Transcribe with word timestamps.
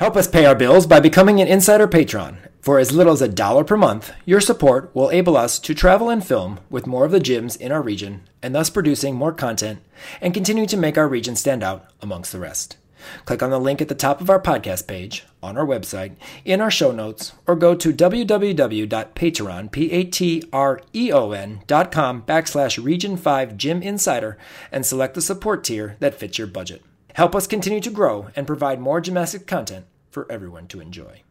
Help 0.00 0.16
us 0.16 0.26
pay 0.26 0.46
our 0.46 0.54
bills 0.54 0.86
by 0.86 0.98
becoming 0.98 1.42
an 1.42 1.46
insider 1.46 1.86
patron. 1.86 2.38
For 2.62 2.78
as 2.78 2.90
little 2.90 3.12
as 3.12 3.20
a 3.20 3.28
dollar 3.28 3.64
per 3.64 3.76
month, 3.76 4.14
your 4.24 4.40
support 4.40 4.90
will 4.94 5.10
enable 5.10 5.36
us 5.36 5.58
to 5.58 5.74
travel 5.74 6.08
and 6.08 6.26
film 6.26 6.60
with 6.70 6.86
more 6.86 7.04
of 7.04 7.10
the 7.10 7.20
gyms 7.20 7.54
in 7.60 7.70
our 7.70 7.82
region 7.82 8.22
and 8.42 8.54
thus 8.54 8.70
producing 8.70 9.14
more 9.14 9.34
content 9.34 9.80
and 10.22 10.32
continue 10.32 10.64
to 10.64 10.78
make 10.78 10.96
our 10.96 11.06
region 11.06 11.36
stand 11.36 11.62
out 11.62 11.84
amongst 12.00 12.32
the 12.32 12.38
rest. 12.38 12.78
Click 13.26 13.42
on 13.42 13.50
the 13.50 13.60
link 13.60 13.82
at 13.82 13.88
the 13.88 13.94
top 13.94 14.22
of 14.22 14.30
our 14.30 14.40
podcast 14.40 14.86
page, 14.86 15.26
on 15.42 15.58
our 15.58 15.66
website, 15.66 16.16
in 16.46 16.62
our 16.62 16.70
show 16.70 16.92
notes, 16.92 17.34
or 17.46 17.54
go 17.54 17.74
to 17.74 17.92
www.patreon, 17.92 19.70
P-A-T-R-E-O-N 19.70 21.60
com 21.68 22.22
backslash 22.22 22.82
region 22.82 23.18
5 23.18 23.56
gym 23.58 23.82
insider 23.82 24.38
and 24.72 24.86
select 24.86 25.12
the 25.12 25.20
support 25.20 25.62
tier 25.62 25.98
that 26.00 26.14
fits 26.14 26.38
your 26.38 26.46
budget. 26.46 26.82
Help 27.16 27.34
us 27.34 27.46
continue 27.46 27.80
to 27.80 27.90
grow 27.90 28.28
and 28.34 28.46
provide 28.46 28.80
more 28.80 29.02
gymnastic 29.02 29.46
content 29.46 29.84
for 30.10 30.30
everyone 30.30 30.66
to 30.68 30.80
enjoy. 30.80 31.22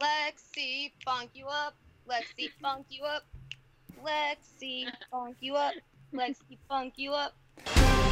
Lexi, 0.00 0.90
funk 1.04 1.30
you 1.34 1.46
up. 1.46 1.74
Lexi, 2.08 2.50
funk 2.60 2.86
you 2.90 3.04
up. 3.04 3.22
Lexi, 4.04 4.84
funk 5.10 5.36
you 5.40 5.54
up. 5.54 5.74
Lexi, 6.12 6.58
funk 6.68 6.94
you 6.96 7.12
up. 7.12 7.34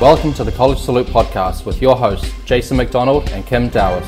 Welcome 0.01 0.33
to 0.34 0.45
the 0.45 0.53
College 0.53 0.79
Salute 0.79 1.09
podcast 1.09 1.67
with 1.67 1.83
your 1.83 1.97
hosts, 1.97 2.33
Jason 2.45 2.77
McDonald 2.77 3.29
and 3.31 3.45
Kim 3.45 3.69
Dowis. 3.69 4.07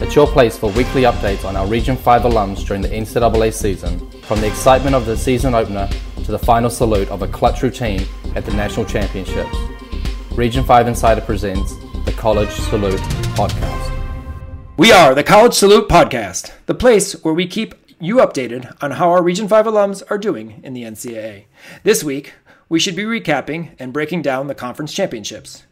It's 0.00 0.14
your 0.14 0.26
place 0.26 0.56
for 0.56 0.70
weekly 0.70 1.02
updates 1.02 1.44
on 1.44 1.56
our 1.56 1.66
Region 1.66 1.96
5 1.96 2.22
alums 2.22 2.64
during 2.64 2.82
the 2.82 2.88
NCAA 2.88 3.52
season, 3.52 4.10
from 4.22 4.40
the 4.40 4.46
excitement 4.46 4.94
of 4.94 5.04
the 5.04 5.16
season 5.16 5.54
opener 5.54 5.88
to 6.24 6.30
the 6.30 6.38
final 6.38 6.70
salute 6.70 7.08
of 7.08 7.22
a 7.22 7.28
clutch 7.28 7.62
routine 7.62 8.06
at 8.36 8.44
the 8.44 8.52
National 8.52 8.86
Championships. 8.86 9.56
Region 10.32 10.64
5 10.64 10.88
Insider 10.88 11.20
presents 11.20 11.74
the 12.04 12.14
College 12.16 12.50
Salute 12.50 13.00
podcast. 13.36 13.93
We 14.76 14.90
are 14.90 15.14
the 15.14 15.22
College 15.22 15.54
Salute 15.54 15.88
Podcast, 15.88 16.52
the 16.66 16.74
place 16.74 17.12
where 17.22 17.32
we 17.32 17.46
keep 17.46 17.76
you 18.00 18.16
updated 18.16 18.76
on 18.82 18.90
how 18.90 19.08
our 19.10 19.22
Region 19.22 19.46
5 19.46 19.66
alums 19.66 20.02
are 20.10 20.18
doing 20.18 20.60
in 20.64 20.74
the 20.74 20.82
NCAA. 20.82 21.44
This 21.84 22.02
week, 22.02 22.34
we 22.68 22.80
should 22.80 22.96
be 22.96 23.04
recapping 23.04 23.76
and 23.78 23.92
breaking 23.92 24.22
down 24.22 24.48
the 24.48 24.54
conference 24.54 24.92
championships. 24.92 25.62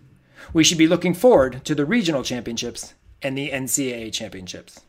We 0.52 0.62
should 0.62 0.78
be 0.78 0.86
looking 0.86 1.14
forward 1.14 1.64
to 1.64 1.74
the 1.74 1.84
regional 1.84 2.22
championships 2.22 2.94
and 3.22 3.36
the 3.36 3.50
NCAA 3.50 4.12
championships. 4.12 4.82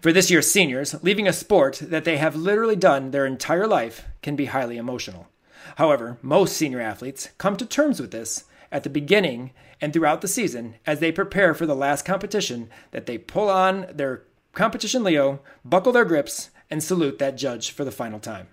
For 0.00 0.10
this 0.10 0.30
year's 0.30 0.50
seniors, 0.50 0.94
leaving 1.04 1.28
a 1.28 1.34
sport 1.34 1.82
that 1.82 2.04
they 2.04 2.16
have 2.16 2.34
literally 2.34 2.76
done 2.76 3.10
their 3.10 3.26
entire 3.26 3.66
life 3.66 4.06
can 4.22 4.36
be 4.36 4.46
highly 4.46 4.78
emotional. 4.78 5.28
However, 5.76 6.16
most 6.22 6.56
senior 6.56 6.80
athletes 6.80 7.28
come 7.36 7.58
to 7.58 7.66
terms 7.66 8.00
with 8.00 8.10
this 8.10 8.44
at 8.72 8.84
the 8.84 8.90
beginning 8.90 9.50
and 9.82 9.92
throughout 9.92 10.20
the 10.20 10.28
season 10.28 10.76
as 10.86 11.00
they 11.00 11.12
prepare 11.12 11.52
for 11.52 11.66
the 11.66 11.74
last 11.74 12.04
competition 12.06 12.70
that 12.92 13.06
they 13.06 13.18
pull 13.18 13.50
on 13.50 13.86
their 13.92 14.22
competition 14.52 15.02
Leo, 15.02 15.40
buckle 15.64 15.92
their 15.92 16.04
grips, 16.04 16.50
and 16.70 16.82
salute 16.82 17.18
that 17.18 17.36
judge 17.36 17.72
for 17.72 17.84
the 17.84 17.90
final 17.90 18.20
time. 18.20 18.46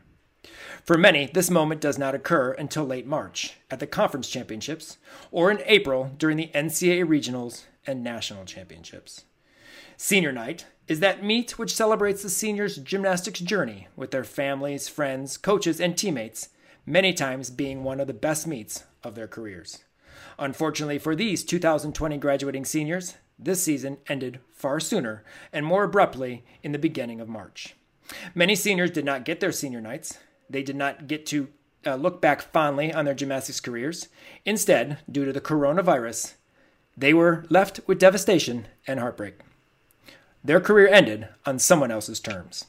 For 0.83 0.97
many, 0.97 1.27
this 1.27 1.51
moment 1.51 1.81
does 1.81 1.97
not 1.99 2.15
occur 2.15 2.53
until 2.53 2.83
late 2.83 3.05
March 3.05 3.57
at 3.69 3.79
the 3.79 3.87
conference 3.87 4.27
championships 4.27 4.97
or 5.31 5.51
in 5.51 5.61
April 5.65 6.11
during 6.17 6.37
the 6.37 6.49
NCAA 6.55 7.05
regionals 7.05 7.65
and 7.85 8.03
national 8.03 8.45
championships. 8.45 9.25
Senior 9.97 10.31
night 10.31 10.65
is 10.87 10.99
that 11.01 11.23
meet 11.23 11.59
which 11.59 11.75
celebrates 11.75 12.23
the 12.23 12.29
seniors' 12.29 12.77
gymnastics 12.77 13.41
journey 13.41 13.87
with 13.95 14.09
their 14.09 14.23
families, 14.23 14.87
friends, 14.87 15.37
coaches, 15.37 15.79
and 15.79 15.95
teammates, 15.95 16.49
many 16.85 17.13
times 17.13 17.51
being 17.51 17.83
one 17.83 17.99
of 17.99 18.07
the 18.07 18.13
best 18.13 18.47
meets 18.47 18.85
of 19.03 19.13
their 19.13 19.27
careers. 19.27 19.83
Unfortunately 20.37 20.97
for 20.97 21.15
these 21.15 21.43
2020 21.43 22.17
graduating 22.17 22.65
seniors, 22.65 23.15
this 23.37 23.63
season 23.63 23.97
ended 24.07 24.39
far 24.51 24.79
sooner 24.79 25.23
and 25.53 25.65
more 25.65 25.83
abruptly 25.83 26.43
in 26.63 26.71
the 26.71 26.79
beginning 26.79 27.21
of 27.21 27.29
March. 27.29 27.75
Many 28.35 28.55
seniors 28.55 28.91
did 28.91 29.05
not 29.05 29.25
get 29.25 29.39
their 29.39 29.51
senior 29.51 29.81
nights. 29.81 30.17
They 30.49 30.63
did 30.63 30.75
not 30.75 31.07
get 31.07 31.25
to 31.27 31.47
uh, 31.85 31.95
look 31.95 32.21
back 32.21 32.41
fondly 32.41 32.93
on 32.93 33.05
their 33.05 33.13
gymnastics 33.13 33.59
careers. 33.59 34.09
Instead, 34.45 34.99
due 35.09 35.25
to 35.25 35.33
the 35.33 35.41
coronavirus, 35.41 36.33
they 36.97 37.13
were 37.13 37.45
left 37.49 37.79
with 37.87 37.99
devastation 37.99 38.67
and 38.85 38.99
heartbreak. 38.99 39.39
Their 40.43 40.59
career 40.59 40.87
ended 40.87 41.27
on 41.45 41.59
someone 41.59 41.91
else's 41.91 42.19
terms. 42.19 42.65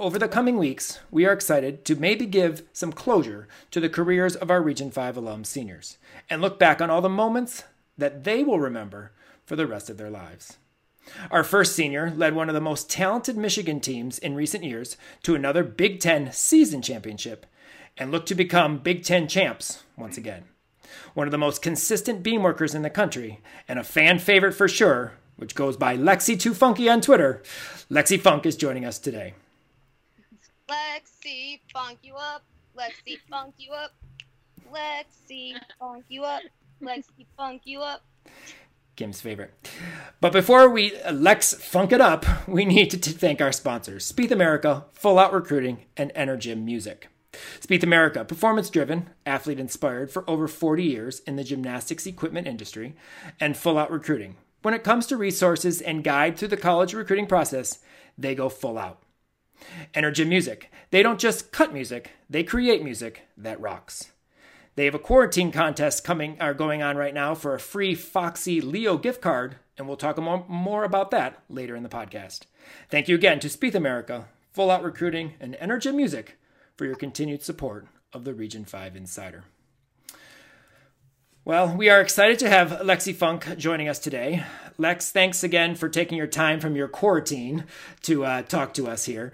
Over 0.00 0.18
the 0.18 0.28
coming 0.28 0.56
weeks, 0.56 0.98
we 1.10 1.26
are 1.26 1.32
excited 1.32 1.84
to 1.84 1.94
maybe 1.94 2.24
give 2.24 2.62
some 2.72 2.90
closure 2.90 3.46
to 3.70 3.80
the 3.80 3.90
careers 3.90 4.34
of 4.34 4.50
our 4.50 4.62
Region 4.62 4.90
5 4.90 5.18
alum 5.18 5.44
seniors 5.44 5.98
and 6.30 6.40
look 6.40 6.58
back 6.58 6.80
on 6.80 6.88
all 6.88 7.02
the 7.02 7.10
moments 7.10 7.64
that 7.98 8.24
they 8.24 8.42
will 8.42 8.58
remember 8.58 9.12
for 9.44 9.56
the 9.56 9.66
rest 9.66 9.90
of 9.90 9.98
their 9.98 10.08
lives. 10.08 10.56
Our 11.30 11.44
first 11.44 11.76
senior 11.76 12.14
led 12.16 12.34
one 12.34 12.48
of 12.48 12.54
the 12.54 12.62
most 12.62 12.88
talented 12.88 13.36
Michigan 13.36 13.78
teams 13.78 14.18
in 14.18 14.34
recent 14.34 14.64
years 14.64 14.96
to 15.24 15.34
another 15.34 15.62
Big 15.62 16.00
Ten 16.00 16.32
season 16.32 16.80
championship 16.80 17.44
and 17.98 18.10
looked 18.10 18.28
to 18.28 18.34
become 18.34 18.78
Big 18.78 19.04
Ten 19.04 19.28
champs 19.28 19.82
once 19.98 20.16
again. 20.16 20.44
One 21.12 21.26
of 21.26 21.30
the 21.30 21.36
most 21.36 21.60
consistent 21.60 22.22
beam 22.22 22.42
workers 22.42 22.74
in 22.74 22.80
the 22.80 22.88
country 22.88 23.42
and 23.68 23.78
a 23.78 23.84
fan 23.84 24.18
favorite 24.18 24.54
for 24.54 24.66
sure, 24.66 25.12
which 25.36 25.54
goes 25.54 25.76
by 25.76 25.98
Lexi 25.98 26.40
Too 26.40 26.54
Funky 26.54 26.88
on 26.88 27.02
Twitter, 27.02 27.42
Lexi 27.90 28.18
Funk 28.18 28.46
is 28.46 28.56
joining 28.56 28.86
us 28.86 28.98
today. 28.98 29.34
Lexi, 31.30 31.60
funk 31.72 31.98
you 32.02 32.14
up. 32.14 32.42
Let's 32.74 32.94
see 33.06 33.18
funk 33.28 33.54
you 33.58 33.72
up. 33.72 33.92
Lexi, 34.72 35.52
funk 35.78 36.04
you 36.08 36.24
up. 36.24 36.42
Lexi, 36.82 37.26
funk 37.36 37.62
you 37.64 37.80
up. 37.80 38.02
Kim's 38.96 39.20
favorite. 39.20 39.52
But 40.20 40.32
before 40.32 40.68
we 40.68 41.00
uh, 41.00 41.12
Lex 41.12 41.54
funk 41.54 41.92
it 41.92 42.00
up, 42.00 42.26
we 42.48 42.64
need 42.64 42.90
to 42.90 42.98
t- 42.98 43.12
thank 43.12 43.40
our 43.40 43.52
sponsors 43.52 44.10
Spieth 44.10 44.32
America, 44.32 44.86
Full 44.92 45.18
Out 45.18 45.32
Recruiting, 45.32 45.84
and 45.96 46.12
Energym 46.14 46.64
Music. 46.64 47.08
Spieth 47.60 47.84
America, 47.84 48.24
performance 48.24 48.68
driven, 48.68 49.10
athlete 49.24 49.60
inspired 49.60 50.10
for 50.10 50.28
over 50.28 50.48
40 50.48 50.82
years 50.82 51.20
in 51.20 51.36
the 51.36 51.44
gymnastics 51.44 52.06
equipment 52.06 52.48
industry, 52.48 52.94
and 53.38 53.56
Full 53.56 53.78
Out 53.78 53.92
Recruiting. 53.92 54.36
When 54.62 54.74
it 54.74 54.84
comes 54.84 55.06
to 55.06 55.16
resources 55.16 55.80
and 55.80 56.02
guide 56.02 56.36
through 56.36 56.48
the 56.48 56.56
college 56.56 56.92
recruiting 56.92 57.28
process, 57.28 57.78
they 58.18 58.34
go 58.34 58.48
full 58.48 58.76
out. 58.76 59.02
Energym 59.94 60.28
Music. 60.28 60.70
They 60.90 61.02
don't 61.02 61.20
just 61.20 61.52
cut 61.52 61.72
music, 61.72 62.10
they 62.28 62.42
create 62.42 62.82
music 62.82 63.28
that 63.36 63.60
rocks. 63.60 64.10
They 64.76 64.84
have 64.84 64.94
a 64.94 64.98
quarantine 64.98 65.52
contest 65.52 66.04
coming 66.04 66.40
are 66.40 66.54
going 66.54 66.82
on 66.82 66.96
right 66.96 67.12
now 67.12 67.34
for 67.34 67.54
a 67.54 67.60
free 67.60 67.94
Foxy 67.94 68.60
Leo 68.60 68.96
gift 68.96 69.20
card, 69.20 69.56
and 69.76 69.86
we'll 69.86 69.96
talk 69.96 70.16
more, 70.18 70.44
more 70.48 70.84
about 70.84 71.10
that 71.10 71.42
later 71.48 71.76
in 71.76 71.82
the 71.82 71.88
podcast. 71.88 72.42
Thank 72.88 73.08
you 73.08 73.14
again 73.14 73.40
to 73.40 73.48
Spieth 73.48 73.74
America, 73.74 74.28
Full 74.52 74.70
Out 74.70 74.82
Recruiting, 74.82 75.34
and 75.40 75.56
Energy 75.56 75.92
Music 75.92 76.38
for 76.76 76.86
your 76.86 76.96
continued 76.96 77.42
support 77.42 77.88
of 78.12 78.24
the 78.24 78.32
Region 78.32 78.64
5 78.64 78.96
Insider. 78.96 79.44
Well, 81.44 81.74
we 81.74 81.88
are 81.88 82.00
excited 82.00 82.38
to 82.40 82.48
have 82.48 82.70
Lexi 82.82 83.14
Funk 83.14 83.56
joining 83.56 83.88
us 83.88 83.98
today. 83.98 84.44
Lex, 84.80 85.12
thanks 85.12 85.44
again 85.44 85.74
for 85.74 85.90
taking 85.90 86.16
your 86.16 86.26
time 86.26 86.58
from 86.58 86.74
your 86.74 86.88
quarantine 86.88 87.64
to 88.00 88.24
uh, 88.24 88.40
talk 88.40 88.72
to 88.72 88.88
us 88.88 89.04
here. 89.04 89.30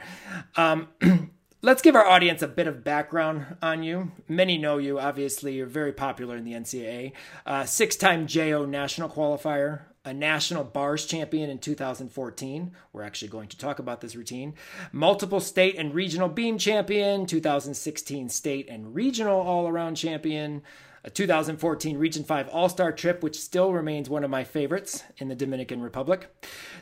Um, 0.57 0.89
let's 1.63 1.83
give 1.83 1.95
our 1.95 2.05
audience 2.05 2.43
a 2.43 2.49
bit 2.49 2.67
of 2.67 2.83
background 2.83 3.57
on 3.63 3.85
you. 3.85 4.11
Many 4.27 4.59
know 4.59 4.79
you, 4.79 4.99
obviously. 4.99 5.55
You're 5.55 5.67
very 5.67 5.93
popular 5.93 6.37
in 6.37 6.43
the 6.43 6.55
NCAA. 6.55 7.13
Uh, 7.47 7.65
Six 7.65 7.95
time 7.95 8.27
JO 8.27 8.65
national 8.65 9.09
qualifier, 9.09 9.83
a 10.05 10.13
national 10.13 10.65
bars 10.65 11.07
champion 11.07 11.49
in 11.49 11.61
2014. 11.61 12.73
We're 12.93 13.05
actually 13.05 13.29
going 13.29 13.47
to 13.51 13.57
talk 13.57 13.79
about 13.79 14.01
this 14.01 14.17
routine. 14.17 14.55
Multiple 14.91 15.39
state 15.39 15.77
and 15.79 15.95
regional 15.95 16.29
beam 16.29 16.59
champion, 16.59 17.25
2016 17.25 18.31
state 18.31 18.69
and 18.69 18.97
regional 18.97 19.41
all 19.41 19.69
around 19.69 19.95
champion 19.95 20.63
a 21.07 21.11
2014 21.11 21.97
Region 21.97 22.25
5 22.25 22.49
All 22.49 22.69
Star 22.69 22.91
trip, 22.91 23.23
which 23.23 23.41
still 23.41 23.73
remains 23.73 24.11
one 24.11 24.25
of 24.25 24.31
my 24.31 24.43
favorites 24.43 25.05
in 25.19 25.29
the 25.29 25.37
Dominican 25.37 25.81
Republic. 25.81 26.29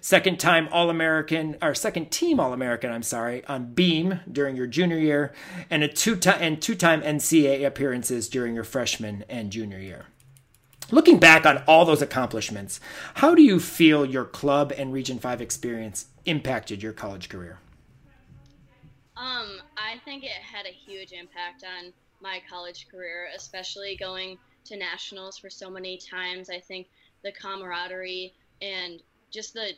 Second 0.00 0.40
time 0.40 0.66
All 0.72 0.88
American, 0.88 1.56
or 1.60 1.74
second 1.74 2.10
team 2.10 2.40
All 2.40 2.54
American, 2.54 2.90
I'm 2.90 3.02
sorry, 3.02 3.44
on 3.44 3.74
Beam 3.74 4.20
during 4.30 4.56
your 4.56 4.66
junior 4.66 4.98
year, 4.98 5.34
and 5.68 5.84
a 5.84 5.88
two 5.88 6.16
time 6.16 6.38
and 6.40 6.60
two 6.60 6.74
time 6.74 7.02
NCAA 7.02 7.66
appearances 7.66 8.30
during 8.30 8.54
your 8.54 8.64
freshman 8.64 9.24
and 9.28 9.52
junior 9.52 9.78
year. 9.78 10.06
Looking 10.90 11.18
back 11.18 11.44
on 11.44 11.58
all 11.66 11.84
those 11.84 12.02
accomplishments, 12.02 12.80
how 13.14 13.34
do 13.34 13.42
you 13.42 13.60
feel 13.60 14.06
your 14.06 14.24
club 14.24 14.72
and 14.76 14.92
Region 14.92 15.18
5 15.18 15.40
experience 15.40 16.06
impacted 16.24 16.82
your 16.82 16.92
college 16.92 17.28
career? 17.28 17.58
Um, 19.16 19.60
I 19.76 19.98
think 20.04 20.24
it 20.24 20.30
had 20.30 20.66
a 20.66 20.70
huge 20.70 21.12
impact 21.12 21.64
on 21.64 21.92
my 22.24 22.42
college 22.50 22.88
career, 22.90 23.28
especially 23.36 23.96
going 24.00 24.38
to 24.64 24.76
nationals 24.76 25.36
for 25.38 25.50
so 25.50 25.70
many 25.70 25.98
times. 25.98 26.48
I 26.48 26.58
think 26.58 26.88
the 27.22 27.30
camaraderie 27.30 28.32
and 28.62 29.02
just 29.30 29.52
the 29.52 29.72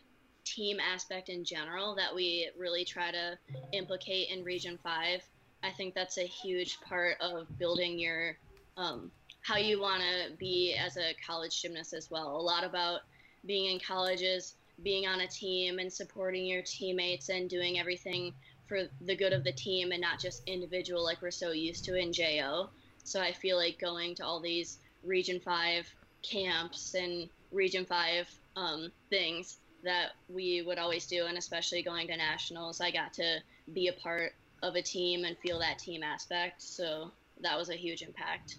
team 0.44 0.78
aspect 0.78 1.28
in 1.28 1.44
general 1.44 1.96
that 1.96 2.14
we 2.14 2.48
really 2.56 2.84
try 2.84 3.10
to 3.10 3.36
implicate 3.72 4.30
in 4.30 4.44
Region 4.44 4.78
5. 4.82 5.20
I 5.64 5.70
think 5.72 5.94
that's 5.94 6.18
a 6.18 6.26
huge 6.26 6.80
part 6.80 7.16
of 7.20 7.46
building 7.58 7.98
your 7.98 8.36
um, 8.76 9.10
how 9.42 9.56
you 9.56 9.80
want 9.80 10.02
to 10.02 10.36
be 10.36 10.74
as 10.74 10.96
a 10.96 11.14
college 11.26 11.62
gymnast 11.62 11.94
as 11.94 12.10
well. 12.10 12.36
A 12.36 12.40
lot 12.40 12.64
about 12.64 13.00
being 13.44 13.72
in 13.72 13.80
colleges, 13.80 14.54
being 14.82 15.06
on 15.06 15.20
a 15.20 15.26
team 15.26 15.78
and 15.78 15.92
supporting 15.92 16.44
your 16.44 16.62
teammates 16.62 17.28
and 17.28 17.48
doing 17.48 17.78
everything 17.78 18.34
for 18.66 18.82
the 19.02 19.16
good 19.16 19.32
of 19.32 19.44
the 19.44 19.52
team 19.52 19.92
and 19.92 20.00
not 20.00 20.18
just 20.18 20.42
individual 20.46 21.04
like 21.04 21.22
we're 21.22 21.30
so 21.30 21.52
used 21.52 21.84
to 21.84 21.94
in 21.94 22.12
JO. 22.12 22.70
So 23.04 23.20
I 23.20 23.32
feel 23.32 23.56
like 23.56 23.78
going 23.78 24.14
to 24.16 24.24
all 24.24 24.40
these 24.40 24.78
Region 25.04 25.40
5 25.40 25.86
camps 26.22 26.94
and 26.94 27.28
Region 27.52 27.84
5 27.84 28.28
um, 28.56 28.90
things 29.10 29.58
that 29.84 30.12
we 30.28 30.62
would 30.62 30.78
always 30.78 31.06
do, 31.06 31.26
and 31.26 31.38
especially 31.38 31.82
going 31.82 32.08
to 32.08 32.16
nationals, 32.16 32.80
I 32.80 32.90
got 32.90 33.12
to 33.14 33.38
be 33.72 33.88
a 33.88 33.92
part 33.92 34.34
of 34.62 34.74
a 34.74 34.82
team 34.82 35.24
and 35.24 35.36
feel 35.38 35.58
that 35.60 35.78
team 35.78 36.02
aspect. 36.02 36.62
So 36.62 37.10
that 37.40 37.56
was 37.56 37.68
a 37.68 37.74
huge 37.74 38.02
impact. 38.02 38.56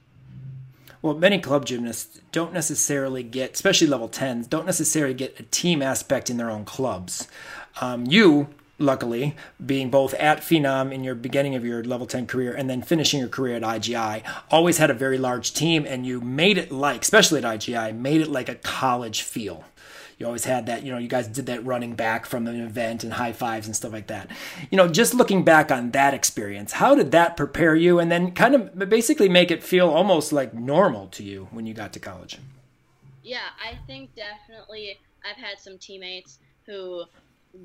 Well, 1.02 1.16
many 1.16 1.40
club 1.40 1.66
gymnasts 1.66 2.22
don't 2.32 2.54
necessarily 2.54 3.24
get, 3.24 3.54
especially 3.54 3.88
level 3.88 4.10
10s, 4.10 4.50
don't 4.50 4.66
necessarily 4.66 5.14
get 5.14 5.40
a 5.40 5.44
team 5.44 5.82
aspect 5.82 6.30
in 6.30 6.38
their 6.38 6.50
own 6.50 6.66
clubs. 6.66 7.28
Um, 7.82 8.06
you 8.06 8.48
luckily, 8.80 9.36
being 9.64 9.90
both 9.90 10.14
at 10.16 10.40
Phenom 10.40 10.94
in 10.94 11.04
your 11.04 11.16
beginning 11.16 11.56
of 11.56 11.66
your 11.66 11.84
level 11.84 12.06
10 12.08 12.28
career 12.28 12.54
and 12.54 12.70
then 12.70 12.82
finishing 12.82 13.20
your 13.20 13.30
career 13.30 13.56
at 13.56 13.64
IGI, 13.64 14.24
always 14.50 14.78
had 14.78 14.90
a 14.90 14.94
very 14.94 15.18
large 15.18 15.54
team 15.54 15.86
and 15.88 16.06
you 16.06 16.22
made 16.22 16.58
it 16.58 16.72
like, 16.72 17.02
especially 17.02 17.44
at 17.44 17.60
IGI, 17.60 17.96
made 17.96 18.22
it 18.22 18.30
like 18.30 18.50
a 18.50 18.56
college 18.56 19.22
feel. 19.22 19.66
You 20.18 20.26
always 20.26 20.46
had 20.46 20.66
that, 20.66 20.84
you 20.84 20.92
know, 20.92 20.98
you 20.98 21.08
guys 21.08 21.28
did 21.28 21.46
that 21.46 21.64
running 21.64 21.94
back 21.94 22.26
from 22.26 22.48
an 22.48 22.60
event 22.60 23.04
and 23.04 23.14
high 23.14 23.34
fives 23.34 23.68
and 23.68 23.76
stuff 23.76 23.94
like 23.94 24.08
that. 24.08 24.32
You 24.72 24.78
know, 24.78 24.88
just 24.88 25.14
looking 25.14 25.44
back 25.44 25.72
on 25.72 25.92
that 25.92 26.16
experience, 26.16 26.74
how 26.74 26.96
did 26.96 27.12
that 27.12 27.38
prepare 27.38 27.76
you 27.76 28.00
and 28.00 28.12
then 28.12 28.32
kind 28.32 28.56
of 28.56 28.90
basically 28.90 29.30
make 29.30 29.52
it 29.52 29.64
feel 29.64 29.90
almost 29.90 30.34
like 30.34 30.56
normal 30.56 31.08
to 31.10 31.24
you 31.24 31.48
when 31.52 31.68
you 31.68 31.76
got 31.76 31.94
to 31.94 32.00
college? 32.00 32.40
Yeah, 33.24 33.50
I 33.64 33.78
think 33.86 34.16
definitely 34.16 34.98
I've 35.24 35.38
had 35.38 35.60
some 35.60 35.78
teammates 35.78 36.40
who 36.66 37.04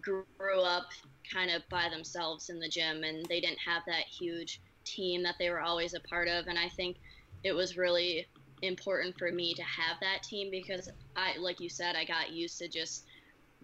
grew 0.00 0.24
up 0.62 0.86
kind 1.32 1.50
of 1.50 1.62
by 1.70 1.88
themselves 1.88 2.48
in 2.50 2.58
the 2.58 2.68
gym 2.68 3.02
and 3.04 3.24
they 3.28 3.40
didn't 3.40 3.58
have 3.64 3.82
that 3.86 4.04
huge 4.18 4.60
team 4.84 5.22
that 5.22 5.34
they 5.38 5.50
were 5.50 5.60
always 5.60 5.94
a 5.94 6.00
part 6.08 6.28
of 6.28 6.46
and 6.46 6.58
I 6.58 6.68
think 6.76 6.96
it 7.44 7.52
was 7.52 7.76
really 7.76 8.26
important 8.62 9.16
for 9.18 9.30
me 9.32 9.54
to 9.54 9.62
have 9.62 9.96
that 10.00 10.22
team 10.22 10.48
because 10.50 10.88
I 11.16 11.36
like 11.38 11.60
you 11.60 11.68
said 11.68 11.96
I 11.96 12.04
got 12.04 12.32
used 12.32 12.58
to 12.58 12.68
just 12.68 13.04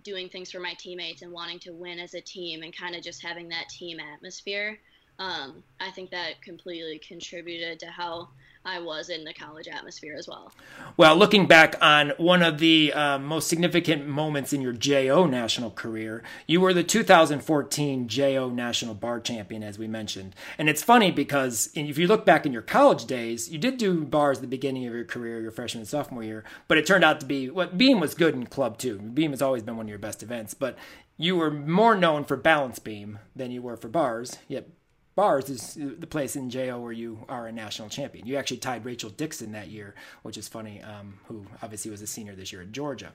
doing 0.03 0.29
things 0.29 0.51
for 0.51 0.61
my 0.61 0.75
teammates 0.79 1.23
and 1.23 1.33
wanting 1.33 1.59
to 1.61 1.73
win 1.73 1.99
as 1.99 2.15
a 2.15 2.21
team 2.21 2.63
and 2.63 2.77
kind 2.77 2.95
of 2.95 3.03
just 3.03 3.25
having 3.25 3.49
that 3.49 3.69
team 3.69 3.99
atmosphere. 4.01 4.79
Um, 5.19 5.65
I 5.81 5.91
think 5.91 6.11
that 6.11 6.41
completely 6.43 7.01
contributed 7.07 7.81
to 7.81 7.87
how 7.87 8.29
I 8.65 8.81
was 8.81 9.09
in 9.09 9.25
the 9.25 9.33
college 9.33 9.69
atmosphere 9.69 10.15
as 10.19 10.29
well. 10.29 10.53
Well, 10.97 11.17
looking 11.17 11.47
back 11.47 11.77
on 11.81 12.13
one 12.19 12.43
of 12.43 12.59
the 12.59 12.93
uh, 12.93 13.19
most 13.19 13.49
significant 13.49 14.07
moments 14.07 14.53
in 14.53 14.61
your 14.61 14.73
JO 14.73 15.27
national 15.27 15.71
career, 15.71 16.23
you 16.47 16.61
were 16.61 16.75
the 16.75 16.83
2014 16.83 18.09
JO 18.09 18.51
national 18.51 18.95
bar 18.95 19.21
champion, 19.21 19.63
as 19.63 19.79
we 19.79 19.87
mentioned. 19.87 20.35
And 20.59 20.69
it's 20.69 20.83
funny 20.83 21.11
because 21.11 21.71
if 21.75 21.99
you 21.99 22.07
look 22.07 22.27
back 22.27 22.45
in 22.45 22.53
your 22.53 22.63
college 22.63 23.07
days, 23.07 23.49
you 23.49 23.59
did 23.59 23.79
do 23.79 24.05
bars 24.05 24.39
at 24.39 24.43
the 24.43 24.49
beginning 24.49 24.87
of 24.87 24.95
your 24.95 25.05
career, 25.05 25.41
your 25.41 25.51
freshman 25.51 25.81
and 25.81 25.89
sophomore 25.89 26.23
year, 26.23 26.45
but 26.67 26.79
it 26.79 26.87
turned 26.87 27.05
out 27.05 27.21
to 27.21 27.27
be 27.27 27.49
what 27.49 27.69
well, 27.69 27.77
beam 27.77 28.01
was 28.01 28.15
good 28.15 28.35
in 28.35 28.47
club 28.47 28.79
too. 28.79 28.99
Beam 28.99 29.31
has 29.31 29.43
always 29.43 29.63
been 29.63 29.77
one 29.77 29.87
of 29.87 29.91
your 29.91 29.99
best 29.99 30.23
events, 30.23 30.55
but 30.55 30.77
you 31.17 31.37
were 31.37 31.51
more 31.51 31.97
known 31.97 32.25
for 32.25 32.37
balance 32.37 32.79
beam 32.79 33.19
than 33.35 33.51
you 33.51 33.61
were 33.61 33.77
for 33.77 33.89
bars. 33.89 34.39
Yet 34.47 34.69
bars 35.19 35.51
is 35.51 35.75
the 35.75 36.07
place 36.07 36.37
in 36.37 36.49
JO 36.49 36.79
where 36.79 36.93
you 36.93 37.19
are 37.29 37.49
a 37.49 37.53
national 37.53 37.89
champion. 37.89 38.25
You 38.25 38.37
actually 38.37 38.59
tied 38.59 38.85
Rachel 38.85 39.11
Dixon 39.11 39.51
that 39.51 39.67
year, 39.67 39.97
which 40.23 40.39
is 40.39 40.47
funny, 40.47 40.81
um, 40.81 41.19
who 41.27 41.45
obviously 41.61 41.91
was 41.91 42.01
a 42.01 42.07
senior 42.07 42.37
this 42.37 42.53
year 42.53 42.63
at 42.63 42.71
Georgia. 42.71 43.13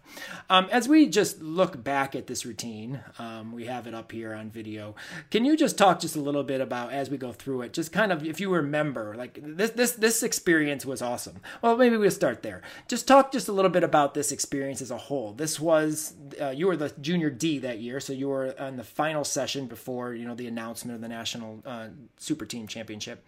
Um, 0.50 0.67
as 0.69 0.89
we 0.89 1.07
just 1.07 1.41
look 1.41 1.81
back 1.81 2.13
at 2.13 2.27
this 2.27 2.45
routine, 2.45 3.00
um, 3.19 3.53
we 3.53 3.67
have 3.67 3.88
it 3.88 3.94
up 3.94 4.11
here 4.11 4.33
on 4.33 4.50
video. 4.50 4.95
Can 5.31 5.45
you 5.45 5.55
just 5.55 5.77
talk 5.77 6.01
just 6.01 6.17
a 6.17 6.19
little 6.19 6.44
bit 6.44 6.59
about 6.59 6.91
as 6.91 7.09
we 7.09 7.15
go 7.15 7.31
through 7.31 7.61
it, 7.61 7.71
just 7.71 7.94
kind 7.94 8.11
of 8.11 8.25
if 8.25 8.41
you 8.41 8.53
remember, 8.53 9.15
like 9.15 9.39
this 9.41 9.71
this 9.71 9.94
this 9.94 10.23
experience 10.23 10.85
was 10.85 11.01
awesome. 11.01 11.39
Well, 11.61 11.77
maybe 11.77 11.95
we'll 11.95 12.11
start 12.11 12.44
there. 12.44 12.63
Just 12.89 13.07
talk 13.07 13.31
just 13.31 13.47
a 13.47 13.53
little 13.53 13.71
bit 13.71 13.85
about 13.85 14.13
this 14.13 14.33
experience 14.33 14.81
as 14.81 14.91
a 14.91 14.97
whole. 14.97 15.31
This 15.31 15.57
was 15.57 16.15
uh, 16.41 16.49
you 16.49 16.67
were 16.67 16.75
the 16.75 16.91
junior 16.99 17.29
D 17.29 17.59
that 17.59 17.79
year, 17.79 18.01
so 18.01 18.11
you 18.11 18.27
were 18.27 18.53
on 18.59 18.75
the 18.75 18.83
final 18.83 19.23
session 19.23 19.67
before 19.67 20.13
you 20.13 20.27
know 20.27 20.35
the 20.35 20.47
announcement 20.47 20.95
of 20.95 21.01
the 21.01 21.07
national. 21.07 21.63
Uh, 21.65 21.88
super 22.18 22.45
team 22.45 22.68
championship. 22.68 23.25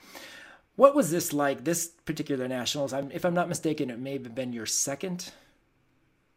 What 0.75 0.95
was 0.95 1.09
this 1.09 1.31
like? 1.31 1.63
This 1.63 1.87
particular 1.87 2.47
nationals, 2.47 2.91
I'm, 2.91 3.11
if 3.11 3.23
I'm 3.23 3.33
not 3.33 3.47
mistaken, 3.47 3.89
it 3.89 3.99
may 3.99 4.13
have 4.13 4.35
been 4.35 4.51
your 4.51 4.65
second, 4.65 5.31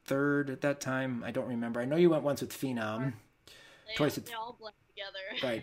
third 0.04 0.50
at 0.50 0.60
that 0.62 0.80
time. 0.80 1.22
I 1.24 1.30
don't 1.30 1.48
remember. 1.48 1.80
I 1.80 1.84
know 1.84 1.96
you 1.96 2.10
went 2.10 2.22
once 2.22 2.40
with 2.40 2.52
Phenom, 2.52 3.14
they, 3.46 3.94
twice 3.96 4.16
with. 4.16 4.26
They 4.26 4.34
all 4.34 4.56
blend 4.58 4.76
together. 4.88 5.62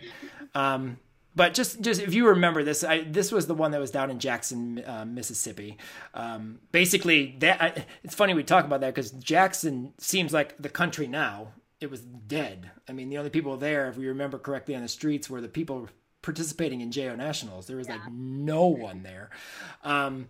Um, 0.54 0.98
but 1.34 1.52
just 1.52 1.82
just 1.82 2.00
if 2.00 2.14
you 2.14 2.28
remember 2.28 2.64
this, 2.64 2.82
I, 2.82 3.02
this 3.02 3.30
was 3.30 3.46
the 3.46 3.54
one 3.54 3.72
that 3.72 3.80
was 3.80 3.90
down 3.90 4.10
in 4.10 4.18
Jackson, 4.18 4.82
uh, 4.86 5.04
Mississippi. 5.06 5.76
Um, 6.14 6.60
basically, 6.72 7.36
that 7.40 7.62
I, 7.62 7.84
it's 8.02 8.14
funny 8.14 8.32
we 8.32 8.42
talk 8.42 8.64
about 8.64 8.80
that 8.80 8.94
because 8.94 9.10
Jackson 9.10 9.92
seems 9.98 10.32
like 10.32 10.56
the 10.58 10.70
country 10.70 11.06
now. 11.06 11.52
It 11.78 11.90
was 11.90 12.00
dead. 12.00 12.70
I 12.88 12.92
mean, 12.92 13.10
the 13.10 13.18
only 13.18 13.28
people 13.28 13.58
there, 13.58 13.86
if 13.90 13.98
we 13.98 14.08
remember 14.08 14.38
correctly, 14.38 14.74
on 14.74 14.80
the 14.80 14.88
streets 14.88 15.28
were 15.28 15.42
the 15.42 15.48
people 15.48 15.90
participating 16.26 16.80
in 16.80 16.90
JO 16.90 17.14
Nationals. 17.14 17.66
There 17.66 17.76
was 17.76 17.86
yeah. 17.86 17.94
like 17.94 18.12
no 18.12 18.66
one 18.66 19.04
there. 19.04 19.30
Um, 19.84 20.28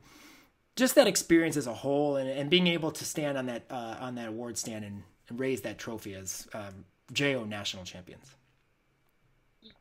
just 0.77 0.95
that 0.95 1.07
experience 1.07 1.57
as 1.57 1.67
a 1.67 1.73
whole, 1.73 2.17
and, 2.17 2.29
and 2.29 2.51
being 2.51 2.67
able 2.67 2.91
to 2.93 3.05
stand 3.05 3.39
on 3.39 3.47
that 3.47 3.65
uh, 3.71 3.97
on 3.99 4.15
that 4.17 4.29
award 4.29 4.59
stand 4.59 4.85
and, 4.85 5.03
and 5.29 5.41
raise 5.41 5.63
that 5.63 5.79
trophy 5.79 6.15
as 6.15 6.47
um, 6.53 6.85
JO 7.15 7.45
National 7.45 7.83
champions. 7.83 8.37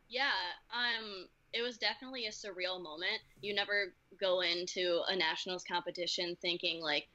Yeah, 0.08 0.30
um, 0.72 1.26
it 1.52 1.60
was 1.60 1.76
definitely 1.76 2.24
a 2.24 2.30
surreal 2.30 2.82
moment. 2.82 3.20
You 3.42 3.54
never 3.54 3.92
go 4.18 4.40
into 4.40 5.02
a 5.08 5.14
nationals 5.14 5.64
competition 5.64 6.34
thinking 6.40 6.80
like, 6.80 7.08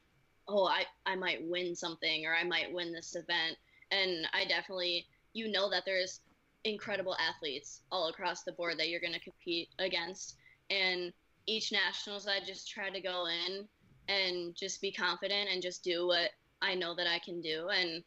oh, 0.48 0.68
I, 0.68 0.84
I 1.08 1.16
might 1.16 1.44
win 1.44 1.76
something 1.76 2.28
or 2.28 2.36
I 2.36 2.44
might 2.44 2.72
win 2.72 2.94
this 2.94 3.16
event. 3.16 3.58
And 3.90 4.28
I 4.32 4.46
definitely, 4.46 5.08
you 5.34 5.52
know 5.52 5.72
that 5.72 5.84
there's 5.88 6.20
incredible 6.64 7.16
athletes 7.18 7.82
all 7.92 8.10
across 8.10 8.44
the 8.44 8.52
board 8.52 8.78
that 8.80 8.90
you're 8.90 9.00
going 9.00 9.14
to 9.14 9.20
compete 9.20 9.70
against. 9.80 10.36
And 10.70 11.12
each 11.48 11.72
nationals, 11.72 12.28
I 12.28 12.40
just 12.46 12.70
try 12.70 12.90
to 12.90 13.02
go 13.02 13.28
in 13.28 13.68
and 14.08 14.56
just 14.56 14.82
be 14.82 14.92
confident 14.92 15.50
and 15.52 15.62
just 15.62 15.84
do 15.84 16.08
what 16.08 16.30
I 16.62 16.76
know 16.76 16.96
that 16.96 17.08
I 17.08 17.20
can 17.20 17.42
do. 17.42 17.70
And 17.70 18.04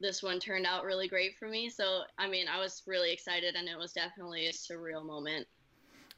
this 0.00 0.22
one 0.22 0.38
turned 0.38 0.66
out 0.66 0.84
really 0.84 1.08
great 1.08 1.36
for 1.38 1.48
me. 1.48 1.68
So, 1.68 2.02
I 2.18 2.28
mean, 2.28 2.46
I 2.48 2.60
was 2.60 2.82
really 2.86 3.12
excited 3.12 3.56
and 3.56 3.68
it 3.68 3.78
was 3.78 3.92
definitely 3.92 4.46
a 4.46 4.52
surreal 4.52 5.04
moment 5.04 5.46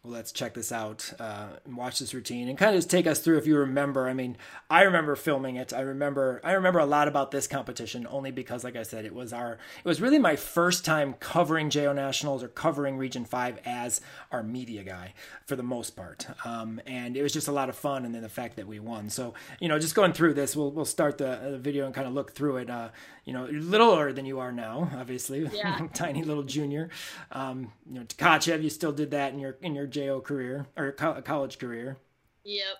well, 0.02 0.14
let's 0.14 0.32
check 0.32 0.54
this 0.54 0.72
out 0.72 1.12
uh, 1.20 1.48
and 1.66 1.76
watch 1.76 1.98
this 1.98 2.14
routine 2.14 2.48
and 2.48 2.56
kind 2.56 2.70
of 2.70 2.78
just 2.78 2.88
take 2.88 3.06
us 3.06 3.20
through 3.20 3.36
if 3.36 3.46
you 3.46 3.58
remember. 3.58 4.08
I 4.08 4.14
mean, 4.14 4.38
I 4.70 4.82
remember 4.82 5.14
filming 5.14 5.56
it. 5.56 5.74
I 5.74 5.80
remember 5.80 6.40
I 6.42 6.52
remember 6.52 6.78
a 6.78 6.86
lot 6.86 7.06
about 7.06 7.32
this 7.32 7.46
competition 7.46 8.06
only 8.08 8.30
because, 8.30 8.64
like 8.64 8.76
I 8.76 8.82
said, 8.82 9.04
it 9.04 9.14
was 9.14 9.34
our 9.34 9.52
it 9.52 9.84
was 9.84 10.00
really 10.00 10.18
my 10.18 10.36
first 10.36 10.86
time 10.86 11.14
covering 11.20 11.68
JO 11.68 11.92
Nationals 11.92 12.42
or 12.42 12.48
covering 12.48 12.96
Region 12.96 13.26
Five 13.26 13.58
as 13.66 14.00
our 14.32 14.42
media 14.42 14.84
guy 14.84 15.12
for 15.44 15.54
the 15.54 15.62
most 15.62 15.90
part, 15.90 16.26
um, 16.46 16.80
and 16.86 17.14
it 17.14 17.22
was 17.22 17.34
just 17.34 17.48
a 17.48 17.52
lot 17.52 17.68
of 17.68 17.76
fun. 17.76 18.06
And 18.06 18.14
then 18.14 18.22
the 18.22 18.30
fact 18.30 18.56
that 18.56 18.66
we 18.66 18.80
won. 18.80 19.10
So 19.10 19.34
you 19.60 19.68
know, 19.68 19.78
just 19.78 19.94
going 19.94 20.14
through 20.14 20.32
this, 20.32 20.56
we'll 20.56 20.70
we'll 20.70 20.86
start 20.86 21.18
the, 21.18 21.38
the 21.50 21.58
video 21.58 21.84
and 21.84 21.94
kind 21.94 22.06
of 22.06 22.14
look 22.14 22.32
through 22.32 22.56
it. 22.56 22.70
Uh, 22.70 22.88
you 23.24 23.32
know, 23.32 23.44
littler 23.46 24.12
than 24.12 24.26
you 24.26 24.40
are 24.40 24.52
now, 24.52 24.90
obviously, 24.96 25.48
yeah. 25.54 25.86
tiny 25.94 26.22
little 26.22 26.42
junior. 26.42 26.90
Um, 27.32 27.72
you 27.86 28.00
know, 28.00 28.04
Tkachev, 28.04 28.62
you 28.62 28.70
still 28.70 28.92
did 28.92 29.10
that 29.12 29.32
in 29.32 29.38
your 29.38 29.56
in 29.62 29.74
your 29.74 29.86
JO 29.86 30.20
career 30.20 30.66
or 30.76 30.92
co- 30.92 31.20
college 31.22 31.58
career. 31.58 31.98
Yep. 32.44 32.76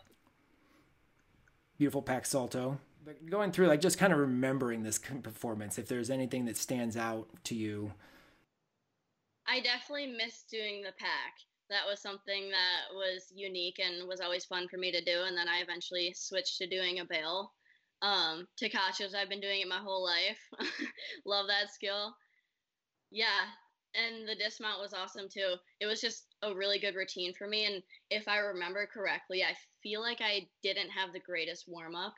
Beautiful 1.79 2.03
Pak 2.03 2.27
Salto. 2.27 2.79
But 3.05 3.31
going 3.31 3.53
through, 3.53 3.69
like, 3.69 3.81
just 3.81 3.99
kind 3.99 4.13
of 4.13 4.19
remembering 4.19 4.83
this 4.83 4.99
performance, 4.99 5.79
if 5.79 5.89
there's 5.89 6.11
anything 6.11 6.45
that 6.45 6.57
stands 6.57 6.97
out 6.97 7.29
to 7.45 7.55
you. 7.55 7.93
I 9.47 9.61
definitely 9.61 10.09
miss 10.09 10.45
doing 10.51 10.83
the 10.83 10.93
Pak. 10.99 11.33
That 11.71 11.87
was 11.89 12.01
something 12.01 12.51
that 12.51 12.95
was 12.95 13.33
unique 13.35 13.81
and 13.81 14.07
was 14.07 14.21
always 14.21 14.45
fun 14.45 14.69
for 14.69 14.77
me 14.77 14.93
to 14.93 15.03
do. 15.03 15.23
And 15.27 15.37
then 15.37 15.49
I 15.49 15.61
eventually 15.61 16.13
switched 16.15 16.59
to 16.59 16.67
doing 16.67 17.01
a 17.01 17.05
bail. 17.05 17.53
Um, 18.03 18.47
Tkachev's, 18.61 19.15
I've 19.15 19.29
been 19.29 19.41
doing 19.41 19.61
it 19.61 19.69
my 19.69 19.79
whole 19.79 20.05
life. 20.05 20.39
Love 21.27 21.47
that 21.49 21.73
skill. 21.73 22.15
Yeah, 23.11 23.45
and 23.95 24.29
the 24.29 24.37
dismount 24.37 24.81
was 24.81 24.95
awesome 24.95 25.29
too. 25.33 25.55
It 25.81 25.87
was 25.87 26.01
just 26.01 26.27
a 26.43 26.55
really 26.55 26.79
good 26.79 26.95
routine 26.95 27.35
for 27.37 27.47
me. 27.47 27.67
And 27.67 27.83
if 28.11 28.29
I 28.29 28.39
remember 28.39 28.89
correctly, 28.93 29.43
I 29.43 29.55
feel 29.83 30.01
like 30.01 30.21
I 30.21 30.47
didn't 30.63 30.91
have 30.91 31.13
the 31.13 31.21
greatest 31.21 31.65
warm 31.67 31.95
up. 31.95 32.15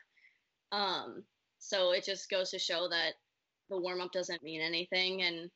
Um, 0.71 1.25
so 1.59 1.93
it 1.93 2.05
just 2.05 2.31
goes 2.31 2.51
to 2.51 2.59
show 2.59 2.89
that 2.89 3.15
the 3.71 3.81
warm 3.81 4.01
up 4.01 4.13
doesn't 4.13 4.43
mean 4.43 4.61
anything, 4.61 5.23
and 5.23 5.51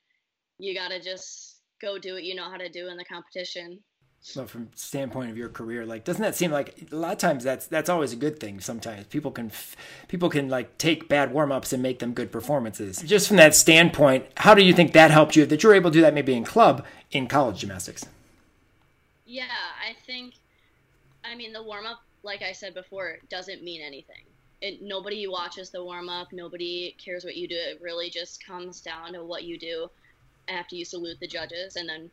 you 0.58 0.74
gotta 0.74 1.00
just 1.00 1.60
go 1.82 1.98
do 1.98 2.14
what 2.14 2.24
you 2.24 2.34
know 2.34 2.50
how 2.50 2.56
to 2.56 2.68
do 2.70 2.88
in 2.88 2.96
the 2.96 3.04
competition. 3.04 3.78
Well, 4.34 4.46
from 4.46 4.70
standpoint 4.74 5.30
of 5.30 5.36
your 5.36 5.48
career, 5.48 5.86
like 5.86 6.04
doesn't 6.04 6.22
that 6.22 6.34
seem 6.34 6.50
like 6.50 6.90
a 6.90 6.96
lot 6.96 7.12
of 7.12 7.18
times 7.18 7.44
that's 7.44 7.66
that's 7.66 7.88
always 7.88 8.12
a 8.12 8.16
good 8.16 8.40
thing. 8.40 8.60
Sometimes 8.60 9.06
people 9.06 9.30
can 9.30 9.52
people 10.08 10.28
can 10.28 10.48
like 10.48 10.76
take 10.78 11.08
bad 11.08 11.32
warm 11.32 11.52
ups 11.52 11.72
and 11.72 11.82
make 11.82 12.00
them 12.00 12.12
good 12.12 12.32
performances. 12.32 12.98
Just 13.02 13.28
from 13.28 13.36
that 13.36 13.54
standpoint, 13.54 14.26
how 14.38 14.54
do 14.54 14.64
you 14.64 14.72
think 14.72 14.92
that 14.92 15.10
helped 15.10 15.36
you 15.36 15.46
that 15.46 15.62
you're 15.62 15.74
able 15.74 15.90
to 15.90 15.98
do 15.98 16.00
that 16.00 16.14
maybe 16.14 16.34
in 16.34 16.44
club 16.44 16.84
in 17.12 17.28
college 17.28 17.60
gymnastics? 17.60 18.06
Yeah, 19.24 19.44
I 19.44 19.94
think. 20.06 20.34
I 21.24 21.34
mean, 21.34 21.52
the 21.52 21.62
warm 21.62 21.86
up, 21.86 22.02
like 22.22 22.42
I 22.42 22.52
said 22.52 22.74
before, 22.74 23.18
doesn't 23.28 23.62
mean 23.62 23.82
anything. 23.82 24.24
It, 24.60 24.80
nobody 24.80 25.26
watches 25.26 25.70
the 25.70 25.84
warm 25.84 26.08
up. 26.08 26.32
Nobody 26.32 26.96
cares 27.04 27.24
what 27.24 27.36
you 27.36 27.46
do. 27.46 27.56
It 27.56 27.80
really 27.82 28.10
just 28.10 28.44
comes 28.44 28.80
down 28.80 29.12
to 29.12 29.24
what 29.24 29.44
you 29.44 29.58
do 29.58 29.88
after 30.48 30.76
you 30.76 30.84
salute 30.84 31.18
the 31.20 31.26
judges, 31.26 31.76
and 31.76 31.88
then 31.88 32.10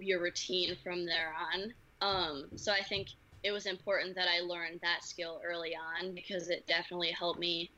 your 0.00 0.20
routine 0.20 0.76
from 0.82 1.06
there 1.06 1.34
on. 1.52 1.72
Um, 2.00 2.44
so 2.56 2.72
I 2.72 2.82
think 2.82 3.08
it 3.42 3.52
was 3.52 3.66
important 3.66 4.14
that 4.16 4.28
I 4.28 4.40
learned 4.40 4.80
that 4.82 5.04
skill 5.04 5.40
early 5.44 5.74
on 5.74 6.14
because 6.14 6.48
it 6.48 6.66
definitely 6.66 7.10
helped 7.10 7.38
me 7.38 7.70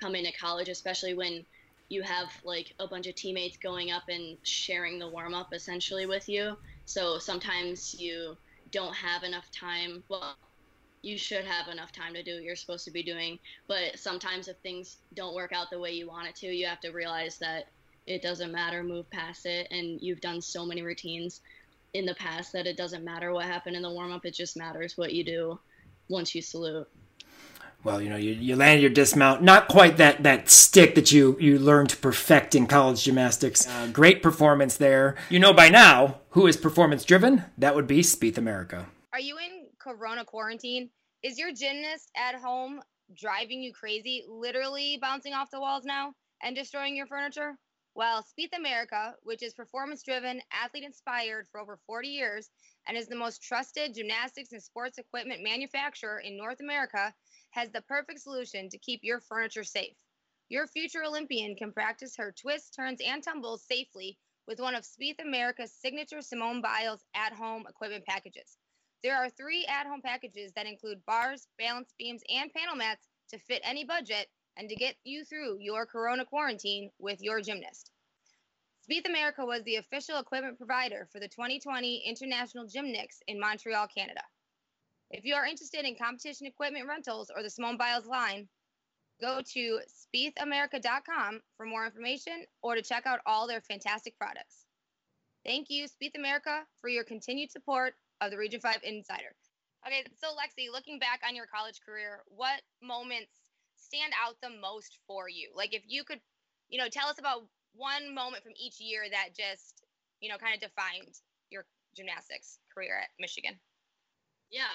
come 0.00 0.14
into 0.14 0.32
college, 0.40 0.68
especially 0.68 1.14
when 1.14 1.44
you 1.88 2.02
have 2.02 2.28
like 2.44 2.72
a 2.78 2.88
bunch 2.88 3.06
of 3.06 3.14
teammates 3.14 3.58
going 3.58 3.90
up 3.90 4.04
and 4.08 4.38
sharing 4.42 4.98
the 4.98 5.08
warm 5.08 5.34
up 5.34 5.48
essentially 5.52 6.06
with 6.06 6.28
you. 6.28 6.56
So 6.86 7.18
sometimes 7.18 7.94
you 7.98 8.36
don't 8.70 8.94
have 8.94 9.22
enough 9.22 9.50
time. 9.52 10.02
Well, 10.08 10.34
you 11.02 11.18
should 11.18 11.44
have 11.44 11.68
enough 11.68 11.92
time 11.92 12.14
to 12.14 12.22
do 12.22 12.34
what 12.34 12.44
you're 12.44 12.56
supposed 12.56 12.84
to 12.86 12.90
be 12.90 13.02
doing. 13.02 13.38
But 13.68 13.98
sometimes 13.98 14.48
if 14.48 14.56
things 14.58 14.98
don't 15.14 15.34
work 15.34 15.52
out 15.52 15.66
the 15.70 15.80
way 15.80 15.92
you 15.92 16.08
want 16.08 16.28
it 16.28 16.36
to, 16.36 16.46
you 16.46 16.66
have 16.66 16.80
to 16.80 16.92
realize 16.92 17.38
that 17.38 17.64
it 18.06 18.22
doesn't 18.22 18.52
matter, 18.52 18.82
move 18.82 19.08
past 19.10 19.46
it. 19.46 19.68
And 19.70 20.00
you've 20.00 20.20
done 20.20 20.40
so 20.40 20.66
many 20.66 20.82
routines 20.82 21.40
in 21.94 22.06
the 22.06 22.14
past 22.14 22.52
that 22.52 22.66
it 22.66 22.76
doesn't 22.76 23.04
matter 23.04 23.32
what 23.32 23.44
happened 23.44 23.76
in 23.76 23.82
the 23.82 23.90
warm 23.90 24.12
up. 24.12 24.24
It 24.24 24.34
just 24.34 24.56
matters 24.56 24.96
what 24.96 25.12
you 25.12 25.24
do 25.24 25.58
once 26.08 26.34
you 26.34 26.42
salute. 26.42 26.88
Well, 27.84 28.00
you 28.00 28.08
know, 28.10 28.16
you, 28.16 28.32
you 28.32 28.54
land 28.54 28.80
your 28.80 28.90
dismount, 28.90 29.42
not 29.42 29.66
quite 29.66 29.96
that, 29.96 30.22
that 30.22 30.48
stick 30.48 30.94
that 30.94 31.10
you, 31.10 31.36
you 31.40 31.58
learned 31.58 31.90
to 31.90 31.96
perfect 31.96 32.54
in 32.54 32.68
college 32.68 33.02
gymnastics. 33.02 33.66
Uh, 33.66 33.88
great 33.92 34.22
performance 34.22 34.76
there. 34.76 35.16
You 35.28 35.40
know 35.40 35.52
by 35.52 35.68
now 35.68 36.20
who 36.30 36.46
is 36.46 36.56
performance 36.56 37.04
driven? 37.04 37.44
That 37.58 37.74
would 37.74 37.88
be 37.88 38.00
Spieth 38.02 38.38
America. 38.38 38.86
Are 39.12 39.20
you 39.20 39.36
in 39.38 39.66
Corona 39.80 40.24
quarantine? 40.24 40.90
Is 41.24 41.38
your 41.38 41.52
gymnast 41.52 42.10
at 42.16 42.36
home 42.36 42.80
driving 43.16 43.62
you 43.62 43.72
crazy, 43.72 44.24
literally 44.28 44.98
bouncing 45.00 45.34
off 45.34 45.50
the 45.50 45.60
walls 45.60 45.84
now 45.84 46.14
and 46.40 46.54
destroying 46.54 46.96
your 46.96 47.06
furniture? 47.06 47.56
Well, 47.94 48.24
Spieth 48.24 48.56
America, 48.56 49.14
which 49.22 49.42
is 49.42 49.52
performance 49.52 50.02
driven, 50.02 50.40
athlete 50.50 50.84
inspired 50.84 51.46
for 51.48 51.60
over 51.60 51.76
40 51.86 52.08
years, 52.08 52.50
and 52.86 52.96
is 52.96 53.06
the 53.06 53.16
most 53.16 53.42
trusted 53.42 53.94
gymnastics 53.94 54.52
and 54.52 54.62
sports 54.62 54.96
equipment 54.96 55.42
manufacturer 55.42 56.18
in 56.20 56.38
North 56.38 56.60
America, 56.60 57.14
has 57.50 57.70
the 57.70 57.82
perfect 57.82 58.20
solution 58.20 58.70
to 58.70 58.78
keep 58.78 59.00
your 59.02 59.20
furniture 59.20 59.64
safe. 59.64 59.96
Your 60.48 60.66
future 60.66 61.04
Olympian 61.04 61.54
can 61.54 61.70
practice 61.70 62.16
her 62.16 62.32
twists, 62.32 62.70
turns, 62.70 63.02
and 63.02 63.22
tumbles 63.22 63.62
safely 63.64 64.18
with 64.46 64.58
one 64.58 64.74
of 64.74 64.84
Spieth 64.84 65.20
America's 65.20 65.74
signature 65.74 66.22
Simone 66.22 66.62
Biles 66.62 67.04
at 67.14 67.34
home 67.34 67.66
equipment 67.68 68.06
packages. 68.06 68.56
There 69.02 69.16
are 69.16 69.28
three 69.28 69.66
at 69.66 69.86
home 69.86 70.00
packages 70.00 70.52
that 70.54 70.66
include 70.66 71.04
bars, 71.04 71.46
balance 71.58 71.92
beams, 71.98 72.22
and 72.30 72.52
panel 72.54 72.76
mats 72.76 73.06
to 73.30 73.38
fit 73.38 73.60
any 73.64 73.84
budget 73.84 74.28
and 74.56 74.68
to 74.68 74.76
get 74.76 74.96
you 75.04 75.24
through 75.24 75.58
your 75.60 75.86
corona 75.86 76.24
quarantine 76.24 76.90
with 76.98 77.22
your 77.22 77.40
gymnast. 77.40 77.90
Spieth 78.88 79.08
America 79.08 79.46
was 79.46 79.62
the 79.62 79.76
official 79.76 80.18
equipment 80.18 80.58
provider 80.58 81.08
for 81.12 81.20
the 81.20 81.28
2020 81.28 82.02
International 82.06 82.66
Gymnix 82.66 83.18
in 83.28 83.38
Montreal, 83.38 83.86
Canada. 83.86 84.22
If 85.10 85.24
you 85.24 85.34
are 85.34 85.46
interested 85.46 85.84
in 85.84 85.94
competition 85.94 86.46
equipment 86.46 86.88
rentals 86.88 87.30
or 87.34 87.42
the 87.42 87.50
Simone 87.50 87.76
Biles 87.76 88.06
line, 88.06 88.48
go 89.20 89.40
to 89.54 89.80
spiethamerica.com 90.16 91.40
for 91.56 91.66
more 91.66 91.86
information 91.86 92.44
or 92.62 92.74
to 92.74 92.82
check 92.82 93.06
out 93.06 93.20
all 93.24 93.46
their 93.46 93.60
fantastic 93.60 94.18
products. 94.18 94.66
Thank 95.44 95.68
you, 95.70 95.86
Spieth 95.86 96.16
America, 96.16 96.62
for 96.80 96.88
your 96.88 97.04
continued 97.04 97.50
support 97.50 97.94
of 98.20 98.30
the 98.30 98.38
Region 98.38 98.60
5 98.60 98.78
Insider. 98.82 99.34
Okay, 99.86 100.04
so 100.20 100.28
Lexi, 100.28 100.70
looking 100.72 100.98
back 100.98 101.20
on 101.26 101.34
your 101.36 101.46
college 101.46 101.80
career, 101.84 102.22
what 102.26 102.62
moments 102.80 103.32
stand 103.92 104.12
out 104.24 104.36
the 104.40 104.56
most 104.60 104.98
for 105.06 105.28
you? 105.28 105.50
Like 105.54 105.74
if 105.74 105.82
you 105.86 106.04
could, 106.04 106.20
you 106.68 106.78
know, 106.78 106.88
tell 106.88 107.08
us 107.08 107.18
about 107.18 107.42
one 107.74 108.14
moment 108.14 108.42
from 108.42 108.52
each 108.56 108.80
year 108.80 109.02
that 109.10 109.36
just, 109.36 109.84
you 110.20 110.30
know, 110.30 110.38
kind 110.38 110.54
of 110.54 110.60
defined 110.60 111.14
your 111.50 111.64
gymnastics 111.94 112.58
career 112.72 112.98
at 113.02 113.08
Michigan. 113.20 113.54
Yeah. 114.50 114.72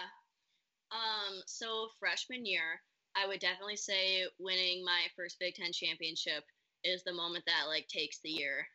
Um, 0.92 1.42
so 1.48 1.90
freshman 2.00 2.46
year, 2.46 2.82
I 3.16 3.28
would 3.28 3.40
definitely 3.40 3.78
say 3.78 4.26
winning 4.40 4.86
my 4.86 5.02
first 5.16 5.38
Big 5.40 5.56
Ten 5.56 5.74
championship 5.74 6.44
is 6.84 7.04
the 7.04 7.14
moment 7.14 7.44
that 7.48 7.68
like 7.68 7.88
takes 7.88 8.20
the 8.24 8.30
year. 8.30 8.68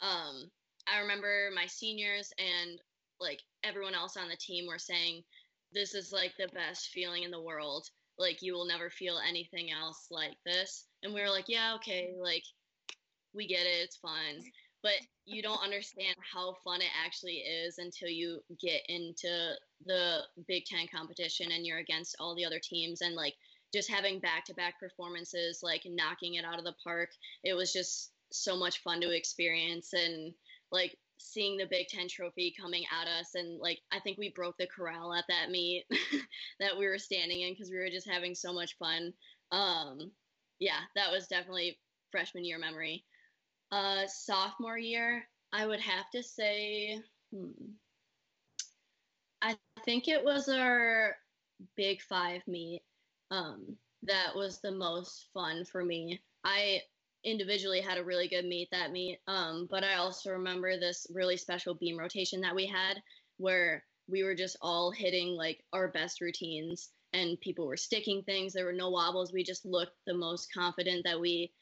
Um, 0.00 0.50
I 0.86 1.00
remember 1.00 1.50
my 1.54 1.66
seniors 1.66 2.32
and 2.38 2.78
like 3.20 3.40
everyone 3.64 3.94
else 3.94 4.16
on 4.16 4.28
the 4.28 4.36
team 4.36 4.66
were 4.66 4.78
saying, 4.78 5.24
"This 5.72 5.94
is 5.94 6.12
like 6.12 6.32
the 6.38 6.48
best 6.48 6.88
feeling 6.88 7.24
in 7.24 7.30
the 7.30 7.42
world." 7.42 7.88
Like 8.18 8.42
you 8.42 8.52
will 8.52 8.66
never 8.66 8.90
feel 8.90 9.18
anything 9.26 9.70
else 9.70 10.06
like 10.10 10.36
this. 10.44 10.86
And 11.02 11.14
we 11.14 11.20
were 11.20 11.30
like 11.30 11.46
yeah 11.48 11.74
okay 11.76 12.10
mm-hmm. 12.12 12.22
like 12.22 12.44
we 13.34 13.46
get 13.46 13.66
it 13.66 13.84
it's 13.84 13.96
fun 13.96 14.42
but 14.82 14.92
you 15.26 15.42
don't 15.42 15.62
understand 15.62 16.14
how 16.32 16.54
fun 16.64 16.80
it 16.80 16.90
actually 17.04 17.38
is 17.38 17.78
until 17.78 18.08
you 18.08 18.40
get 18.60 18.80
into 18.88 19.52
the 19.86 20.20
big 20.46 20.64
ten 20.64 20.86
competition 20.94 21.50
and 21.52 21.66
you're 21.66 21.78
against 21.78 22.16
all 22.20 22.34
the 22.36 22.44
other 22.44 22.60
teams 22.62 23.00
and 23.00 23.14
like 23.14 23.34
just 23.74 23.90
having 23.90 24.20
back-to-back 24.20 24.78
performances 24.80 25.60
like 25.62 25.82
knocking 25.84 26.34
it 26.34 26.44
out 26.44 26.58
of 26.58 26.64
the 26.64 26.74
park. 26.82 27.10
It 27.44 27.54
was 27.54 27.72
just 27.72 28.12
so 28.32 28.56
much 28.56 28.82
fun 28.82 29.00
to 29.00 29.14
experience 29.14 29.92
and 29.92 30.32
like 30.70 30.96
seeing 31.18 31.56
the 31.56 31.66
Big 31.66 31.88
Ten 31.88 32.08
trophy 32.08 32.54
coming 32.58 32.84
at 33.00 33.08
us. 33.08 33.34
And 33.34 33.58
like, 33.60 33.80
I 33.92 34.00
think 34.00 34.18
we 34.18 34.30
broke 34.30 34.56
the 34.58 34.66
corral 34.66 35.14
at 35.14 35.24
that 35.28 35.50
meet 35.50 35.84
that 36.60 36.76
we 36.78 36.86
were 36.86 36.98
standing 36.98 37.40
in 37.42 37.52
because 37.52 37.70
we 37.70 37.78
were 37.78 37.90
just 37.90 38.08
having 38.08 38.34
so 38.34 38.52
much 38.52 38.76
fun. 38.78 39.12
Um, 39.52 40.10
yeah, 40.58 40.80
that 40.94 41.10
was 41.10 41.26
definitely 41.28 41.78
freshman 42.10 42.44
year 42.44 42.58
memory. 42.58 43.04
Uh, 43.70 44.06
sophomore 44.06 44.78
year, 44.78 45.28
I 45.52 45.66
would 45.66 45.80
have 45.80 46.10
to 46.10 46.22
say, 46.22 47.00
hmm, 47.32 47.50
I 49.42 49.56
think 49.84 50.08
it 50.08 50.24
was 50.24 50.48
our 50.48 51.16
Big 51.76 52.00
Five 52.02 52.42
meet 52.46 52.82
um, 53.30 53.76
that 54.02 54.34
was 54.34 54.60
the 54.60 54.70
most 54.70 55.28
fun 55.34 55.64
for 55.64 55.84
me. 55.84 56.20
I 56.44 56.82
individually 57.30 57.80
had 57.80 57.98
a 57.98 58.04
really 58.04 58.28
good 58.28 58.44
meet 58.44 58.68
that 58.70 58.92
meet. 58.92 59.18
Um, 59.26 59.68
but 59.70 59.84
I 59.84 59.94
also 59.94 60.32
remember 60.32 60.78
this 60.78 61.06
really 61.12 61.36
special 61.36 61.74
beam 61.74 61.98
rotation 61.98 62.40
that 62.42 62.54
we 62.54 62.66
had 62.66 63.00
where 63.38 63.84
we 64.08 64.22
were 64.22 64.34
just 64.34 64.56
all 64.60 64.90
hitting 64.90 65.36
like 65.36 65.62
our 65.72 65.88
best 65.88 66.20
routines 66.20 66.90
and 67.12 67.40
people 67.40 67.66
were 67.66 67.76
sticking 67.76 68.22
things. 68.22 68.52
There 68.52 68.64
were 68.64 68.72
no 68.72 68.90
wobbles. 68.90 69.32
We 69.32 69.44
just 69.44 69.64
looked 69.64 69.96
the 70.06 70.14
most 70.14 70.52
confident 70.52 71.04
that 71.04 71.20
we 71.20 71.52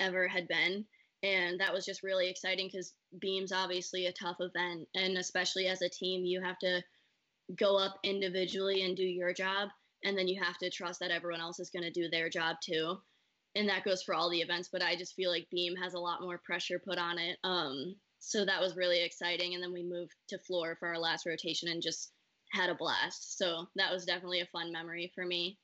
ever 0.00 0.28
had 0.28 0.48
been. 0.48 0.84
And 1.22 1.58
that 1.60 1.72
was 1.72 1.86
just 1.86 2.02
really 2.02 2.28
exciting 2.28 2.68
because 2.70 2.92
beam's 3.18 3.52
obviously 3.52 4.06
a 4.06 4.12
tough 4.12 4.36
event. 4.40 4.88
And 4.94 5.16
especially 5.16 5.68
as 5.68 5.82
a 5.82 5.88
team, 5.88 6.24
you 6.24 6.42
have 6.42 6.58
to 6.58 6.82
go 7.56 7.78
up 7.78 7.98
individually 8.02 8.82
and 8.82 8.96
do 8.96 9.04
your 9.04 9.32
job. 9.32 9.70
And 10.04 10.18
then 10.18 10.28
you 10.28 10.42
have 10.42 10.58
to 10.58 10.70
trust 10.70 11.00
that 11.00 11.10
everyone 11.10 11.40
else 11.40 11.60
is 11.60 11.70
going 11.70 11.84
to 11.84 11.90
do 11.90 12.10
their 12.10 12.28
job 12.28 12.56
too 12.62 12.98
and 13.54 13.68
that 13.68 13.84
goes 13.84 14.02
for 14.02 14.14
all 14.14 14.30
the 14.30 14.40
events 14.40 14.68
but 14.72 14.82
i 14.82 14.96
just 14.96 15.14
feel 15.14 15.30
like 15.30 15.46
beam 15.50 15.74
has 15.76 15.94
a 15.94 15.98
lot 15.98 16.20
more 16.20 16.40
pressure 16.44 16.78
put 16.78 16.98
on 16.98 17.18
it. 17.18 17.38
Um, 17.44 17.94
so 18.18 18.44
that 18.44 18.60
was 18.60 18.76
really 18.76 19.04
exciting. 19.04 19.54
And 19.54 19.62
then 19.62 19.72
we 19.72 19.82
moved 19.82 20.14
to 20.30 20.38
floor 20.38 20.76
for 20.78 20.88
our 20.88 20.98
last 20.98 21.26
rotation 21.26 21.68
and 21.68 21.82
just 21.82 22.12
had 22.52 22.70
a 22.70 22.74
blast. 22.74 23.36
So 23.36 23.66
that 23.76 23.92
was 23.92 24.06
definitely 24.06 24.40
a 24.40 24.46
fun 24.46 24.72
memory 24.72 25.12
for 25.14 25.26
me. 25.26 25.58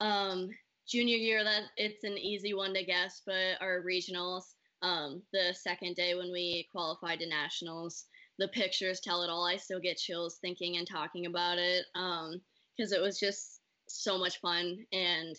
Um, 0.00 0.48
junior 0.88 1.16
year 1.16 1.44
that 1.44 1.62
it's 1.76 2.04
an 2.04 2.18
easy 2.18 2.54
one 2.54 2.74
to 2.74 2.84
guess 2.84 3.22
but 3.26 3.60
our 3.60 3.82
regionals 3.82 4.42
um, 4.82 5.22
the 5.32 5.54
second 5.54 5.96
day 5.96 6.14
when 6.14 6.30
we 6.30 6.68
qualified 6.70 7.18
to 7.20 7.28
nationals 7.28 8.04
the 8.38 8.48
pictures 8.48 9.00
tell 9.00 9.22
it 9.22 9.30
all. 9.30 9.46
I 9.46 9.56
still 9.56 9.80
get 9.80 9.96
chills 9.96 10.36
thinking 10.42 10.76
and 10.76 10.86
talking 10.86 11.24
about 11.24 11.56
it 11.56 11.86
because 11.94 12.92
um, 12.92 12.98
it 12.98 13.00
was 13.00 13.18
just 13.18 13.60
so 13.88 14.18
much 14.18 14.40
fun. 14.40 14.76
And 14.92 15.34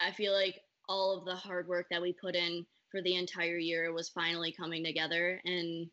i 0.00 0.12
feel 0.12 0.32
like 0.32 0.60
all 0.90 1.16
of 1.16 1.24
the 1.24 1.34
hard 1.34 1.68
work 1.68 1.86
that 1.90 2.02
we 2.02 2.12
put 2.12 2.34
in 2.34 2.66
for 2.90 3.00
the 3.02 3.14
entire 3.14 3.58
year 3.58 3.92
was 3.92 4.08
finally 4.08 4.52
coming 4.52 4.84
together 4.84 5.40
and 5.44 5.88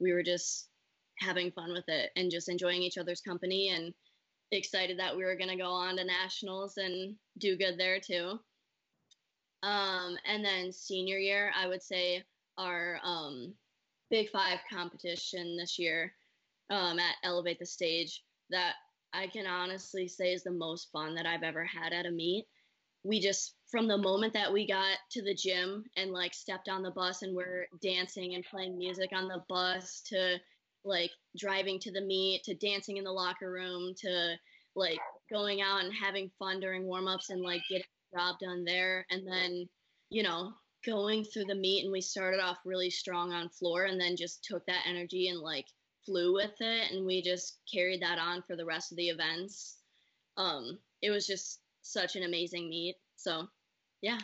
we 0.00 0.12
were 0.12 0.22
just 0.22 0.68
having 1.18 1.50
fun 1.50 1.72
with 1.72 1.84
it 1.88 2.10
and 2.16 2.30
just 2.30 2.48
enjoying 2.48 2.82
each 2.82 2.96
other's 2.96 3.20
company 3.20 3.68
and 3.68 3.92
excited 4.50 4.98
that 4.98 5.14
we 5.14 5.24
were 5.24 5.36
going 5.36 5.50
to 5.50 5.56
go 5.56 5.70
on 5.70 5.96
to 5.96 6.04
nationals 6.04 6.78
and 6.78 7.14
do 7.38 7.58
good 7.58 7.78
there 7.78 8.00
too 8.00 8.38
um, 9.62 10.16
and 10.26 10.42
then 10.42 10.72
senior 10.72 11.18
year 11.18 11.52
i 11.54 11.66
would 11.66 11.82
say 11.82 12.22
our 12.56 12.98
um, 13.04 13.52
big 14.10 14.30
five 14.30 14.60
competition 14.72 15.56
this 15.58 15.78
year 15.78 16.14
um, 16.70 16.98
at 16.98 17.16
Elevate 17.24 17.58
the 17.58 17.66
Stage 17.66 18.24
that 18.50 18.74
I 19.12 19.26
can 19.26 19.46
honestly 19.46 20.08
say 20.08 20.32
is 20.32 20.42
the 20.42 20.50
most 20.50 20.88
fun 20.92 21.14
that 21.14 21.26
I've 21.26 21.42
ever 21.42 21.64
had 21.64 21.92
at 21.92 22.06
a 22.06 22.10
meet. 22.10 22.46
We 23.04 23.20
just 23.20 23.54
from 23.70 23.86
the 23.86 23.98
moment 23.98 24.32
that 24.32 24.52
we 24.52 24.66
got 24.66 24.96
to 25.10 25.22
the 25.22 25.34
gym 25.34 25.84
and 25.96 26.10
like 26.10 26.32
stepped 26.32 26.68
on 26.68 26.82
the 26.82 26.90
bus 26.90 27.22
and 27.22 27.36
we're 27.36 27.66
dancing 27.82 28.34
and 28.34 28.44
playing 28.50 28.78
music 28.78 29.10
on 29.12 29.28
the 29.28 29.42
bus 29.48 30.02
to 30.06 30.38
like 30.84 31.10
driving 31.36 31.78
to 31.78 31.92
the 31.92 32.00
meet 32.00 32.42
to 32.44 32.54
dancing 32.54 32.96
in 32.96 33.04
the 33.04 33.12
locker 33.12 33.50
room 33.50 33.92
to 33.98 34.34
like 34.74 34.98
going 35.30 35.60
out 35.60 35.84
and 35.84 35.92
having 35.92 36.30
fun 36.38 36.60
during 36.60 36.84
warm-ups 36.84 37.30
and 37.30 37.42
like 37.42 37.60
getting 37.68 37.84
the 38.12 38.18
job 38.18 38.36
done 38.40 38.64
there. 38.64 39.04
And 39.10 39.26
then 39.26 39.68
you 40.10 40.22
know 40.22 40.52
going 40.86 41.24
through 41.24 41.44
the 41.44 41.54
meet 41.54 41.82
and 41.84 41.92
we 41.92 42.00
started 42.00 42.40
off 42.40 42.58
really 42.64 42.88
strong 42.88 43.32
on 43.32 43.50
floor 43.50 43.84
and 43.84 44.00
then 44.00 44.16
just 44.16 44.42
took 44.44 44.64
that 44.66 44.86
energy 44.88 45.28
and 45.28 45.40
like 45.40 45.66
flew 46.06 46.32
with 46.32 46.54
it 46.60 46.90
and 46.92 47.04
we 47.04 47.20
just 47.20 47.58
carried 47.70 48.00
that 48.00 48.18
on 48.18 48.42
for 48.46 48.56
the 48.56 48.64
rest 48.64 48.92
of 48.92 48.96
the 48.96 49.08
events. 49.08 49.76
Um 50.38 50.78
it 51.02 51.10
was 51.10 51.26
just 51.26 51.60
such 51.82 52.16
an 52.16 52.22
amazing 52.22 52.70
meet. 52.70 52.96
So 53.16 53.48
yeah 54.00 54.18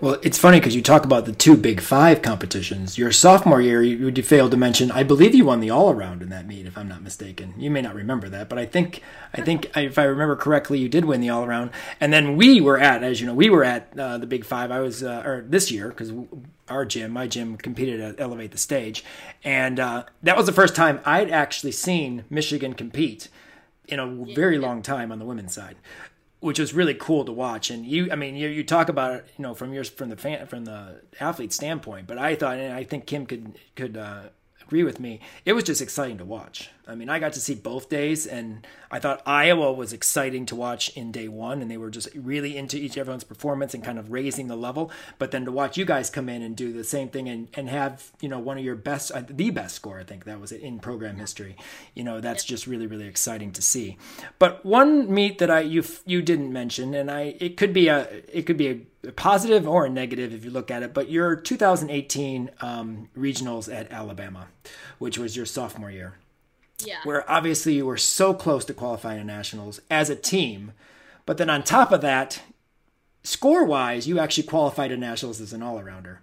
well, 0.00 0.18
it's 0.22 0.38
funny 0.38 0.60
because 0.60 0.76
you 0.76 0.82
talk 0.82 1.04
about 1.04 1.24
the 1.24 1.32
two 1.32 1.56
Big 1.56 1.80
Five 1.80 2.22
competitions. 2.22 2.98
Your 2.98 3.10
sophomore 3.10 3.60
year, 3.60 3.82
you, 3.82 4.08
you 4.08 4.22
failed 4.22 4.52
to 4.52 4.56
mention. 4.56 4.92
I 4.92 5.02
believe 5.02 5.34
you 5.34 5.44
won 5.44 5.58
the 5.58 5.70
all 5.70 5.90
around 5.90 6.22
in 6.22 6.28
that 6.28 6.46
meet, 6.46 6.66
if 6.66 6.78
I'm 6.78 6.86
not 6.86 7.02
mistaken. 7.02 7.54
You 7.56 7.68
may 7.70 7.82
not 7.82 7.96
remember 7.96 8.28
that, 8.28 8.48
but 8.48 8.58
I 8.58 8.66
think, 8.66 9.02
I 9.34 9.40
think 9.40 9.76
if 9.76 9.98
I 9.98 10.04
remember 10.04 10.36
correctly, 10.36 10.78
you 10.78 10.88
did 10.88 11.04
win 11.04 11.20
the 11.20 11.30
all 11.30 11.44
around. 11.44 11.70
And 12.00 12.12
then 12.12 12.36
we 12.36 12.60
were 12.60 12.78
at, 12.78 13.02
as 13.02 13.20
you 13.20 13.26
know, 13.26 13.34
we 13.34 13.50
were 13.50 13.64
at 13.64 13.98
uh, 13.98 14.18
the 14.18 14.26
Big 14.26 14.44
Five. 14.44 14.70
I 14.70 14.80
was, 14.80 15.02
uh, 15.02 15.22
or 15.24 15.44
this 15.48 15.70
year, 15.70 15.88
because 15.88 16.12
our 16.68 16.84
gym, 16.84 17.10
my 17.10 17.26
gym, 17.26 17.56
competed 17.56 18.00
at 18.00 18.20
Elevate 18.20 18.52
the 18.52 18.58
Stage, 18.58 19.04
and 19.42 19.80
uh, 19.80 20.04
that 20.22 20.36
was 20.36 20.46
the 20.46 20.52
first 20.52 20.76
time 20.76 21.00
I'd 21.04 21.30
actually 21.30 21.72
seen 21.72 22.24
Michigan 22.30 22.74
compete 22.74 23.30
in 23.88 23.98
a 23.98 24.06
very 24.34 24.58
long 24.58 24.82
time 24.82 25.10
on 25.10 25.18
the 25.18 25.24
women's 25.24 25.54
side 25.54 25.76
which 26.40 26.58
was 26.58 26.72
really 26.72 26.94
cool 26.94 27.24
to 27.24 27.32
watch. 27.32 27.70
And 27.70 27.84
you, 27.84 28.10
I 28.12 28.16
mean, 28.16 28.36
you, 28.36 28.48
you 28.48 28.64
talk 28.64 28.88
about 28.88 29.14
it, 29.14 29.26
you 29.36 29.42
know, 29.42 29.54
from 29.54 29.72
your 29.72 29.84
from 29.84 30.08
the 30.08 30.16
fan 30.16 30.46
from 30.46 30.64
the 30.64 31.00
athlete 31.20 31.52
standpoint. 31.52 32.06
But 32.06 32.18
I 32.18 32.34
thought, 32.34 32.58
and 32.58 32.72
I 32.72 32.84
think 32.84 33.06
Kim 33.06 33.26
could 33.26 33.58
could 33.74 33.96
uh, 33.96 34.22
agree 34.68 34.84
with 34.84 35.00
me. 35.00 35.18
It 35.46 35.54
was 35.54 35.64
just 35.64 35.80
exciting 35.80 36.18
to 36.18 36.26
watch. 36.26 36.68
I 36.86 36.94
mean, 36.94 37.08
I 37.08 37.18
got 37.18 37.32
to 37.32 37.40
see 37.40 37.54
both 37.54 37.88
days, 37.88 38.26
and 38.26 38.66
I 38.90 38.98
thought 38.98 39.22
Iowa 39.24 39.72
was 39.72 39.94
exciting 39.94 40.44
to 40.46 40.56
watch 40.56 40.94
in 40.94 41.10
day 41.10 41.26
one, 41.26 41.62
and 41.62 41.70
they 41.70 41.78
were 41.78 41.88
just 41.88 42.08
really 42.14 42.54
into 42.54 42.76
each 42.76 42.98
everyone's 42.98 43.24
performance 43.24 43.72
and 43.72 43.82
kind 43.82 43.98
of 43.98 44.12
raising 44.12 44.48
the 44.48 44.56
level. 44.56 44.90
But 45.18 45.30
then 45.30 45.46
to 45.46 45.52
watch 45.52 45.78
you 45.78 45.86
guys 45.86 46.10
come 46.10 46.28
in 46.28 46.42
and 46.42 46.54
do 46.54 46.70
the 46.70 46.84
same 46.84 47.08
thing 47.08 47.30
and, 47.30 47.48
and 47.54 47.70
have 47.70 48.12
you 48.20 48.28
know 48.28 48.38
one 48.38 48.58
of 48.58 48.64
your 48.64 48.74
best, 48.74 49.10
uh, 49.12 49.22
the 49.26 49.48
best 49.48 49.74
score, 49.74 49.98
I 49.98 50.04
think 50.04 50.24
that 50.24 50.38
was 50.38 50.52
it 50.52 50.60
in 50.60 50.80
program 50.80 51.16
history. 51.16 51.56
You 51.94 52.04
know, 52.04 52.20
that's 52.20 52.44
just 52.44 52.66
really 52.66 52.86
really 52.86 53.06
exciting 53.06 53.52
to 53.52 53.62
see. 53.62 53.96
But 54.38 54.64
one 54.66 55.12
meet 55.12 55.38
that 55.38 55.50
I 55.50 55.60
you 55.60 55.82
you 56.04 56.20
didn't 56.20 56.52
mention, 56.52 56.92
and 56.92 57.10
I 57.10 57.36
it 57.40 57.56
could 57.56 57.72
be 57.72 57.88
a 57.88 58.06
it 58.30 58.42
could 58.42 58.58
be 58.58 58.68
a 58.68 58.80
a 58.97 58.97
positive 59.12 59.66
or 59.66 59.86
a 59.86 59.90
negative 59.90 60.34
if 60.34 60.44
you 60.44 60.50
look 60.50 60.70
at 60.70 60.82
it, 60.82 60.94
but 60.94 61.10
your 61.10 61.36
2018 61.36 62.50
um, 62.60 63.08
regionals 63.16 63.72
at 63.72 63.90
Alabama, 63.90 64.48
which 64.98 65.18
was 65.18 65.36
your 65.36 65.46
sophomore 65.46 65.90
year, 65.90 66.14
yeah. 66.84 66.98
where 67.04 67.28
obviously 67.30 67.74
you 67.74 67.86
were 67.86 67.96
so 67.96 68.34
close 68.34 68.64
to 68.64 68.74
qualifying 68.74 69.18
to 69.18 69.24
nationals 69.24 69.80
as 69.90 70.10
a 70.10 70.16
team, 70.16 70.72
but 71.26 71.38
then 71.38 71.50
on 71.50 71.62
top 71.62 71.92
of 71.92 72.00
that, 72.00 72.40
score 73.22 73.64
wise, 73.64 74.06
you 74.06 74.18
actually 74.18 74.44
qualified 74.44 74.90
to 74.90 74.96
nationals 74.96 75.40
as 75.40 75.52
an 75.52 75.62
all 75.62 75.78
arounder. 75.78 76.18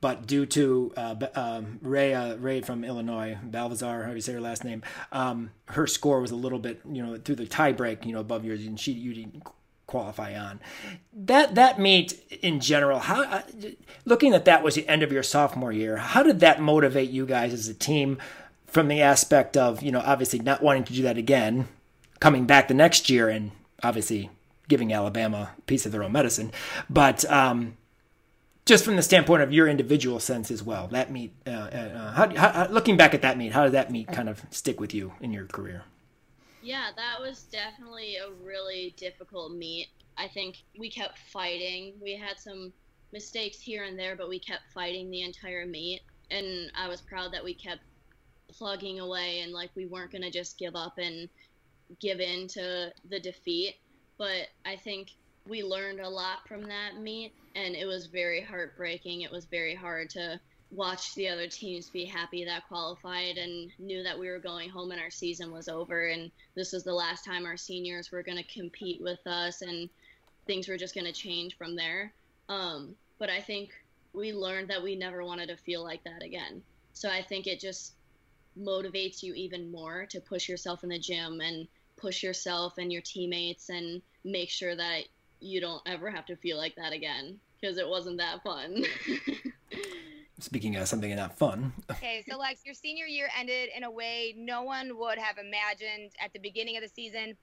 But 0.00 0.26
due 0.26 0.46
to 0.46 0.92
uh, 0.96 1.14
um, 1.36 1.78
Rae, 1.80 2.12
uh, 2.12 2.34
Rae 2.34 2.60
from 2.60 2.82
Illinois, 2.82 3.38
Balvazar, 3.48 4.02
how 4.02 4.08
do 4.08 4.16
you 4.16 4.20
say 4.20 4.32
her 4.32 4.40
last 4.40 4.64
name? 4.64 4.82
Um, 5.12 5.52
her 5.66 5.86
score 5.86 6.20
was 6.20 6.32
a 6.32 6.36
little 6.36 6.58
bit, 6.58 6.80
you 6.90 7.04
know, 7.04 7.16
through 7.18 7.36
the 7.36 7.46
tie 7.46 7.70
break, 7.70 8.04
you 8.04 8.12
know, 8.12 8.18
above 8.18 8.44
yours, 8.44 8.66
and 8.66 8.80
she 8.80 8.90
you 8.90 9.14
didn't 9.14 9.44
qualify 9.92 10.36
on. 10.36 10.58
That 11.12 11.54
that 11.54 11.78
meet 11.78 12.14
in 12.42 12.60
general, 12.60 12.98
how 12.98 13.22
uh, 13.22 13.42
looking 14.04 14.32
at 14.32 14.46
that 14.46 14.64
was 14.64 14.74
the 14.74 14.88
end 14.88 15.02
of 15.02 15.12
your 15.12 15.22
sophomore 15.22 15.70
year. 15.70 15.98
How 15.98 16.22
did 16.22 16.40
that 16.40 16.60
motivate 16.60 17.10
you 17.10 17.26
guys 17.26 17.52
as 17.52 17.68
a 17.68 17.74
team 17.74 18.18
from 18.66 18.88
the 18.88 19.02
aspect 19.02 19.56
of 19.56 19.82
you 19.82 19.92
know 19.92 20.02
obviously 20.04 20.38
not 20.38 20.62
wanting 20.62 20.84
to 20.84 20.94
do 20.94 21.02
that 21.02 21.18
again, 21.18 21.68
coming 22.18 22.46
back 22.46 22.68
the 22.68 22.74
next 22.74 23.10
year 23.10 23.28
and 23.28 23.52
obviously 23.82 24.30
giving 24.68 24.92
Alabama 24.92 25.50
a 25.56 25.60
piece 25.62 25.84
of 25.84 25.92
their 25.92 26.02
own 26.02 26.12
medicine, 26.12 26.50
but 26.88 27.30
um, 27.30 27.76
just 28.64 28.84
from 28.84 28.96
the 28.96 29.02
standpoint 29.02 29.42
of 29.42 29.52
your 29.52 29.68
individual 29.68 30.20
sense 30.20 30.50
as 30.50 30.62
well. 30.62 30.88
That 30.88 31.10
meet, 31.10 31.34
uh, 31.46 31.50
uh, 31.50 32.12
how, 32.12 32.34
how, 32.34 32.68
looking 32.68 32.96
back 32.96 33.12
at 33.12 33.22
that 33.22 33.36
meet, 33.36 33.52
how 33.52 33.64
did 33.64 33.72
that 33.72 33.90
meet 33.90 34.08
kind 34.08 34.28
of 34.28 34.42
stick 34.50 34.80
with 34.80 34.94
you 34.94 35.12
in 35.20 35.32
your 35.32 35.46
career? 35.46 35.84
Yeah, 36.62 36.90
that 36.96 37.20
was 37.20 37.42
definitely 37.44 38.16
a 38.16 38.30
really 38.30 38.94
difficult 38.96 39.52
meet. 39.52 39.88
I 40.16 40.28
think 40.28 40.62
we 40.78 40.90
kept 40.90 41.18
fighting. 41.18 41.94
We 42.00 42.16
had 42.16 42.38
some 42.38 42.72
mistakes 43.12 43.60
here 43.60 43.84
and 43.84 43.98
there, 43.98 44.14
but 44.14 44.28
we 44.28 44.38
kept 44.38 44.72
fighting 44.72 45.10
the 45.10 45.22
entire 45.22 45.66
meet. 45.66 46.02
And 46.30 46.70
I 46.76 46.88
was 46.88 47.00
proud 47.00 47.32
that 47.32 47.44
we 47.44 47.52
kept 47.52 47.80
plugging 48.48 49.00
away 49.00 49.40
and 49.40 49.52
like 49.52 49.70
we 49.74 49.86
weren't 49.86 50.12
going 50.12 50.22
to 50.22 50.30
just 50.30 50.58
give 50.58 50.76
up 50.76 50.98
and 50.98 51.28
give 52.00 52.20
in 52.20 52.46
to 52.48 52.92
the 53.10 53.18
defeat. 53.18 53.76
But 54.16 54.48
I 54.64 54.76
think 54.76 55.08
we 55.48 55.62
learned 55.64 56.00
a 56.00 56.08
lot 56.08 56.46
from 56.46 56.62
that 56.64 56.96
meet, 57.00 57.32
and 57.56 57.74
it 57.74 57.86
was 57.86 58.06
very 58.06 58.40
heartbreaking. 58.40 59.22
It 59.22 59.32
was 59.32 59.46
very 59.46 59.74
hard 59.74 60.10
to 60.10 60.40
watched 60.72 61.14
the 61.14 61.28
other 61.28 61.46
teams 61.46 61.90
be 61.90 62.04
happy 62.04 62.44
that 62.44 62.66
qualified 62.66 63.36
and 63.36 63.70
knew 63.78 64.02
that 64.02 64.18
we 64.18 64.28
were 64.28 64.38
going 64.38 64.70
home 64.70 64.90
and 64.90 65.00
our 65.00 65.10
season 65.10 65.52
was 65.52 65.68
over 65.68 66.08
and 66.08 66.30
this 66.54 66.72
was 66.72 66.82
the 66.82 66.94
last 66.94 67.24
time 67.24 67.44
our 67.44 67.58
seniors 67.58 68.10
were 68.10 68.22
going 68.22 68.38
to 68.38 68.54
compete 68.54 69.00
with 69.02 69.24
us 69.26 69.60
and 69.60 69.90
things 70.46 70.66
were 70.66 70.78
just 70.78 70.94
going 70.94 71.04
to 71.04 71.12
change 71.12 71.56
from 71.56 71.76
there. 71.76 72.12
Um, 72.48 72.96
but 73.18 73.30
i 73.30 73.40
think 73.40 73.70
we 74.14 74.32
learned 74.32 74.68
that 74.68 74.82
we 74.82 74.96
never 74.96 75.24
wanted 75.24 75.48
to 75.48 75.56
feel 75.56 75.84
like 75.84 76.02
that 76.04 76.22
again. 76.22 76.62
So 76.94 77.08
i 77.08 77.22
think 77.22 77.46
it 77.46 77.60
just 77.60 77.92
motivates 78.58 79.22
you 79.22 79.34
even 79.34 79.70
more 79.70 80.06
to 80.06 80.20
push 80.20 80.48
yourself 80.48 80.82
in 80.82 80.90
the 80.90 80.98
gym 80.98 81.40
and 81.40 81.68
push 81.96 82.22
yourself 82.22 82.78
and 82.78 82.92
your 82.92 83.02
teammates 83.02 83.68
and 83.68 84.02
make 84.24 84.50
sure 84.50 84.74
that 84.74 85.02
you 85.40 85.60
don't 85.60 85.82
ever 85.86 86.10
have 86.10 86.26
to 86.26 86.36
feel 86.36 86.56
like 86.56 86.74
that 86.76 86.92
again 86.92 87.38
because 87.60 87.78
it 87.78 87.88
wasn't 87.88 88.18
that 88.18 88.42
fun 88.42 88.84
Speaking 90.42 90.74
of 90.74 90.88
something 90.88 91.14
not 91.14 91.38
fun. 91.38 91.72
okay, 91.88 92.24
so 92.28 92.36
Lex, 92.36 92.62
your 92.64 92.74
senior 92.74 93.06
year 93.06 93.28
ended 93.38 93.70
in 93.76 93.84
a 93.84 93.90
way 93.90 94.34
no 94.36 94.64
one 94.64 94.98
would 94.98 95.16
have 95.16 95.38
imagined 95.38 96.10
at 96.20 96.32
the 96.32 96.40
beginning 96.40 96.76
of 96.76 96.82
the 96.82 96.88
season. 96.88 97.36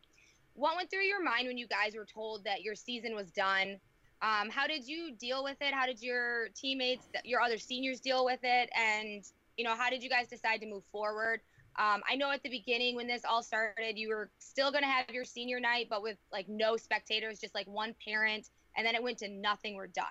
What 0.53 0.75
went 0.75 0.91
through 0.91 1.03
your 1.03 1.23
mind 1.23 1.47
when 1.47 1.57
you 1.57 1.65
guys 1.65 1.95
were 1.95 2.05
told 2.05 2.43
that 2.43 2.62
your 2.62 2.75
season 2.75 3.15
was 3.15 3.31
done? 3.31 3.77
Um, 4.21 4.49
how 4.49 4.67
did 4.67 4.85
you 4.85 5.13
deal 5.17 5.45
with 5.45 5.55
it? 5.62 5.73
How 5.73 5.85
did 5.85 6.01
your 6.01 6.49
teammates, 6.49 7.05
your 7.23 7.41
other 7.41 7.57
seniors, 7.57 8.01
deal 8.01 8.25
with 8.25 8.41
it? 8.43 8.69
And 8.77 9.23
you 9.55 9.63
know, 9.63 9.75
how 9.75 9.89
did 9.89 10.03
you 10.03 10.09
guys 10.09 10.27
decide 10.27 10.59
to 10.59 10.67
move 10.67 10.83
forward? 10.91 11.39
Um, 11.77 12.01
I 12.09 12.17
know 12.17 12.29
at 12.31 12.43
the 12.43 12.49
beginning 12.49 12.97
when 12.97 13.07
this 13.07 13.23
all 13.23 13.43
started, 13.43 13.97
you 13.97 14.09
were 14.09 14.29
still 14.39 14.71
going 14.71 14.83
to 14.83 14.89
have 14.89 15.09
your 15.12 15.23
senior 15.23 15.62
night, 15.62 15.88
but 15.89 16.03
with 16.03 16.17
like 16.33 16.49
no 16.49 16.75
spectators, 16.75 17.39
just 17.39 17.55
like 17.55 17.67
one 17.67 17.95
parent, 18.05 18.49
and 18.75 18.85
then 18.85 18.93
it 18.93 19.01
went 19.01 19.19
to 19.19 19.29
nothing. 19.29 19.75
We're 19.75 19.88
done. 19.88 20.05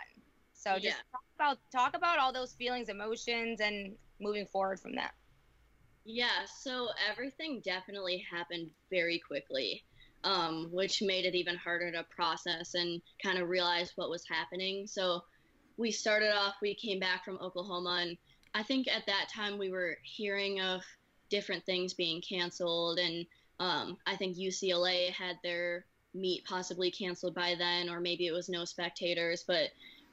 So 0.69 0.75
just 0.75 0.85
yeah. 0.85 0.93
talk 1.11 1.23
about 1.37 1.59
talk 1.73 1.97
about 1.97 2.19
all 2.19 2.33
those 2.33 2.53
feelings, 2.53 2.89
emotions, 2.89 3.61
and 3.61 3.95
moving 4.21 4.47
forward 4.47 4.81
from 4.81 4.95
that. 4.97 5.13
Yeah, 6.05 6.45
so 6.61 6.89
everything 7.11 7.63
definitely 7.65 8.25
happened 8.31 8.71
very 8.91 9.19
quickly, 9.19 9.85
um, 10.25 10.69
which 10.71 11.03
made 11.03 11.25
it 11.25 11.35
even 11.35 11.57
harder 11.57 11.91
to 11.93 12.05
process 12.05 12.75
and 12.75 13.01
kind 13.23 13.39
of 13.39 13.49
realize 13.49 13.93
what 13.97 14.11
was 14.11 14.25
happening. 14.29 14.87
So 14.87 15.21
we 15.77 15.91
started 15.91 16.35
off, 16.35 16.55
we 16.63 16.75
came 16.75 16.99
back 16.99 17.25
from 17.25 17.39
Oklahoma, 17.41 17.99
and 18.03 18.17
I 18.55 18.63
think 18.63 18.89
at 18.89 19.07
that 19.07 19.29
time 19.35 19.59
we 19.59 19.71
were 19.71 19.97
hearing 20.03 20.61
of 20.61 20.83
different 21.31 21.65
things 21.67 21.95
being 21.95 22.23
canceled, 22.27 22.99
and 22.99 23.27
um, 23.61 23.97
I 24.07 24.17
think 24.17 24.37
UCLA 24.37 25.13
had 25.13 25.37
their 25.43 25.85
meet 26.15 26.45
possibly 26.45 26.91
canceled 26.91 27.35
by 27.35 27.55
then, 27.59 27.89
or 27.89 28.01
maybe 28.01 28.27
it 28.27 28.33
was 28.33 28.49
no 28.49 28.65
spectators, 28.65 29.45
but 29.47 29.69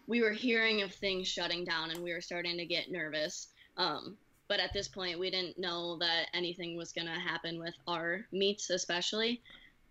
we 0.07 0.21
were 0.21 0.31
hearing 0.31 0.81
of 0.81 0.93
things 0.93 1.27
shutting 1.27 1.65
down 1.65 1.91
and 1.91 2.03
we 2.03 2.13
were 2.13 2.21
starting 2.21 2.57
to 2.57 2.65
get 2.65 2.91
nervous. 2.91 3.47
Um, 3.77 4.17
but 4.47 4.59
at 4.59 4.73
this 4.73 4.87
point, 4.87 5.19
we 5.19 5.31
didn't 5.31 5.57
know 5.57 5.97
that 5.97 6.27
anything 6.33 6.77
was 6.77 6.91
going 6.91 7.07
to 7.07 7.13
happen 7.13 7.59
with 7.59 7.73
our 7.87 8.25
meets, 8.31 8.69
especially. 8.69 9.41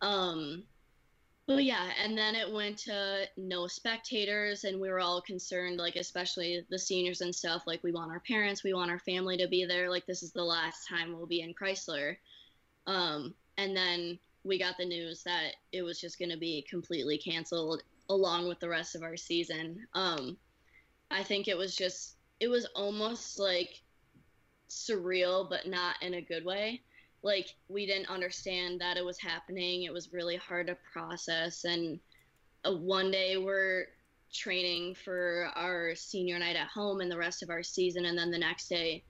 Um, 0.00 0.62
but 1.46 1.64
yeah, 1.64 1.90
and 2.02 2.16
then 2.16 2.34
it 2.34 2.50
went 2.50 2.78
to 2.78 3.28
no 3.36 3.66
spectators, 3.66 4.64
and 4.64 4.80
we 4.80 4.88
were 4.88 5.00
all 5.00 5.20
concerned, 5.20 5.76
like, 5.76 5.96
especially 5.96 6.64
the 6.70 6.78
seniors 6.78 7.20
and 7.20 7.34
stuff. 7.34 7.64
Like, 7.66 7.82
we 7.82 7.92
want 7.92 8.12
our 8.12 8.20
parents, 8.20 8.64
we 8.64 8.72
want 8.72 8.90
our 8.90 9.00
family 9.00 9.36
to 9.36 9.48
be 9.48 9.66
there. 9.66 9.90
Like, 9.90 10.06
this 10.06 10.22
is 10.22 10.32
the 10.32 10.42
last 10.42 10.88
time 10.88 11.14
we'll 11.14 11.26
be 11.26 11.42
in 11.42 11.52
Chrysler. 11.52 12.16
Um, 12.86 13.34
and 13.58 13.76
then 13.76 14.18
we 14.44 14.58
got 14.58 14.78
the 14.78 14.86
news 14.86 15.22
that 15.24 15.56
it 15.72 15.82
was 15.82 16.00
just 16.00 16.18
going 16.18 16.30
to 16.30 16.38
be 16.38 16.64
completely 16.68 17.18
canceled 17.18 17.82
along 18.08 18.48
with 18.48 18.60
the 18.60 18.68
rest 18.68 18.94
of 18.94 19.02
our 19.02 19.16
season. 19.16 19.86
Um, 19.94 20.36
I 21.10 21.22
think 21.22 21.48
it 21.48 21.56
was 21.56 21.76
just 21.76 22.16
it 22.40 22.48
was 22.48 22.66
almost 22.74 23.38
like 23.38 23.82
surreal, 24.68 25.48
but 25.48 25.66
not 25.66 25.96
in 26.02 26.14
a 26.14 26.20
good 26.22 26.44
way. 26.44 26.82
like 27.24 27.48
we 27.68 27.86
didn't 27.86 28.10
understand 28.10 28.80
that 28.80 28.98
it 28.98 29.04
was 29.04 29.18
happening. 29.18 29.82
It 29.82 29.92
was 29.92 30.12
really 30.12 30.36
hard 30.36 30.66
to 30.68 30.76
process. 30.92 31.64
And 31.64 31.98
uh, 32.64 32.74
one 32.74 33.10
day 33.10 33.38
we're 33.38 33.86
training 34.32 34.94
for 34.94 35.50
our 35.56 35.94
senior 35.94 36.38
night 36.38 36.56
at 36.56 36.68
home 36.68 37.00
and 37.00 37.10
the 37.10 37.16
rest 37.16 37.42
of 37.42 37.50
our 37.50 37.62
season, 37.62 38.04
and 38.04 38.16
then 38.16 38.30
the 38.30 38.38
next 38.38 38.68
day 38.68 39.02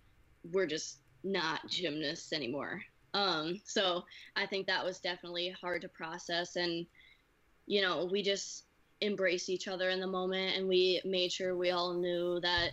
we're 0.53 0.67
just 0.67 1.01
not 1.25 1.67
gymnasts 1.69 2.33
anymore. 2.33 2.81
Um, 3.15 3.61
so 3.65 4.05
I 4.37 4.47
think 4.47 4.67
that 4.67 4.85
was 4.85 5.01
definitely 5.01 5.55
hard 5.61 5.83
to 5.83 5.89
process. 5.89 6.57
And, 6.57 6.87
you 7.67 7.81
know, 7.83 8.09
we 8.11 8.23
just 8.23 8.65
embraced 9.03 9.49
each 9.49 9.69
other 9.69 9.91
in 9.91 10.01
the 10.01 10.07
moment 10.07 10.57
and 10.57 10.69
we 10.69 11.01
made 11.05 11.33
sure 11.33 11.57
we 11.57 11.71
all 11.71 11.95
knew 11.95 12.41
that 12.41 12.71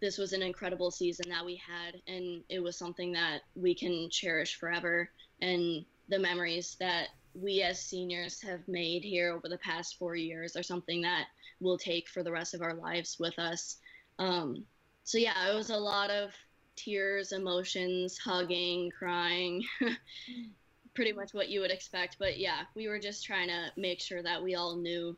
this 0.00 0.18
was 0.18 0.32
an 0.32 0.42
incredible 0.42 0.90
season 0.90 1.28
that 1.28 1.44
we 1.44 1.56
had 1.56 2.00
and 2.06 2.42
it 2.48 2.60
was 2.60 2.76
something 2.76 3.12
that 3.12 3.40
we 3.54 3.74
can 3.74 4.08
cherish 4.10 4.56
forever. 4.56 5.10
And 5.42 5.84
the 6.08 6.18
memories 6.18 6.76
that 6.80 7.08
we 7.34 7.62
as 7.62 7.80
seniors 7.80 8.42
have 8.42 8.66
made 8.66 9.04
here 9.04 9.32
over 9.32 9.48
the 9.48 9.58
past 9.58 9.98
four 9.98 10.16
years 10.16 10.56
are 10.56 10.62
something 10.62 11.02
that 11.02 11.26
we'll 11.60 11.78
take 11.78 12.08
for 12.08 12.22
the 12.22 12.32
rest 12.32 12.54
of 12.54 12.62
our 12.62 12.74
lives 12.74 13.18
with 13.20 13.38
us. 13.38 13.76
Um, 14.18 14.64
so 15.04 15.18
yeah 15.18 15.50
it 15.50 15.54
was 15.54 15.70
a 15.70 15.76
lot 15.76 16.10
of 16.10 16.30
tears 16.76 17.32
emotions 17.32 18.16
hugging 18.18 18.90
crying 18.90 19.62
pretty 20.94 21.12
much 21.12 21.34
what 21.34 21.50
you 21.50 21.60
would 21.60 21.70
expect. 21.70 22.16
But 22.18 22.38
yeah 22.38 22.62
we 22.74 22.88
were 22.88 22.98
just 22.98 23.24
trying 23.24 23.48
to 23.48 23.70
make 23.76 24.00
sure 24.00 24.22
that 24.22 24.42
we 24.42 24.54
all 24.54 24.76
knew 24.76 25.16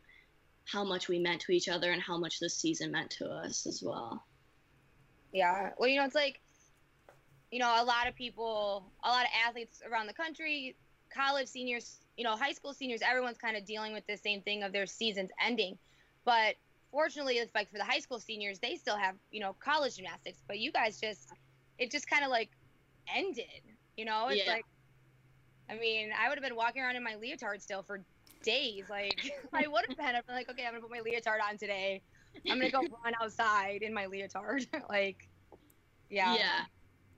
how 0.66 0.84
much 0.84 1.08
we 1.08 1.18
meant 1.18 1.40
to 1.40 1.52
each 1.52 1.68
other 1.68 1.92
and 1.92 2.02
how 2.02 2.16
much 2.16 2.38
this 2.40 2.56
season 2.56 2.90
meant 2.90 3.10
to 3.10 3.26
us 3.26 3.66
as 3.66 3.82
well 3.82 4.24
yeah. 5.32 5.70
Well, 5.78 5.88
you 5.88 5.96
know, 5.96 6.04
it's 6.04 6.14
like, 6.14 6.40
you 7.50 7.58
know, 7.58 7.82
a 7.82 7.84
lot 7.84 8.06
of 8.06 8.14
people, 8.14 8.84
a 9.02 9.08
lot 9.08 9.24
of 9.24 9.30
athletes 9.46 9.82
around 9.88 10.06
the 10.06 10.12
country, 10.12 10.76
college 11.14 11.48
seniors, 11.48 12.00
you 12.16 12.24
know, 12.24 12.36
high 12.36 12.52
school 12.52 12.72
seniors, 12.72 13.00
everyone's 13.02 13.38
kind 13.38 13.56
of 13.56 13.64
dealing 13.64 13.92
with 13.92 14.06
the 14.06 14.16
same 14.16 14.42
thing 14.42 14.62
of 14.62 14.72
their 14.72 14.86
seasons 14.86 15.30
ending. 15.44 15.78
But 16.24 16.56
fortunately, 16.90 17.34
it's 17.34 17.54
like 17.54 17.70
for 17.70 17.78
the 17.78 17.84
high 17.84 17.98
school 17.98 18.20
seniors, 18.20 18.58
they 18.58 18.76
still 18.76 18.96
have, 18.96 19.16
you 19.30 19.40
know, 19.40 19.54
college 19.58 19.96
gymnastics. 19.96 20.38
But 20.46 20.58
you 20.58 20.70
guys 20.70 21.00
just, 21.00 21.32
it 21.78 21.90
just 21.90 22.08
kind 22.08 22.24
of 22.24 22.30
like 22.30 22.50
ended, 23.14 23.46
you 23.96 24.04
know? 24.04 24.28
It's 24.28 24.44
yeah. 24.44 24.52
like, 24.52 24.66
I 25.70 25.76
mean, 25.76 26.10
I 26.18 26.28
would 26.28 26.36
have 26.36 26.44
been 26.44 26.56
walking 26.56 26.82
around 26.82 26.96
in 26.96 27.02
my 27.02 27.16
leotard 27.16 27.62
still 27.62 27.82
for 27.82 28.02
days. 28.42 28.84
Like, 28.88 29.20
I 29.52 29.66
would 29.66 29.84
have 29.88 29.96
been. 29.96 30.14
I've 30.14 30.26
been 30.26 30.36
like, 30.36 30.50
okay, 30.50 30.66
I'm 30.66 30.74
to 30.74 30.80
put 30.80 30.90
my 30.90 31.00
leotard 31.00 31.40
on 31.48 31.56
today. 31.58 32.02
I'm 32.48 32.58
gonna 32.58 32.70
go 32.70 32.80
run 33.04 33.14
outside 33.20 33.82
in 33.82 33.92
my 33.92 34.06
leotard. 34.06 34.66
like, 34.88 35.28
yeah. 36.10 36.34
Yeah, 36.34 36.64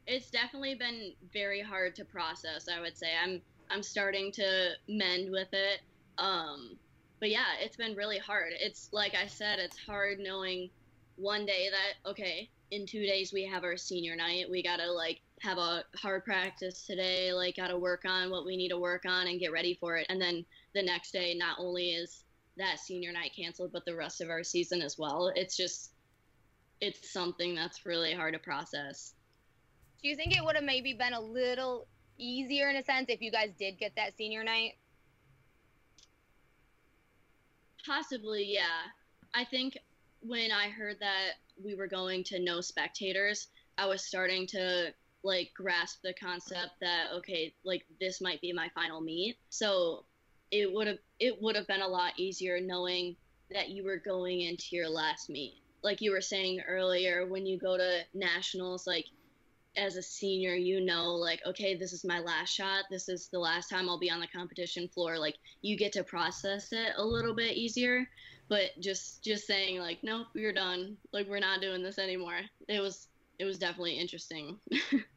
it's 0.06 0.30
definitely 0.30 0.74
been 0.74 1.14
very 1.32 1.60
hard 1.60 1.94
to 1.96 2.04
process. 2.04 2.68
I 2.68 2.80
would 2.80 2.96
say 2.96 3.08
I'm 3.22 3.42
I'm 3.70 3.82
starting 3.82 4.32
to 4.32 4.70
mend 4.88 5.30
with 5.30 5.48
it. 5.52 5.80
Um, 6.18 6.78
but 7.20 7.30
yeah, 7.30 7.54
it's 7.60 7.76
been 7.76 7.94
really 7.94 8.18
hard. 8.18 8.52
It's 8.58 8.88
like 8.92 9.14
I 9.14 9.26
said, 9.26 9.58
it's 9.58 9.78
hard 9.78 10.18
knowing 10.18 10.70
one 11.16 11.46
day 11.46 11.68
that 11.70 12.10
okay, 12.10 12.50
in 12.70 12.86
two 12.86 13.06
days 13.06 13.32
we 13.32 13.44
have 13.44 13.64
our 13.64 13.76
senior 13.76 14.16
night. 14.16 14.50
We 14.50 14.62
gotta 14.62 14.90
like 14.90 15.20
have 15.44 15.58
a 15.58 15.84
hard 15.96 16.24
practice 16.24 16.86
today. 16.86 17.32
Like 17.32 17.56
gotta 17.56 17.78
work 17.78 18.04
on 18.06 18.30
what 18.30 18.46
we 18.46 18.56
need 18.56 18.70
to 18.70 18.78
work 18.78 19.04
on 19.06 19.26
and 19.26 19.38
get 19.38 19.52
ready 19.52 19.76
for 19.78 19.96
it. 19.96 20.06
And 20.08 20.20
then 20.20 20.44
the 20.74 20.82
next 20.82 21.12
day, 21.12 21.34
not 21.34 21.58
only 21.58 21.90
is 21.90 22.24
that 22.56 22.78
senior 22.78 23.12
night 23.12 23.32
canceled, 23.36 23.70
but 23.72 23.84
the 23.84 23.94
rest 23.94 24.20
of 24.20 24.30
our 24.30 24.42
season 24.42 24.80
as 24.80 24.96
well. 24.98 25.30
It's 25.34 25.56
just, 25.56 25.92
it's 26.80 27.12
something 27.12 27.54
that's 27.54 27.84
really 27.84 28.14
hard 28.14 28.32
to 28.32 28.38
process. 28.38 29.12
Do 30.02 30.08
you 30.08 30.16
think 30.16 30.36
it 30.36 30.44
would 30.44 30.56
have 30.56 30.64
maybe 30.64 30.94
been 30.94 31.12
a 31.12 31.20
little 31.20 31.86
easier 32.18 32.70
in 32.70 32.76
a 32.76 32.84
sense 32.84 33.06
if 33.08 33.20
you 33.20 33.30
guys 33.30 33.50
did 33.58 33.78
get 33.78 33.92
that 33.96 34.16
senior 34.16 34.44
night? 34.44 34.72
Possibly, 37.84 38.44
yeah. 38.46 38.88
I 39.34 39.44
think 39.44 39.76
when 40.20 40.50
I 40.50 40.68
heard 40.68 40.96
that 41.00 41.32
we 41.62 41.74
were 41.74 41.86
going 41.86 42.24
to 42.24 42.38
no 42.38 42.60
spectators, 42.60 43.48
I 43.76 43.86
was 43.86 44.04
starting 44.04 44.46
to 44.48 44.94
like 45.24 45.52
grasp 45.56 46.02
the 46.02 46.14
concept 46.14 46.72
that 46.80 47.06
okay, 47.16 47.54
like 47.64 47.84
this 48.00 48.20
might 48.20 48.40
be 48.40 48.52
my 48.52 48.68
final 48.74 49.00
meet. 49.00 49.36
So 49.48 50.04
it 50.50 50.72
would 50.72 50.86
have 50.86 50.98
it 51.18 51.40
would 51.40 51.56
have 51.56 51.66
been 51.66 51.82
a 51.82 51.88
lot 51.88 52.12
easier 52.16 52.60
knowing 52.60 53.16
that 53.50 53.70
you 53.70 53.84
were 53.84 53.96
going 53.96 54.42
into 54.42 54.76
your 54.76 54.88
last 54.88 55.28
meet. 55.30 55.54
Like 55.82 56.00
you 56.00 56.12
were 56.12 56.20
saying 56.20 56.60
earlier, 56.68 57.26
when 57.26 57.46
you 57.46 57.58
go 57.58 57.76
to 57.76 58.00
nationals, 58.14 58.86
like 58.86 59.06
as 59.76 59.96
a 59.96 60.02
senior, 60.02 60.54
you 60.54 60.80
know, 60.80 61.14
like, 61.14 61.40
okay, 61.46 61.74
this 61.74 61.92
is 61.92 62.04
my 62.04 62.20
last 62.20 62.54
shot. 62.54 62.84
This 62.90 63.08
is 63.08 63.28
the 63.28 63.38
last 63.38 63.68
time 63.68 63.88
I'll 63.88 63.98
be 63.98 64.10
on 64.10 64.20
the 64.20 64.26
competition 64.28 64.88
floor. 64.88 65.18
Like 65.18 65.36
you 65.62 65.76
get 65.76 65.92
to 65.92 66.04
process 66.04 66.72
it 66.72 66.92
a 66.96 67.04
little 67.04 67.34
bit 67.34 67.56
easier. 67.56 68.06
But 68.48 68.78
just 68.78 69.24
just 69.24 69.46
saying 69.46 69.78
like, 69.78 69.98
nope, 70.02 70.26
you're 70.34 70.52
done. 70.52 70.96
Like 71.12 71.28
we're 71.28 71.40
not 71.40 71.62
doing 71.62 71.82
this 71.82 71.98
anymore. 71.98 72.40
It 72.68 72.80
was 72.80 73.08
it 73.38 73.44
was 73.44 73.58
definitely 73.58 73.98
interesting. 73.98 74.58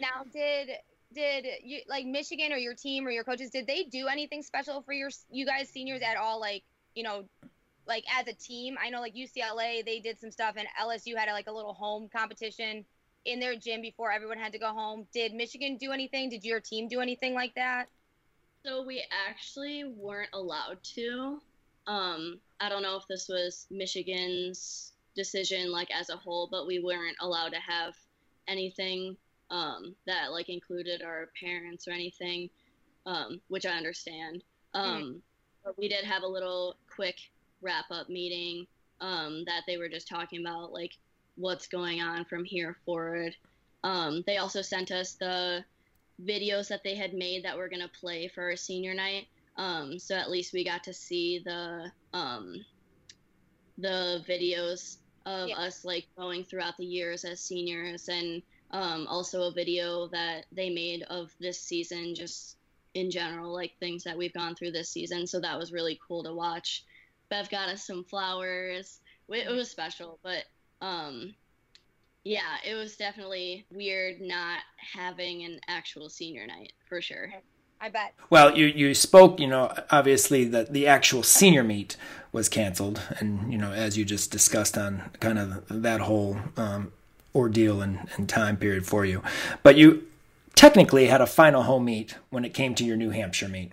now, 0.00 0.24
did 0.32 0.70
did 1.14 1.46
you 1.62 1.80
like 1.88 2.04
Michigan 2.06 2.52
or 2.52 2.56
your 2.56 2.74
team 2.74 3.06
or 3.06 3.10
your 3.10 3.24
coaches 3.24 3.50
did 3.50 3.66
they 3.66 3.84
do 3.84 4.08
anything 4.08 4.42
special 4.42 4.82
for 4.82 4.92
your 4.92 5.10
you 5.30 5.46
guys 5.46 5.68
seniors 5.68 6.02
at 6.02 6.16
all? 6.16 6.40
Like 6.40 6.62
you 6.94 7.02
know 7.02 7.24
like 7.86 8.04
as 8.18 8.26
a 8.28 8.32
team? 8.32 8.76
I 8.82 8.90
know 8.90 9.00
like 9.00 9.14
UCLA 9.14 9.84
they 9.84 10.00
did 10.00 10.20
some 10.20 10.30
stuff 10.30 10.54
and 10.56 10.66
LSU 10.80 11.16
had 11.16 11.28
a, 11.28 11.32
like 11.32 11.46
a 11.46 11.52
little 11.52 11.74
home 11.74 12.08
competition 12.14 12.84
in 13.24 13.40
their 13.40 13.56
gym 13.56 13.80
before 13.80 14.12
everyone 14.12 14.38
had 14.38 14.52
to 14.52 14.58
go 14.58 14.68
home. 14.68 15.06
Did 15.12 15.32
Michigan 15.34 15.76
do 15.76 15.92
anything? 15.92 16.28
Did 16.28 16.44
your 16.44 16.60
team 16.60 16.88
do 16.88 17.00
anything 17.00 17.34
like 17.34 17.54
that? 17.54 17.86
So 18.64 18.84
we 18.84 19.04
actually 19.28 19.84
weren't 19.84 20.30
allowed 20.32 20.82
to. 20.94 21.40
Um 21.86 22.40
I 22.60 22.68
don't 22.68 22.82
know 22.82 22.96
if 22.96 23.06
this 23.08 23.28
was 23.28 23.66
Michigan's 23.70 24.92
decision 25.14 25.72
like 25.72 25.88
as 25.94 26.10
a 26.10 26.16
whole 26.16 26.46
but 26.50 26.66
we 26.66 26.78
weren't 26.78 27.16
allowed 27.20 27.52
to 27.52 27.60
have 27.60 27.94
anything 28.48 29.16
um, 29.50 29.94
that 30.06 30.32
like 30.32 30.48
included 30.48 31.02
our 31.02 31.28
parents 31.40 31.86
or 31.86 31.92
anything, 31.92 32.50
um, 33.06 33.40
which 33.48 33.66
I 33.66 33.76
understand. 33.76 34.42
Um. 34.74 35.22
But 35.66 35.76
we 35.76 35.88
did 35.88 36.04
have 36.04 36.22
a 36.22 36.28
little 36.28 36.76
quick 36.94 37.16
wrap 37.60 37.86
up 37.90 38.08
meeting 38.08 38.68
um, 39.00 39.42
that 39.46 39.62
they 39.66 39.76
were 39.76 39.88
just 39.88 40.06
talking 40.06 40.40
about 40.40 40.72
like 40.72 40.92
what's 41.34 41.66
going 41.66 42.00
on 42.00 42.24
from 42.24 42.44
here 42.44 42.76
forward. 42.84 43.34
Um, 43.82 44.22
they 44.26 44.36
also 44.36 44.62
sent 44.62 44.92
us 44.92 45.14
the 45.14 45.64
videos 46.24 46.68
that 46.68 46.82
they 46.84 46.94
had 46.94 47.14
made 47.14 47.44
that 47.44 47.56
we're 47.56 47.68
gonna 47.68 47.90
play 48.00 48.28
for 48.28 48.44
our 48.44 48.56
senior 48.56 48.94
night. 48.94 49.26
Um, 49.56 49.98
so 49.98 50.14
at 50.14 50.30
least 50.30 50.52
we 50.52 50.64
got 50.64 50.84
to 50.84 50.94
see 50.94 51.40
the 51.44 51.90
um, 52.12 52.64
the 53.78 54.24
videos 54.28 54.98
of 55.26 55.48
yeah. 55.48 55.56
us 55.56 55.84
like 55.84 56.06
going 56.16 56.44
throughout 56.44 56.76
the 56.76 56.86
years 56.86 57.24
as 57.24 57.40
seniors 57.40 58.08
and 58.08 58.42
um, 58.70 59.06
also 59.06 59.44
a 59.44 59.52
video 59.52 60.08
that 60.08 60.46
they 60.52 60.70
made 60.70 61.02
of 61.04 61.30
this 61.40 61.60
season, 61.60 62.14
just 62.14 62.56
in 62.94 63.10
general, 63.10 63.52
like 63.52 63.72
things 63.78 64.04
that 64.04 64.16
we've 64.16 64.32
gone 64.32 64.54
through 64.54 64.72
this 64.72 64.90
season. 64.90 65.26
So 65.26 65.40
that 65.40 65.58
was 65.58 65.72
really 65.72 65.98
cool 66.06 66.24
to 66.24 66.34
watch. 66.34 66.84
Bev 67.28 67.50
got 67.50 67.68
us 67.68 67.86
some 67.86 68.04
flowers. 68.04 69.00
It 69.28 69.50
was 69.50 69.70
special, 69.70 70.18
but 70.22 70.44
um, 70.80 71.34
yeah, 72.24 72.56
it 72.64 72.74
was 72.74 72.96
definitely 72.96 73.66
weird 73.70 74.20
not 74.20 74.60
having 74.76 75.44
an 75.44 75.60
actual 75.68 76.08
senior 76.08 76.46
night 76.46 76.72
for 76.88 77.00
sure. 77.00 77.32
I 77.80 77.90
bet. 77.90 78.14
Well, 78.30 78.56
you 78.56 78.66
you 78.66 78.94
spoke, 78.94 79.38
you 79.38 79.46
know, 79.46 79.72
obviously 79.90 80.44
that 80.46 80.72
the 80.72 80.86
actual 80.86 81.22
senior 81.22 81.62
meet 81.62 81.96
was 82.32 82.48
canceled, 82.48 83.00
and 83.18 83.52
you 83.52 83.58
know, 83.58 83.72
as 83.72 83.98
you 83.98 84.04
just 84.04 84.30
discussed 84.30 84.78
on 84.78 85.10
kind 85.20 85.38
of 85.38 85.64
that 85.68 86.00
whole 86.00 86.38
um, 86.56 86.92
ordeal 87.36 87.80
and, 87.80 88.08
and 88.16 88.28
time 88.28 88.56
period 88.56 88.86
for 88.86 89.04
you. 89.04 89.22
But 89.62 89.76
you 89.76 90.06
technically 90.54 91.06
had 91.06 91.20
a 91.20 91.26
final 91.26 91.62
home 91.62 91.84
meet 91.84 92.16
when 92.30 92.44
it 92.44 92.54
came 92.54 92.74
to 92.74 92.84
your 92.84 92.96
New 92.96 93.10
Hampshire 93.10 93.48
meet. 93.48 93.72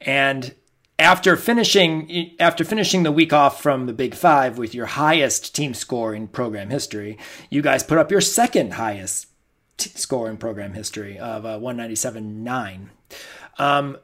And 0.00 0.54
after 0.98 1.36
finishing 1.36 2.36
after 2.38 2.64
finishing 2.64 3.02
the 3.02 3.12
week 3.12 3.32
off 3.32 3.60
from 3.60 3.86
the 3.86 3.92
Big 3.92 4.14
5 4.14 4.56
with 4.56 4.74
your 4.74 4.86
highest 4.86 5.54
team 5.54 5.74
score 5.74 6.14
in 6.14 6.28
program 6.28 6.70
history, 6.70 7.18
you 7.50 7.62
guys 7.62 7.82
put 7.82 7.98
up 7.98 8.10
your 8.10 8.20
second 8.20 8.74
highest 8.74 9.26
t- 9.76 9.90
score 9.90 10.30
in 10.30 10.36
program 10.36 10.72
history 10.72 11.18
of 11.18 11.44
uh, 11.44 11.58
197.9. 11.58 12.88
Um, 13.58 13.98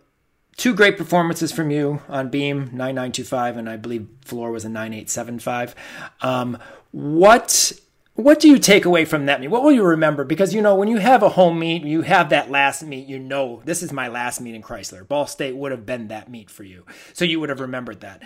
two 0.56 0.74
great 0.74 0.98
performances 0.98 1.52
from 1.52 1.70
you 1.70 2.02
on 2.08 2.28
beam 2.28 2.70
9925 2.72 3.56
and 3.56 3.68
I 3.68 3.76
believe 3.76 4.08
floor 4.24 4.50
was 4.50 4.64
a 4.64 4.68
9875. 4.68 5.74
Um, 6.22 6.58
what 6.90 7.72
what 8.20 8.40
do 8.40 8.48
you 8.48 8.58
take 8.58 8.84
away 8.84 9.04
from 9.04 9.26
that 9.26 9.40
meet? 9.40 9.48
What 9.48 9.62
will 9.62 9.72
you 9.72 9.84
remember? 9.84 10.24
Because 10.24 10.54
you 10.54 10.62
know, 10.62 10.74
when 10.74 10.88
you 10.88 10.98
have 10.98 11.22
a 11.22 11.30
home 11.30 11.58
meet, 11.58 11.82
you 11.84 12.02
have 12.02 12.30
that 12.30 12.50
last 12.50 12.82
meet, 12.82 13.06
you 13.06 13.18
know, 13.18 13.62
this 13.64 13.82
is 13.82 13.92
my 13.92 14.08
last 14.08 14.40
meet 14.40 14.54
in 14.54 14.62
Chrysler. 14.62 15.06
Ball 15.06 15.26
State 15.26 15.56
would 15.56 15.72
have 15.72 15.86
been 15.86 16.08
that 16.08 16.30
meet 16.30 16.50
for 16.50 16.64
you. 16.64 16.84
So 17.12 17.24
you 17.24 17.40
would 17.40 17.48
have 17.48 17.60
remembered 17.60 18.00
that. 18.00 18.22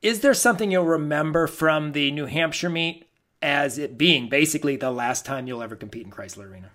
Is 0.00 0.20
there 0.20 0.34
something 0.34 0.70
you'll 0.70 0.84
remember 0.84 1.46
from 1.46 1.92
the 1.92 2.10
New 2.10 2.26
Hampshire 2.26 2.70
meet 2.70 3.06
as 3.42 3.78
it 3.78 3.98
being 3.98 4.28
basically 4.28 4.76
the 4.76 4.90
last 4.90 5.24
time 5.24 5.46
you'll 5.46 5.62
ever 5.62 5.76
compete 5.76 6.04
in 6.04 6.12
Chrysler 6.12 6.50
Arena? 6.50 6.70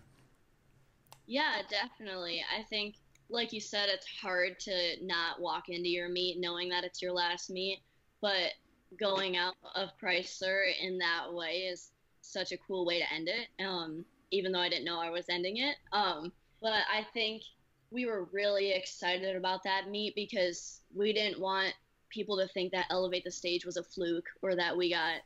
Yeah, 1.25 1.61
definitely. 1.69 2.43
I 2.57 2.63
think, 2.63 2.95
like 3.29 3.53
you 3.53 3.61
said, 3.61 3.89
it's 3.89 4.05
hard 4.21 4.59
to 4.61 4.95
not 5.01 5.41
walk 5.41 5.69
into 5.69 5.89
your 5.89 6.09
meet 6.09 6.39
knowing 6.39 6.69
that 6.69 6.83
it's 6.83 7.01
your 7.01 7.13
last 7.13 7.49
meet, 7.49 7.79
but 8.21 8.51
going 8.99 9.37
out 9.37 9.55
of 9.75 9.89
Chrysler 10.01 10.63
in 10.81 10.97
that 10.99 11.33
way 11.33 11.69
is 11.71 11.91
such 12.23 12.51
a 12.51 12.57
cool 12.57 12.85
way 12.85 12.99
to 12.99 13.13
end 13.13 13.29
it. 13.29 13.63
Um, 13.63 14.05
even 14.31 14.51
though 14.51 14.59
I 14.59 14.69
didn't 14.69 14.85
know 14.85 14.99
I 14.99 15.11
was 15.11 15.29
ending 15.29 15.57
it. 15.57 15.75
Um, 15.91 16.31
but 16.61 16.73
I 16.91 17.05
think 17.13 17.43
we 17.91 18.05
were 18.05 18.27
really 18.31 18.71
excited 18.71 19.35
about 19.35 19.63
that 19.63 19.89
meet 19.89 20.15
because 20.15 20.81
we 20.95 21.13
didn't 21.13 21.39
want 21.39 21.73
people 22.09 22.37
to 22.37 22.47
think 22.47 22.71
that 22.71 22.87
Elevate 22.89 23.23
the 23.23 23.31
Stage 23.31 23.65
was 23.65 23.77
a 23.77 23.83
fluke 23.83 24.25
or 24.41 24.55
that 24.55 24.75
we 24.75 24.89
got 24.89 25.17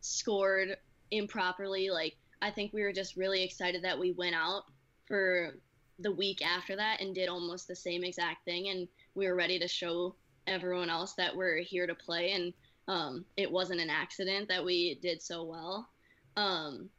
scored 0.00 0.76
improperly. 1.10 1.90
Like, 1.90 2.16
I 2.42 2.50
think 2.50 2.72
we 2.72 2.82
were 2.82 2.92
just 2.92 3.16
really 3.16 3.44
excited 3.44 3.84
that 3.84 3.98
we 3.98 4.12
went 4.12 4.34
out 4.34 4.64
for 5.06 5.54
the 6.00 6.12
week 6.12 6.44
after 6.44 6.76
that 6.76 7.00
and 7.00 7.14
did 7.14 7.28
almost 7.28 7.68
the 7.68 7.76
same 7.76 8.02
exact 8.02 8.44
thing. 8.44 8.68
And 8.68 8.88
we 9.14 9.26
were 9.28 9.36
ready 9.36 9.58
to 9.60 9.68
show 9.68 10.16
everyone 10.46 10.90
else 10.90 11.14
that 11.14 11.34
we're 11.34 11.58
here 11.58 11.86
to 11.86 11.94
play. 11.94 12.32
And 12.32 12.52
um, 12.88 13.24
it 13.36 13.50
wasn't 13.50 13.80
an 13.80 13.90
accident 13.90 14.48
that 14.48 14.64
we 14.64 14.98
did 15.00 15.22
so 15.22 15.44
well. 15.44 15.88
Um, 16.36 16.90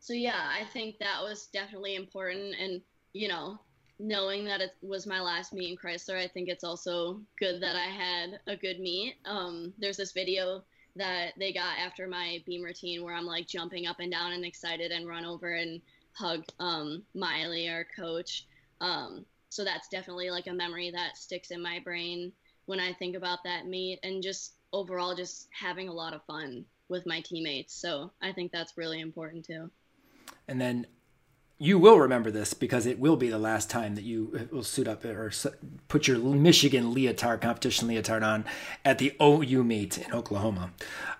so, 0.00 0.12
yeah, 0.12 0.48
I 0.50 0.64
think 0.64 0.98
that 0.98 1.22
was 1.22 1.46
definitely 1.52 1.94
important. 1.94 2.54
And, 2.60 2.80
you 3.12 3.28
know, 3.28 3.58
knowing 3.98 4.44
that 4.44 4.60
it 4.60 4.70
was 4.82 5.06
my 5.06 5.20
last 5.20 5.52
meet 5.52 5.70
in 5.70 5.76
Chrysler, 5.76 6.18
I 6.18 6.28
think 6.28 6.48
it's 6.48 6.64
also 6.64 7.20
good 7.38 7.60
that 7.62 7.76
I 7.76 7.86
had 7.86 8.40
a 8.46 8.56
good 8.56 8.80
meet. 8.80 9.16
Um, 9.24 9.72
there's 9.78 9.96
this 9.96 10.12
video 10.12 10.62
that 10.96 11.32
they 11.38 11.52
got 11.52 11.78
after 11.78 12.06
my 12.06 12.42
beam 12.46 12.62
routine 12.62 13.02
where 13.04 13.14
I'm 13.14 13.26
like 13.26 13.46
jumping 13.46 13.86
up 13.86 14.00
and 14.00 14.10
down 14.10 14.32
and 14.32 14.44
excited 14.44 14.90
and 14.90 15.06
run 15.06 15.24
over 15.24 15.52
and 15.52 15.80
hug 16.12 16.44
um, 16.58 17.02
Miley, 17.14 17.68
our 17.68 17.86
coach. 17.96 18.46
Um, 18.80 19.24
so 19.50 19.64
that's 19.64 19.88
definitely 19.88 20.30
like 20.30 20.46
a 20.46 20.52
memory 20.52 20.90
that 20.90 21.16
sticks 21.16 21.50
in 21.50 21.62
my 21.62 21.80
brain 21.80 22.32
when 22.66 22.80
I 22.80 22.92
think 22.92 23.16
about 23.16 23.44
that 23.44 23.66
meet 23.66 23.98
and 24.02 24.22
just 24.22 24.54
overall 24.72 25.14
just 25.14 25.48
having 25.50 25.88
a 25.88 25.92
lot 25.92 26.14
of 26.14 26.24
fun 26.24 26.64
with 26.88 27.06
my 27.06 27.20
teammates. 27.20 27.74
So 27.74 28.12
I 28.22 28.32
think 28.32 28.52
that's 28.52 28.76
really 28.76 29.00
important 29.00 29.44
too. 29.44 29.70
And 30.46 30.60
then 30.60 30.86
you 31.58 31.78
will 31.78 31.98
remember 31.98 32.30
this 32.30 32.54
because 32.54 32.86
it 32.86 32.98
will 32.98 33.16
be 33.16 33.28
the 33.28 33.38
last 33.38 33.68
time 33.68 33.96
that 33.96 34.04
you 34.04 34.48
will 34.52 34.62
suit 34.62 34.86
up 34.86 35.04
or 35.04 35.32
put 35.88 36.06
your 36.06 36.18
Michigan 36.18 36.94
leotard 36.94 37.40
competition 37.40 37.88
leotard 37.88 38.22
on 38.22 38.44
at 38.84 38.98
the 38.98 39.14
OU 39.20 39.64
meet 39.64 39.98
in 39.98 40.12
Oklahoma. 40.12 40.70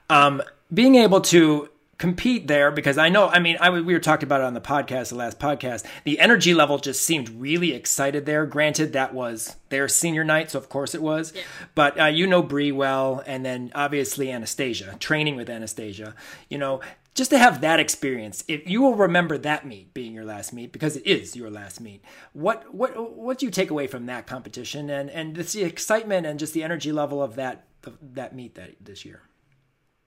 Um, 0.09 0.43
being 0.73 0.95
able 0.95 1.21
to 1.23 1.69
compete 1.99 2.47
there 2.47 2.71
because 2.71 2.97
I 2.97 3.09
know, 3.09 3.29
I 3.29 3.41
mean, 3.41 3.57
I, 3.61 3.71
we 3.71 3.93
were 3.93 3.99
talking 3.99 4.27
about 4.27 4.41
it 4.41 4.45
on 4.45 4.55
the 4.55 4.61
podcast, 4.61 5.09
the 5.09 5.17
last 5.17 5.41
podcast. 5.41 5.85
The 6.05 6.21
energy 6.21 6.55
level 6.55 6.79
just 6.79 7.03
seemed 7.03 7.29
really 7.41 7.75
excited 7.75 8.25
there. 8.25 8.47
Granted, 8.47 8.93
that 8.93 9.13
was 9.13 9.57
their 9.69 9.89
senior 9.89 10.23
night, 10.23 10.53
so 10.53 10.59
of 10.59 10.69
course 10.69 10.95
it 10.95 11.03
was. 11.03 11.33
Yeah. 11.35 11.43
But 11.75 12.01
uh, 12.01 12.07
you 12.07 12.27
know 12.27 12.43
Brie 12.43 12.73
well, 12.73 13.23
and 13.27 13.45
then 13.45 13.73
obviously 13.75 14.31
Anastasia, 14.31 14.97
training 15.01 15.35
with 15.35 15.51
Anastasia. 15.51 16.15
You 16.49 16.59
know, 16.59 16.81
just 17.15 17.31
to 17.31 17.39
have 17.39 17.63
that 17.63 17.81
experience, 17.81 18.45
if 18.47 18.69
you 18.71 18.81
will 18.81 18.95
remember 18.95 19.37
that 19.37 19.67
meet 19.67 19.93
being 19.93 20.15
your 20.15 20.25
last 20.25 20.53
meet 20.53 20.71
because 20.71 20.97
it 20.97 21.05
is 21.05 21.35
your 21.35 21.51
last 21.51 21.81
meet. 21.81 22.05
What 22.33 22.73
what 22.73 23.17
what 23.17 23.39
do 23.39 23.47
you 23.47 23.51
take 23.51 23.71
away 23.71 23.89
from 23.89 24.07
that 24.07 24.29
competition 24.29 24.89
and 24.89 25.11
and 25.11 25.35
the 25.35 25.65
excitement 25.65 26.27
and 26.27 26.39
just 26.39 26.55
the 26.55 26.63
energy 26.63 26.93
level 26.93 27.21
of 27.21 27.35
that 27.35 27.67
that 28.15 28.37
meet 28.37 28.55
that 28.55 28.77
this 28.81 29.05
year? 29.05 29.23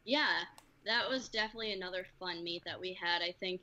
Yeah, 0.05 0.25
that 0.85 1.09
was 1.09 1.29
definitely 1.29 1.73
another 1.73 2.05
fun 2.19 2.43
meet 2.43 2.63
that 2.65 2.79
we 2.79 2.93
had. 2.93 3.21
I 3.21 3.33
think 3.39 3.61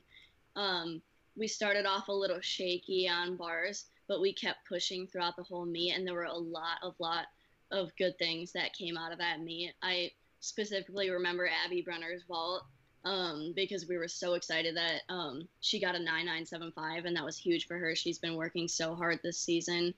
um, 0.55 1.01
we 1.35 1.47
started 1.47 1.85
off 1.85 2.07
a 2.07 2.13
little 2.13 2.41
shaky 2.41 3.07
on 3.09 3.35
bars, 3.35 3.85
but 4.07 4.21
we 4.21 4.33
kept 4.33 4.67
pushing 4.67 5.07
throughout 5.07 5.35
the 5.35 5.43
whole 5.43 5.65
meet, 5.65 5.95
and 5.95 6.05
there 6.05 6.13
were 6.13 6.23
a 6.23 6.33
lot 6.33 6.77
of 6.83 6.95
lot 6.99 7.25
of 7.71 7.95
good 7.97 8.17
things 8.17 8.51
that 8.53 8.73
came 8.73 8.97
out 8.97 9.11
of 9.11 9.19
that 9.19 9.41
meet. 9.41 9.73
I 9.81 10.11
specifically 10.39 11.09
remember 11.09 11.49
Abby 11.65 11.83
Brenner's 11.83 12.23
vault 12.27 12.63
um, 13.05 13.53
because 13.55 13.87
we 13.87 13.97
were 13.97 14.07
so 14.07 14.33
excited 14.33 14.75
that 14.75 15.01
um, 15.09 15.47
she 15.61 15.79
got 15.79 15.95
a 15.95 15.99
9975 15.99 17.05
and 17.05 17.15
that 17.15 17.25
was 17.25 17.37
huge 17.37 17.67
for 17.67 17.77
her. 17.77 17.95
She's 17.95 18.19
been 18.19 18.35
working 18.35 18.67
so 18.67 18.95
hard 18.95 19.19
this 19.23 19.37
season. 19.37 19.93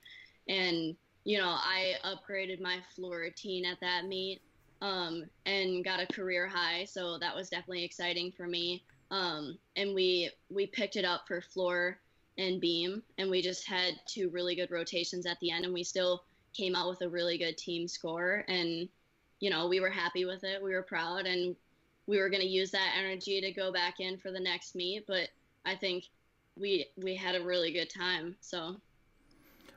And, 0.48 0.96
you 1.24 1.38
know, 1.38 1.48
I 1.48 1.94
upgraded 2.04 2.60
my 2.60 2.78
floor 2.94 3.18
routine 3.18 3.64
at 3.64 3.80
that 3.80 4.06
meet 4.06 4.40
um, 4.82 5.24
and 5.46 5.82
got 5.82 6.00
a 6.00 6.06
career 6.12 6.46
high. 6.46 6.84
So 6.84 7.16
that 7.18 7.34
was 7.34 7.48
definitely 7.48 7.84
exciting 7.84 8.32
for 8.32 8.46
me. 8.46 8.84
Um, 9.10 9.56
and 9.76 9.94
we, 9.94 10.30
we 10.50 10.66
picked 10.66 10.96
it 10.96 11.06
up 11.06 11.22
for 11.26 11.40
floor 11.40 11.98
and 12.36 12.60
beam 12.60 13.02
and 13.18 13.30
we 13.30 13.40
just 13.42 13.66
had 13.66 13.94
two 14.06 14.28
really 14.30 14.54
good 14.54 14.70
rotations 14.70 15.26
at 15.26 15.38
the 15.40 15.50
end 15.50 15.64
and 15.64 15.74
we 15.74 15.84
still 15.84 16.24
came 16.54 16.74
out 16.74 16.88
with 16.88 17.02
a 17.02 17.08
really 17.08 17.36
good 17.36 17.58
team 17.58 17.86
score 17.86 18.42
and 18.48 18.88
you 19.38 19.50
know 19.50 19.68
we 19.68 19.80
were 19.80 19.90
happy 19.90 20.24
with 20.24 20.42
it 20.42 20.62
we 20.62 20.72
were 20.72 20.82
proud 20.82 21.26
and 21.26 21.54
we 22.06 22.18
were 22.18 22.28
going 22.28 22.42
to 22.42 22.48
use 22.48 22.70
that 22.70 22.94
energy 22.98 23.40
to 23.40 23.52
go 23.52 23.72
back 23.72 24.00
in 24.00 24.18
for 24.18 24.30
the 24.30 24.40
next 24.40 24.74
meet, 24.74 25.06
but 25.06 25.28
I 25.64 25.76
think 25.76 26.04
we 26.58 26.86
we 26.96 27.16
had 27.16 27.34
a 27.34 27.44
really 27.44 27.72
good 27.72 27.88
time. 27.88 28.36
So 28.40 28.76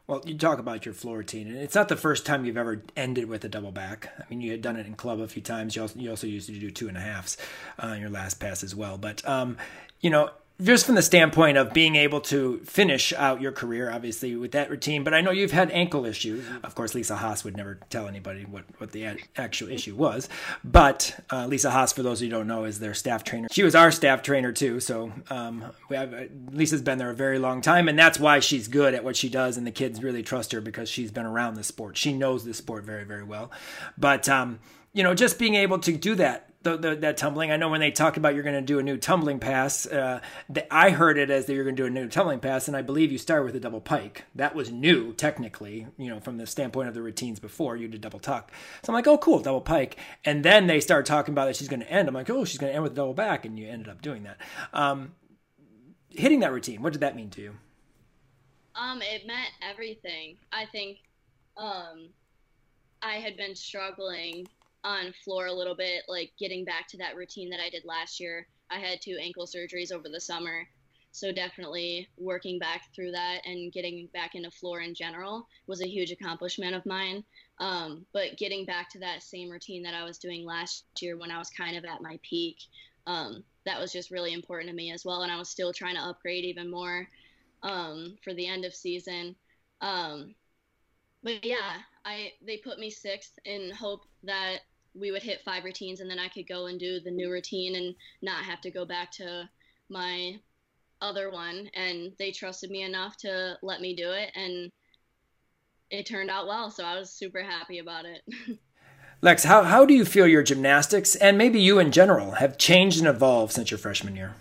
well, 0.07 0.21
you 0.25 0.37
talk 0.37 0.59
about 0.59 0.85
your 0.85 0.93
floor 0.93 1.17
routine, 1.17 1.47
and 1.47 1.57
it's 1.57 1.75
not 1.75 1.89
the 1.89 1.95
first 1.95 2.25
time 2.25 2.45
you've 2.45 2.57
ever 2.57 2.83
ended 2.95 3.27
with 3.27 3.43
a 3.43 3.49
double 3.49 3.71
back. 3.71 4.09
I 4.19 4.23
mean, 4.29 4.41
you 4.41 4.51
had 4.51 4.61
done 4.61 4.75
it 4.75 4.85
in 4.85 4.93
club 4.93 5.19
a 5.19 5.27
few 5.27 5.41
times. 5.41 5.75
You 5.75 5.81
also, 5.81 5.99
you 5.99 6.09
also 6.11 6.27
used 6.27 6.47
to 6.47 6.59
do 6.59 6.69
two 6.69 6.87
and 6.87 6.97
a 6.97 7.01
halves 7.01 7.37
uh, 7.79 7.95
your 7.99 8.09
last 8.09 8.39
pass 8.39 8.63
as 8.63 8.75
well. 8.75 8.97
But, 8.97 9.27
um, 9.27 9.57
you 10.01 10.11
know, 10.11 10.29
just 10.61 10.85
from 10.85 10.95
the 10.95 11.01
standpoint 11.01 11.57
of 11.57 11.73
being 11.73 11.95
able 11.97 12.21
to 12.21 12.59
finish 12.59 13.11
out 13.13 13.41
your 13.41 13.51
career, 13.51 13.91
obviously 13.91 14.35
with 14.35 14.53
that 14.53 14.69
routine. 14.69 15.03
But 15.03 15.13
I 15.13 15.21
know 15.21 15.31
you've 15.31 15.51
had 15.51 15.69
ankle 15.71 16.05
issues. 16.05 16.45
Of 16.63 16.75
course, 16.75 16.95
Lisa 16.95 17.17
Haas 17.17 17.43
would 17.43 17.57
never 17.57 17.79
tell 17.89 18.07
anybody 18.07 18.43
what 18.45 18.63
what 18.77 18.91
the 18.91 19.05
actual 19.35 19.69
issue 19.69 19.95
was. 19.95 20.29
But 20.63 21.19
uh, 21.29 21.47
Lisa 21.47 21.71
Haas, 21.71 21.91
for 21.91 22.03
those 22.03 22.19
of 22.19 22.27
you 22.27 22.31
who 22.31 22.37
don't 22.37 22.47
know, 22.47 22.63
is 22.63 22.79
their 22.79 22.93
staff 22.93 23.23
trainer. 23.23 23.47
She 23.51 23.63
was 23.63 23.75
our 23.75 23.91
staff 23.91 24.21
trainer 24.23 24.51
too. 24.51 24.79
So 24.79 25.11
um, 25.29 25.65
have, 25.89 26.13
uh, 26.13 26.23
Lisa's 26.51 26.81
been 26.81 26.97
there 26.99 27.09
a 27.09 27.15
very 27.15 27.39
long 27.39 27.61
time, 27.61 27.89
and 27.89 27.99
that's 27.99 28.19
why 28.19 28.39
she's 28.39 28.67
good 28.67 28.93
at 28.93 29.03
what 29.03 29.17
she 29.17 29.27
does, 29.27 29.57
and 29.57 29.67
the 29.67 29.71
kids 29.71 30.01
really 30.01 30.23
trust 30.23 30.53
her 30.53 30.61
because 30.61 30.87
she's 30.89 31.11
been 31.11 31.25
around 31.25 31.55
the 31.55 31.63
sport. 31.63 31.97
She 31.97 32.13
knows 32.13 32.45
the 32.45 32.53
sport 32.53 32.85
very 32.85 33.03
very 33.03 33.23
well. 33.23 33.51
But 33.97 34.29
um, 34.29 34.59
you 34.93 35.03
know, 35.03 35.13
just 35.13 35.37
being 35.37 35.55
able 35.55 35.79
to 35.79 35.91
do 35.91 36.15
that 36.15 36.49
the, 36.65 36.77
the, 36.77 36.95
that 36.97 37.15
tumbling. 37.15 37.51
I 37.51 37.57
know 37.57 37.69
when 37.69 37.79
they 37.79 37.91
talk 37.91 38.17
about 38.17 38.33
you're 38.33 38.43
going 38.43 38.55
to 38.55 38.61
do 38.61 38.79
a 38.79 38.83
new 38.83 38.97
tumbling 38.97 39.39
pass, 39.39 39.85
uh, 39.85 40.19
the, 40.49 40.71
I 40.73 40.89
heard 40.89 41.17
it 41.17 41.29
as 41.29 41.45
that 41.45 41.53
you're 41.53 41.63
going 41.63 41.75
to 41.75 41.83
do 41.83 41.87
a 41.87 41.89
new 41.89 42.09
tumbling 42.09 42.39
pass, 42.39 42.67
and 42.67 42.75
I 42.75 42.81
believe 42.81 43.11
you 43.11 43.17
start 43.17 43.45
with 43.45 43.55
a 43.55 43.59
double 43.59 43.79
pike. 43.79 44.25
That 44.33 44.55
was 44.55 44.71
new 44.71 45.13
technically, 45.13 45.87
you 45.97 46.09
know, 46.09 46.19
from 46.19 46.37
the 46.37 46.47
standpoint 46.47 46.89
of 46.89 46.93
the 46.95 47.01
routines 47.01 47.39
before 47.39 47.77
you 47.77 47.87
did 47.87 48.01
double 48.01 48.19
tuck. 48.19 48.51
So 48.83 48.91
I'm 48.91 48.95
like, 48.95 49.07
oh, 49.07 49.17
cool, 49.17 49.39
double 49.39 49.61
pike. 49.61 49.97
And 50.25 50.43
then 50.43 50.67
they 50.67 50.79
start 50.79 51.05
talking 51.05 51.33
about 51.33 51.45
that 51.45 51.55
she's 51.55 51.69
going 51.69 51.81
to 51.81 51.91
end. 51.91 52.07
I'm 52.07 52.15
like, 52.15 52.29
oh, 52.29 52.43
she's 52.43 52.57
going 52.57 52.71
to 52.71 52.75
end 52.75 52.83
with 52.83 52.93
a 52.93 52.95
double 52.95 53.13
back, 53.13 53.45
and 53.45 53.57
you 53.57 53.69
ended 53.69 53.87
up 53.87 54.01
doing 54.01 54.23
that. 54.23 54.37
Um, 54.73 55.13
hitting 56.09 56.39
that 56.39 56.51
routine, 56.51 56.81
what 56.81 56.91
did 56.91 57.01
that 57.03 57.15
mean 57.15 57.29
to 57.29 57.41
you? 57.41 57.55
Um, 58.75 59.01
it 59.01 59.25
meant 59.25 59.51
everything. 59.61 60.37
I 60.51 60.65
think, 60.65 60.97
um, 61.55 62.09
I 63.01 63.15
had 63.17 63.37
been 63.37 63.55
struggling 63.55 64.47
on 64.85 65.13
floor 65.23 65.47
a 65.47 65.53
little 65.53 65.75
bit, 65.75 66.03
like 66.07 66.31
getting 66.39 66.63
back 66.63 66.87
to 66.89 66.97
that 66.97 67.15
routine 67.15 67.49
that 67.49 67.59
I 67.59 67.69
did 67.69 67.83
last 67.85 68.19
year. 68.19 68.47
I 68.69 68.79
had 68.79 69.01
two 69.01 69.17
ankle 69.19 69.45
surgeries 69.45 69.91
over 69.91 70.07
the 70.07 70.21
summer. 70.21 70.67
So 71.11 71.31
definitely 71.31 72.09
working 72.17 72.59
back 72.59 72.93
through 72.93 73.11
that 73.11 73.39
and 73.45 73.71
getting 73.71 74.09
back 74.13 74.35
into 74.35 74.51
floor 74.51 74.81
in 74.81 74.93
general 74.93 75.47
was 75.65 75.81
a 75.81 75.87
huge 75.87 76.11
accomplishment 76.11 76.75
of 76.75 76.85
mine. 76.85 77.23
Um, 77.59 78.05
but 78.13 78.37
getting 78.37 78.65
back 78.65 78.89
to 78.91 78.99
that 78.99 79.23
same 79.23 79.49
routine 79.49 79.81
that 79.83 79.93
I 79.93 80.03
was 80.03 80.17
doing 80.17 80.45
last 80.45 80.83
year 80.99 81.17
when 81.17 81.31
I 81.31 81.39
was 81.39 81.49
kind 81.49 81.77
of 81.77 81.85
at 81.85 82.01
my 82.01 82.19
peak, 82.21 82.57
um, 83.07 83.43
that 83.65 83.79
was 83.79 83.93
just 83.93 84.11
really 84.11 84.33
important 84.33 84.69
to 84.69 84.75
me 84.75 84.91
as 84.91 85.05
well. 85.05 85.21
And 85.23 85.31
I 85.31 85.37
was 85.37 85.49
still 85.49 85.71
trying 85.71 85.95
to 85.95 86.01
upgrade 86.01 86.43
even 86.43 86.69
more 86.69 87.07
um, 87.63 88.17
for 88.21 88.33
the 88.33 88.47
end 88.47 88.65
of 88.65 88.75
season. 88.75 89.35
Um, 89.81 90.35
but 91.23 91.43
yeah, 91.43 91.79
I 92.03 92.33
they 92.45 92.57
put 92.57 92.77
me 92.77 92.89
sixth 92.89 93.39
in 93.45 93.71
hope 93.71 94.01
that 94.23 94.59
we 94.97 95.11
would 95.11 95.23
hit 95.23 95.41
five 95.43 95.63
routines 95.63 95.99
and 95.99 96.09
then 96.09 96.19
I 96.19 96.29
could 96.29 96.47
go 96.47 96.67
and 96.67 96.79
do 96.79 96.99
the 96.99 97.11
new 97.11 97.31
routine 97.31 97.75
and 97.75 97.95
not 98.21 98.43
have 98.43 98.61
to 98.61 98.71
go 98.71 98.85
back 98.85 99.11
to 99.13 99.49
my 99.89 100.39
other 101.01 101.29
one 101.29 101.69
and 101.73 102.13
they 102.17 102.31
trusted 102.31 102.71
me 102.71 102.81
enough 102.81 103.17
to 103.17 103.57
let 103.61 103.81
me 103.81 103.95
do 103.95 104.11
it 104.11 104.31
and 104.35 104.71
it 105.91 106.05
turned 106.05 106.31
out 106.31 106.47
well 106.47 106.71
so 106.71 106.83
I 106.83 106.97
was 106.97 107.11
super 107.11 107.43
happy 107.43 107.79
about 107.79 108.05
it. 108.05 108.21
Lex, 109.21 109.43
how, 109.43 109.63
how 109.63 109.85
do 109.85 109.93
you 109.93 110.05
feel 110.05 110.27
your 110.27 110.43
gymnastics 110.43 111.15
and 111.15 111.37
maybe 111.37 111.59
you 111.59 111.79
in 111.79 111.91
general 111.91 112.31
have 112.31 112.57
changed 112.57 112.99
and 112.99 113.07
evolved 113.07 113.53
since 113.53 113.71
your 113.71 113.77
freshman 113.77 114.15
year? 114.15 114.35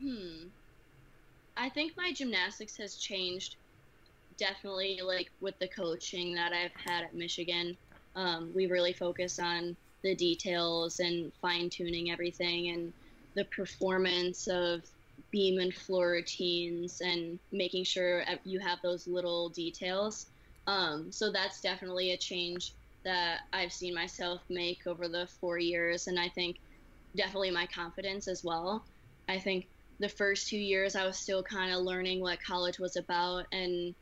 Hmm. 0.00 0.46
I 1.56 1.68
think 1.68 1.96
my 1.96 2.12
gymnastics 2.12 2.76
has 2.76 2.96
changed 2.96 3.56
definitely 4.36 5.00
like 5.02 5.30
with 5.40 5.58
the 5.58 5.68
coaching 5.68 6.34
that 6.34 6.52
I've 6.52 6.74
had 6.84 7.04
at 7.04 7.14
Michigan 7.14 7.76
um, 8.14 8.50
we 8.54 8.66
really 8.66 8.92
focus 8.92 9.38
on 9.38 9.76
the 10.02 10.14
details 10.14 11.00
and 11.00 11.32
fine 11.40 11.70
tuning 11.70 12.10
everything 12.10 12.68
and 12.68 12.92
the 13.34 13.44
performance 13.46 14.48
of 14.48 14.82
beam 15.30 15.60
and 15.60 15.72
floor 15.74 16.10
routines 16.10 17.00
and 17.00 17.38
making 17.52 17.84
sure 17.84 18.24
you 18.44 18.60
have 18.60 18.78
those 18.82 19.06
little 19.06 19.48
details. 19.50 20.26
Um, 20.66 21.10
so 21.10 21.32
that's 21.32 21.60
definitely 21.60 22.12
a 22.12 22.16
change 22.16 22.74
that 23.04 23.40
I've 23.52 23.72
seen 23.72 23.94
myself 23.94 24.42
make 24.48 24.86
over 24.86 25.08
the 25.08 25.28
four 25.40 25.58
years, 25.58 26.06
and 26.06 26.20
I 26.20 26.28
think 26.28 26.56
definitely 27.16 27.50
my 27.50 27.66
confidence 27.66 28.28
as 28.28 28.44
well. 28.44 28.84
I 29.28 29.38
think 29.38 29.66
the 29.98 30.08
first 30.08 30.48
two 30.48 30.58
years 30.58 30.94
I 30.94 31.06
was 31.06 31.18
still 31.18 31.42
kind 31.42 31.72
of 31.72 31.82
learning 31.82 32.20
what 32.20 32.42
college 32.42 32.78
was 32.78 32.96
about 32.96 33.46
and 33.52 33.94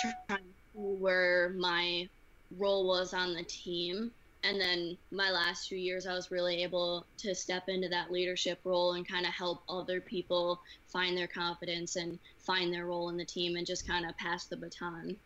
trying 0.00 0.40
to 0.40 0.44
where 0.74 1.54
my 1.58 2.08
role 2.56 2.86
was 2.86 3.14
on 3.14 3.34
the 3.34 3.44
team. 3.44 4.10
And 4.44 4.60
then 4.60 4.96
my 5.10 5.30
last 5.30 5.68
two 5.68 5.76
years, 5.76 6.06
I 6.06 6.14
was 6.14 6.30
really 6.30 6.62
able 6.62 7.06
to 7.18 7.34
step 7.34 7.64
into 7.68 7.88
that 7.88 8.12
leadership 8.12 8.60
role 8.64 8.92
and 8.92 9.06
kind 9.08 9.26
of 9.26 9.32
help 9.32 9.62
other 9.68 10.00
people 10.00 10.60
find 10.86 11.16
their 11.16 11.26
confidence 11.26 11.96
and 11.96 12.18
find 12.38 12.72
their 12.72 12.86
role 12.86 13.08
in 13.08 13.16
the 13.16 13.24
team 13.24 13.56
and 13.56 13.66
just 13.66 13.86
kind 13.86 14.06
of 14.08 14.16
pass 14.16 14.46
the 14.46 14.56
baton. 14.56 15.16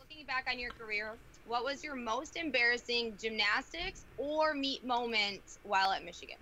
Looking 0.00 0.24
back 0.26 0.46
on 0.50 0.58
your 0.58 0.70
career, 0.70 1.18
what 1.46 1.64
was 1.64 1.84
your 1.84 1.96
most 1.96 2.36
embarrassing 2.36 3.14
gymnastics 3.20 4.04
or 4.16 4.54
meet 4.54 4.86
moment 4.86 5.42
while 5.64 5.90
at 5.90 6.04
Michigan? 6.04 6.38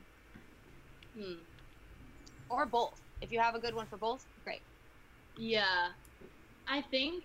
Hmm. 1.18 1.34
Or 2.48 2.66
both. 2.66 3.00
If 3.20 3.32
you 3.32 3.40
have 3.40 3.54
a 3.54 3.58
good 3.58 3.74
one 3.74 3.86
for 3.86 3.96
both, 3.96 4.24
great. 4.44 4.60
Yeah. 5.36 5.88
I 6.68 6.82
think 6.82 7.24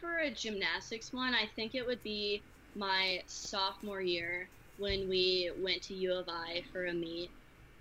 for 0.00 0.18
a 0.18 0.30
gymnastics 0.34 1.12
one, 1.12 1.34
I 1.34 1.46
think 1.46 1.74
it 1.74 1.86
would 1.86 2.02
be 2.02 2.46
my 2.74 3.22
sophomore 3.26 4.00
year 4.00 4.50
when 4.76 5.08
we 5.08 5.52
went 5.56 5.82
to 5.84 5.94
U 5.94 6.14
of 6.14 6.26
I 6.28 6.62
for 6.72 6.86
a 6.86 6.94
meet. 6.94 7.34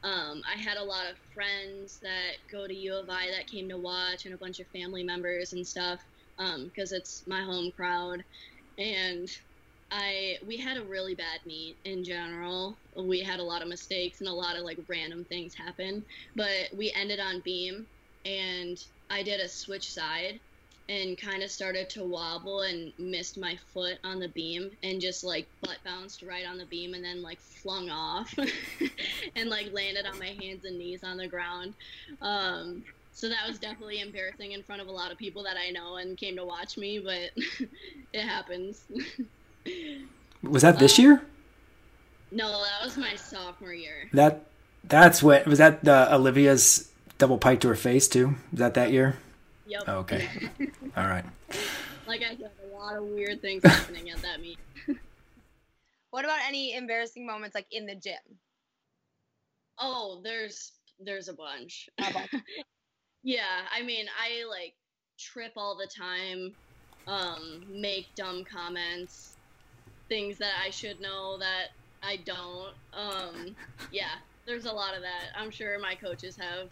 Um, 0.03 0.41
I 0.47 0.57
had 0.57 0.77
a 0.77 0.83
lot 0.83 1.11
of 1.11 1.19
friends 1.33 1.99
that 2.01 2.37
go 2.51 2.67
to 2.67 2.73
U 2.73 2.95
of 2.95 3.09
I 3.09 3.31
that 3.31 3.47
came 3.47 3.69
to 3.69 3.77
watch, 3.77 4.25
and 4.25 4.33
a 4.33 4.37
bunch 4.37 4.59
of 4.59 4.67
family 4.69 5.03
members 5.03 5.53
and 5.53 5.67
stuff, 5.67 6.01
because 6.37 6.91
um, 6.93 6.97
it's 6.97 7.27
my 7.27 7.43
home 7.43 7.71
crowd. 7.71 8.23
And 8.77 9.27
I 9.91 10.39
we 10.45 10.57
had 10.57 10.77
a 10.77 10.87
really 10.87 11.15
bad 11.15 11.41
meet 11.45 11.79
in 11.83 12.03
general. 12.03 12.81
We 12.95 13.21
had 13.21 13.39
a 13.39 13.43
lot 13.43 13.61
of 13.61 13.69
mistakes 13.69 14.21
and 14.21 14.29
a 14.29 14.33
lot 14.33 14.57
of 14.57 14.63
like 14.63 14.79
random 14.87 15.25
things 15.25 15.55
happen, 15.55 16.05
but 16.35 16.71
we 16.73 16.91
ended 16.93 17.19
on 17.19 17.41
beam, 17.43 17.87
and 18.25 18.77
I 19.09 19.23
did 19.23 19.39
a 19.41 19.49
switch 19.49 19.91
side 19.91 20.41
and 20.89 21.17
kind 21.17 21.43
of 21.43 21.51
started 21.51 21.89
to 21.89 22.03
wobble 22.03 22.61
and 22.61 22.93
missed 22.97 23.37
my 23.37 23.57
foot 23.73 23.97
on 24.03 24.19
the 24.19 24.29
beam 24.29 24.71
and 24.83 25.01
just 25.01 25.23
like 25.23 25.45
butt 25.61 25.77
bounced 25.83 26.21
right 26.21 26.45
on 26.45 26.57
the 26.57 26.65
beam 26.65 26.93
and 26.93 27.03
then 27.03 27.21
like 27.21 27.39
flung 27.39 27.89
off 27.89 28.33
and 29.35 29.49
like 29.49 29.71
landed 29.73 30.05
on 30.05 30.17
my 30.17 30.35
hands 30.41 30.63
and 30.65 30.77
knees 30.77 31.03
on 31.03 31.17
the 31.17 31.27
ground. 31.27 31.73
Um, 32.21 32.83
so 33.13 33.27
that 33.29 33.47
was 33.47 33.57
definitely 33.57 33.99
embarrassing 33.99 34.51
in 34.51 34.63
front 34.63 34.81
of 34.81 34.87
a 34.87 34.91
lot 34.91 35.11
of 35.11 35.17
people 35.17 35.43
that 35.43 35.57
I 35.57 35.71
know 35.71 35.95
and 35.95 36.17
came 36.17 36.35
to 36.35 36.45
watch 36.45 36.77
me, 36.77 36.99
but 36.99 37.31
it 38.13 38.21
happens. 38.21 38.83
was 40.43 40.61
that 40.61 40.79
this 40.79 40.99
um, 40.99 41.03
year? 41.05 41.21
No, 42.31 42.51
that 42.51 42.85
was 42.85 42.97
my 42.97 43.15
sophomore 43.15 43.73
year. 43.73 44.09
That 44.13 44.45
that's 44.83 45.23
what 45.23 45.45
was 45.47 45.57
that 45.57 45.83
the 45.83 46.13
Olivia's 46.13 46.91
double 47.17 47.37
pike 47.37 47.59
to 47.61 47.69
her 47.69 47.75
face 47.75 48.07
too? 48.07 48.35
Is 48.53 48.59
that 48.59 48.73
that 48.75 48.91
year? 48.91 49.17
Yep. 49.67 49.83
Oh, 49.87 49.97
okay. 49.97 50.27
All 50.97 51.07
right. 51.07 51.25
Like 52.07 52.21
I 52.21 52.37
said, 52.37 52.51
a 52.63 52.75
lot 52.75 52.95
of 52.95 53.03
weird 53.03 53.41
things 53.41 53.63
happening 53.65 54.09
at 54.09 54.21
that 54.21 54.39
meet. 54.39 54.57
what 56.11 56.23
about 56.23 56.39
any 56.47 56.73
embarrassing 56.73 57.25
moments 57.25 57.53
like 57.53 57.67
in 57.71 57.85
the 57.85 57.95
gym? 57.95 58.15
Oh, 59.77 60.21
there's 60.23 60.71
there's 60.99 61.27
a 61.27 61.33
bunch. 61.33 61.89
yeah, 63.23 63.65
I 63.71 63.83
mean, 63.83 64.05
I 64.17 64.45
like 64.49 64.73
trip 65.19 65.51
all 65.57 65.75
the 65.75 65.87
time, 65.87 66.53
um, 67.07 67.63
make 67.69 68.07
dumb 68.15 68.45
comments, 68.45 69.35
things 70.07 70.37
that 70.37 70.53
I 70.65 70.69
should 70.69 71.01
know 71.01 71.37
that 71.39 71.67
I 72.01 72.17
don't. 72.25 72.73
Um, 72.93 73.55
yeah, 73.91 74.15
there's 74.45 74.65
a 74.65 74.71
lot 74.71 74.95
of 74.95 75.01
that. 75.01 75.37
I'm 75.37 75.51
sure 75.51 75.77
my 75.77 75.93
coaches 75.93 76.37
have 76.37 76.69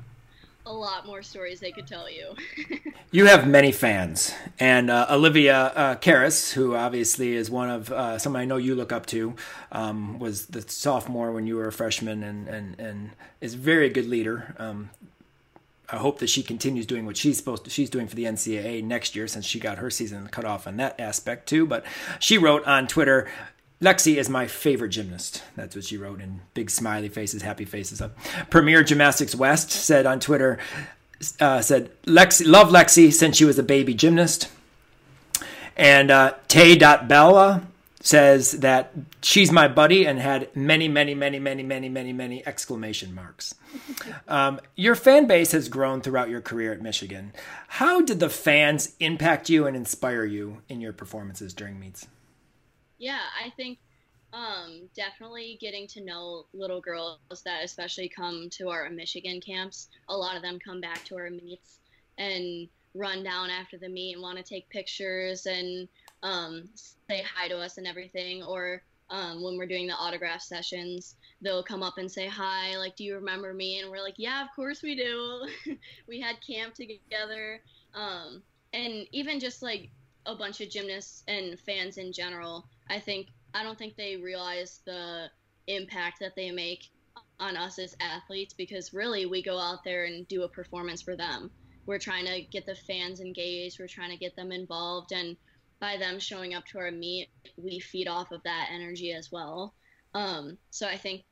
a 0.65 0.73
lot 0.73 1.05
more 1.05 1.21
stories 1.21 1.59
they 1.59 1.71
could 1.71 1.87
tell 1.87 2.09
you. 2.09 2.35
you 3.11 3.25
have 3.25 3.47
many 3.47 3.71
fans, 3.71 4.33
and 4.59 4.89
uh, 4.89 5.07
Olivia 5.09 5.57
uh, 5.57 5.95
Karas, 5.95 6.53
who 6.53 6.75
obviously 6.75 7.33
is 7.33 7.49
one 7.49 7.69
of 7.69 7.91
uh, 7.91 8.17
someone 8.17 8.41
I 8.41 8.45
know 8.45 8.57
you 8.57 8.75
look 8.75 8.91
up 8.91 9.05
to, 9.07 9.35
um, 9.71 10.19
was 10.19 10.47
the 10.47 10.61
sophomore 10.61 11.31
when 11.31 11.47
you 11.47 11.55
were 11.55 11.67
a 11.67 11.71
freshman, 11.71 12.23
and 12.23 12.47
and 12.47 12.79
and 12.79 13.11
is 13.41 13.53
a 13.53 13.57
very 13.57 13.89
good 13.89 14.07
leader. 14.07 14.55
Um, 14.57 14.89
I 15.87 15.97
hope 15.97 16.17
that 16.19 16.29
she 16.29 16.41
continues 16.41 16.87
doing 16.87 17.05
what 17.05 17.15
she's 17.15 17.37
supposed 17.37 17.63
to. 17.65 17.69
She's 17.69 17.89
doing 17.91 18.07
for 18.07 18.15
the 18.15 18.23
NCAA 18.23 18.83
next 18.83 19.15
year, 19.15 19.27
since 19.27 19.45
she 19.45 19.59
got 19.59 19.77
her 19.77 19.91
season 19.91 20.27
cut 20.27 20.45
off 20.45 20.65
on 20.65 20.77
that 20.77 20.99
aspect 20.99 21.47
too. 21.47 21.65
But 21.67 21.85
she 22.19 22.37
wrote 22.37 22.65
on 22.65 22.87
Twitter, 22.87 23.29
Lexi 23.81 24.15
is 24.15 24.29
my 24.29 24.47
favorite 24.47 24.89
gymnast. 24.89 25.43
That's 25.55 25.75
what 25.75 25.85
she 25.85 25.97
wrote 25.97 26.21
in 26.21 26.41
big 26.53 26.69
smiley 26.69 27.09
faces, 27.09 27.41
happy 27.41 27.65
faces 27.65 28.01
up. 28.01 28.17
Premier 28.49 28.83
Gymnastics 28.83 29.35
West 29.35 29.69
said 29.69 30.05
on 30.05 30.19
Twitter, 30.19 30.57
uh, 31.39 31.61
said, 31.61 31.91
Lexi, 32.03 32.47
love 32.47 32.69
Lexi 32.69 33.11
since 33.11 33.35
she 33.37 33.45
was 33.45 33.59
a 33.59 33.63
baby 33.63 33.93
gymnast. 33.93 34.49
And 35.75 36.09
uh, 36.09 36.35
Tay.Bella 36.47 37.63
says 38.05 38.51
that 38.51 38.93
she's 39.21 39.51
my 39.51 39.67
buddy 39.67 40.05
and 40.05 40.19
had 40.19 40.55
many, 40.55 40.87
many, 40.87 41.15
many, 41.15 41.39
many, 41.39 41.63
many, 41.63 41.89
many, 41.89 42.13
many 42.13 42.45
exclamation 42.47 43.13
marks. 43.13 43.55
Um, 44.27 44.59
your 44.75 44.95
fan 44.95 45.27
base 45.27 45.51
has 45.51 45.69
grown 45.69 46.01
throughout 46.01 46.29
your 46.29 46.41
career 46.41 46.73
at 46.73 46.81
Michigan. 46.81 47.33
How 47.67 48.01
did 48.01 48.19
the 48.19 48.29
fans 48.29 48.95
impact 48.99 49.49
you 49.49 49.67
and 49.67 49.75
inspire 49.75 50.25
you 50.25 50.61
in 50.67 50.81
your 50.81 50.93
performances 50.93 51.53
during 51.53 51.79
meets? 51.79 52.07
Yeah, 52.97 53.21
I 53.43 53.49
think 53.51 53.79
um, 54.33 54.89
definitely 54.95 55.57
getting 55.61 55.87
to 55.87 56.03
know 56.03 56.45
little 56.53 56.81
girls 56.81 57.19
that 57.45 57.63
especially 57.63 58.09
come 58.09 58.49
to 58.51 58.69
our 58.69 58.89
Michigan 58.89 59.39
camps. 59.39 59.87
A 60.09 60.15
lot 60.15 60.35
of 60.35 60.41
them 60.41 60.59
come 60.59 60.81
back 60.81 61.03
to 61.05 61.17
our 61.17 61.29
meets 61.29 61.79
and 62.17 62.67
run 62.93 63.23
down 63.23 63.49
after 63.49 63.77
the 63.77 63.89
meet 63.89 64.13
and 64.13 64.21
want 64.21 64.37
to 64.37 64.43
take 64.43 64.69
pictures 64.69 65.45
and 65.45 65.87
um, 66.23 66.69
say 66.75 67.23
hi 67.23 67.47
to 67.47 67.57
us 67.57 67.77
and 67.77 67.87
everything. 67.87 68.43
Or 68.43 68.81
um, 69.09 69.41
when 69.41 69.57
we're 69.57 69.67
doing 69.67 69.87
the 69.87 69.93
autograph 69.93 70.41
sessions, 70.41 71.15
they'll 71.41 71.63
come 71.63 71.83
up 71.83 71.97
and 71.97 72.11
say 72.11 72.27
hi, 72.27 72.77
like, 72.77 72.95
"Do 72.95 73.03
you 73.03 73.15
remember 73.15 73.53
me?" 73.53 73.79
And 73.79 73.91
we're 73.91 74.01
like, 74.01 74.15
"Yeah, 74.17 74.43
of 74.43 74.49
course 74.55 74.81
we 74.81 74.95
do. 74.95 75.47
we 76.07 76.19
had 76.19 76.35
camp 76.45 76.73
together." 76.73 77.61
Um, 77.93 78.41
and 78.73 79.07
even 79.11 79.39
just 79.39 79.61
like 79.61 79.89
a 80.25 80.35
bunch 80.35 80.59
of 80.59 80.69
gymnasts 80.69 81.23
and 81.27 81.59
fans 81.59 81.97
in 81.97 82.11
general 82.11 82.65
I 82.89 82.99
think 82.99 83.27
I 83.53 83.63
don't 83.63 83.77
think 83.77 83.95
they 83.95 84.17
realize 84.17 84.81
the 84.85 85.29
impact 85.67 86.19
that 86.19 86.35
they 86.35 86.51
make 86.51 86.89
on 87.39 87.57
us 87.57 87.79
as 87.79 87.95
athletes 87.99 88.53
because 88.53 88.93
really 88.93 89.25
we 89.25 89.41
go 89.41 89.57
out 89.57 89.83
there 89.83 90.05
and 90.05 90.27
do 90.27 90.43
a 90.43 90.49
performance 90.49 91.01
for 91.01 91.15
them. 91.15 91.51
We're 91.85 91.99
trying 91.99 92.25
to 92.25 92.41
get 92.41 92.65
the 92.65 92.75
fans 92.75 93.19
engaged, 93.19 93.79
we're 93.79 93.87
trying 93.87 94.11
to 94.11 94.17
get 94.17 94.35
them 94.35 94.51
involved 94.51 95.11
and 95.11 95.37
by 95.79 95.97
them 95.97 96.19
showing 96.19 96.53
up 96.53 96.65
to 96.67 96.79
our 96.79 96.91
meet, 96.91 97.29
we 97.57 97.79
feed 97.79 98.07
off 98.07 98.31
of 98.31 98.43
that 98.43 98.69
energy 98.71 99.11
as 99.11 99.31
well. 99.31 99.73
Um, 100.13 100.57
so 100.71 100.87
I 100.87 100.97
think 100.97 101.23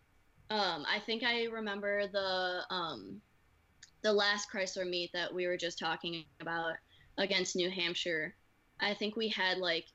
um, 0.49 0.85
I 0.87 0.99
think 0.99 1.23
I 1.23 1.45
remember 1.45 2.07
the 2.07 2.61
um, 2.69 3.21
the 4.01 4.13
last 4.13 4.51
Crisler 4.51 4.87
meet 4.87 5.11
that 5.13 5.33
we 5.33 5.47
were 5.47 5.57
just 5.57 5.79
talking 5.79 6.25
about 6.41 6.73
against 7.17 7.55
New 7.55 7.69
Hampshire. 7.69 8.35
I 8.79 8.93
think 8.93 9.15
we 9.15 9.29
had 9.29 9.57
like 9.57 9.85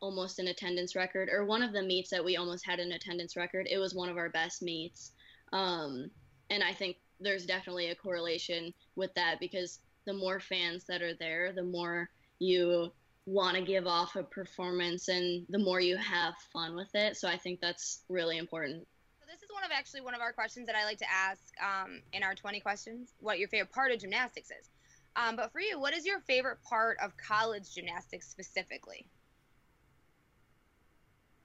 almost 0.00 0.38
an 0.38 0.48
attendance 0.48 0.94
record, 0.94 1.28
or 1.30 1.44
one 1.44 1.62
of 1.62 1.72
the 1.72 1.82
meets 1.82 2.10
that 2.10 2.24
we 2.24 2.36
almost 2.36 2.66
had 2.66 2.80
an 2.80 2.92
attendance 2.92 3.36
record. 3.36 3.66
It 3.70 3.78
was 3.78 3.94
one 3.94 4.08
of 4.08 4.16
our 4.16 4.28
best 4.28 4.62
meets. 4.62 5.12
Um, 5.52 6.10
and 6.50 6.62
I 6.62 6.72
think 6.72 6.96
there's 7.20 7.46
definitely 7.46 7.88
a 7.88 7.94
correlation 7.94 8.72
with 8.96 9.12
that 9.14 9.40
because 9.40 9.80
the 10.06 10.12
more 10.12 10.40
fans 10.40 10.84
that 10.88 11.02
are 11.02 11.14
there, 11.14 11.52
the 11.52 11.62
more 11.62 12.08
you 12.38 12.90
want 13.26 13.56
to 13.56 13.62
give 13.62 13.86
off 13.86 14.16
a 14.16 14.22
performance 14.22 15.08
and 15.08 15.44
the 15.50 15.58
more 15.58 15.80
you 15.80 15.96
have 15.96 16.34
fun 16.52 16.74
with 16.74 16.94
it. 16.94 17.16
So 17.16 17.28
I 17.28 17.36
think 17.36 17.60
that's 17.60 18.02
really 18.08 18.38
important. 18.38 18.86
So 19.20 19.26
this 19.30 19.42
is 19.42 19.50
one 19.52 19.64
of 19.64 19.70
actually 19.70 20.00
one 20.00 20.14
of 20.14 20.22
our 20.22 20.32
questions 20.32 20.66
that 20.66 20.76
I 20.76 20.84
like 20.84 20.98
to 20.98 21.12
ask 21.12 21.42
um, 21.62 22.00
in 22.12 22.22
our 22.22 22.34
20 22.34 22.60
questions, 22.60 23.12
what 23.20 23.38
your 23.38 23.48
favorite 23.48 23.72
part 23.72 23.92
of 23.92 24.00
gymnastics 24.00 24.50
is. 24.50 24.70
Um, 25.16 25.36
but 25.36 25.52
for 25.52 25.60
you, 25.60 25.78
what 25.78 25.94
is 25.94 26.06
your 26.06 26.20
favorite 26.20 26.62
part 26.62 26.96
of 27.02 27.16
college 27.16 27.74
gymnastics 27.74 28.28
specifically? 28.28 29.06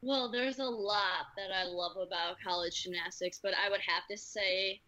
Well, 0.05 0.29
there's 0.29 0.59
a 0.59 0.65
lot 0.65 1.27
that 1.37 1.55
I 1.55 1.63
love 1.63 1.95
about 1.95 2.35
college 2.43 2.83
gymnastics, 2.83 3.39
but 3.41 3.53
I 3.53 3.69
would 3.69 3.79
have 3.79 4.05
to 4.11 4.17
say 4.17 4.81